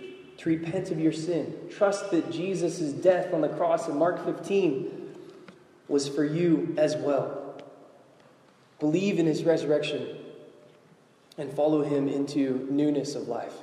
to 0.43 0.49
repent 0.49 0.91
of 0.91 0.99
your 0.99 1.13
sin. 1.13 1.55
Trust 1.71 2.11
that 2.11 2.29
Jesus' 2.29 2.91
death 2.91 3.33
on 3.33 3.39
the 3.39 3.47
cross 3.47 3.87
in 3.87 3.97
Mark 3.97 4.25
15 4.25 5.15
was 5.87 6.09
for 6.09 6.25
you 6.25 6.75
as 6.77 6.97
well. 6.97 7.61
Believe 8.81 9.19
in 9.19 9.25
his 9.25 9.45
resurrection 9.45 10.17
and 11.37 11.51
follow 11.53 11.81
him 11.81 12.09
into 12.09 12.67
newness 12.69 13.15
of 13.15 13.29
life. 13.29 13.53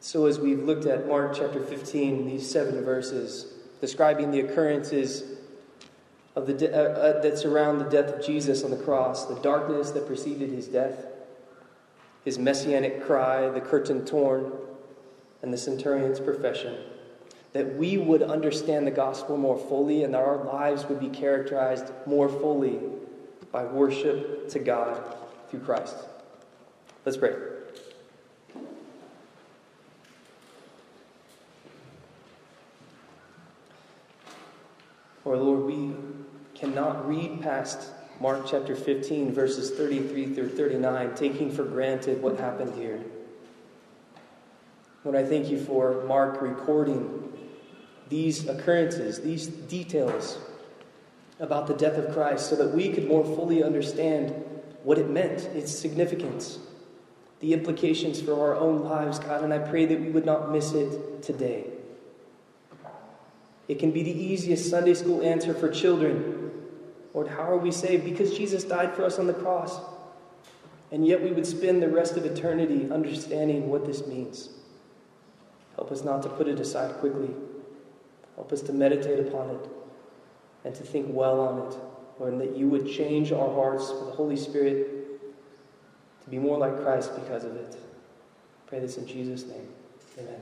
So, 0.00 0.26
as 0.26 0.38
we've 0.38 0.62
looked 0.62 0.84
at 0.84 1.08
Mark 1.08 1.34
chapter 1.34 1.60
15, 1.60 2.26
these 2.26 2.50
seven 2.50 2.84
verses 2.84 3.46
describing 3.80 4.30
the 4.30 4.40
occurrences 4.40 5.38
of 6.36 6.46
the 6.46 6.52
de- 6.52 6.72
uh, 6.72 6.78
uh, 6.78 7.22
that 7.22 7.38
surround 7.38 7.80
the 7.80 7.88
death 7.88 8.14
of 8.14 8.24
Jesus 8.24 8.62
on 8.62 8.70
the 8.70 8.76
cross, 8.76 9.24
the 9.24 9.40
darkness 9.40 9.90
that 9.92 10.06
preceded 10.06 10.50
his 10.50 10.66
death, 10.68 11.06
his 12.28 12.38
messianic 12.38 13.02
cry, 13.06 13.48
the 13.48 13.60
curtain 13.60 14.04
torn, 14.04 14.52
and 15.40 15.50
the 15.50 15.56
centurion's 15.56 16.20
profession, 16.20 16.76
that 17.54 17.74
we 17.76 17.96
would 17.96 18.22
understand 18.22 18.86
the 18.86 18.90
gospel 18.90 19.38
more 19.38 19.56
fully 19.56 20.04
and 20.04 20.12
that 20.12 20.20
our 20.20 20.44
lives 20.44 20.84
would 20.90 21.00
be 21.00 21.08
characterized 21.08 21.90
more 22.04 22.28
fully 22.28 22.80
by 23.50 23.64
worship 23.64 24.46
to 24.46 24.58
God 24.58 25.16
through 25.48 25.60
Christ. 25.60 25.96
Let's 27.06 27.16
pray. 27.16 27.32
Or 35.24 35.34
Lord, 35.38 35.64
we 35.64 35.94
cannot 36.54 37.08
read 37.08 37.40
past 37.40 37.88
Mark 38.20 38.46
chapter 38.50 38.74
15, 38.74 39.32
verses 39.32 39.70
33 39.70 40.34
through 40.34 40.48
39, 40.48 41.14
taking 41.14 41.52
for 41.52 41.62
granted 41.62 42.20
what 42.20 42.36
happened 42.36 42.74
here. 42.74 43.00
Lord, 45.04 45.16
I 45.16 45.24
thank 45.24 45.48
you 45.48 45.60
for 45.60 46.04
Mark 46.04 46.42
recording 46.42 47.32
these 48.08 48.48
occurrences, 48.48 49.20
these 49.20 49.46
details 49.46 50.38
about 51.38 51.68
the 51.68 51.74
death 51.74 51.96
of 51.96 52.12
Christ, 52.12 52.50
so 52.50 52.56
that 52.56 52.74
we 52.74 52.92
could 52.92 53.06
more 53.06 53.24
fully 53.24 53.62
understand 53.62 54.34
what 54.82 54.98
it 54.98 55.08
meant, 55.08 55.42
its 55.54 55.72
significance, 55.72 56.58
the 57.38 57.52
implications 57.52 58.20
for 58.20 58.34
our 58.34 58.56
own 58.56 58.82
lives, 58.82 59.20
God. 59.20 59.44
And 59.44 59.54
I 59.54 59.58
pray 59.58 59.86
that 59.86 60.00
we 60.00 60.10
would 60.10 60.26
not 60.26 60.50
miss 60.50 60.72
it 60.72 61.22
today. 61.22 61.66
It 63.68 63.78
can 63.78 63.92
be 63.92 64.02
the 64.02 64.10
easiest 64.10 64.68
Sunday 64.68 64.94
school 64.94 65.22
answer 65.22 65.54
for 65.54 65.68
children 65.68 66.47
Lord, 67.14 67.28
how 67.28 67.50
are 67.50 67.56
we 67.56 67.72
saved? 67.72 68.04
Because 68.04 68.36
Jesus 68.36 68.64
died 68.64 68.94
for 68.94 69.04
us 69.04 69.18
on 69.18 69.26
the 69.26 69.34
cross. 69.34 69.80
And 70.90 71.06
yet 71.06 71.22
we 71.22 71.32
would 71.32 71.46
spend 71.46 71.82
the 71.82 71.88
rest 71.88 72.16
of 72.16 72.24
eternity 72.24 72.90
understanding 72.90 73.68
what 73.68 73.86
this 73.86 74.06
means. 74.06 74.50
Help 75.76 75.92
us 75.92 76.02
not 76.02 76.22
to 76.22 76.28
put 76.28 76.48
it 76.48 76.58
aside 76.58 76.94
quickly. 76.96 77.30
Help 78.36 78.52
us 78.52 78.62
to 78.62 78.72
meditate 78.72 79.20
upon 79.20 79.50
it 79.50 79.68
and 80.64 80.74
to 80.74 80.82
think 80.82 81.06
well 81.10 81.40
on 81.40 81.70
it. 81.70 81.78
Lord, 82.18 82.32
and 82.32 82.40
that 82.40 82.56
you 82.56 82.68
would 82.68 82.90
change 82.90 83.32
our 83.32 83.52
hearts 83.54 83.90
with 83.90 84.06
the 84.06 84.12
Holy 84.12 84.36
Spirit 84.36 85.20
to 86.24 86.30
be 86.30 86.38
more 86.38 86.58
like 86.58 86.80
Christ 86.82 87.14
because 87.14 87.44
of 87.44 87.54
it. 87.56 87.76
Pray 88.66 88.80
this 88.80 88.98
in 88.98 89.06
Jesus' 89.06 89.46
name. 89.46 89.68
Amen. 90.18 90.40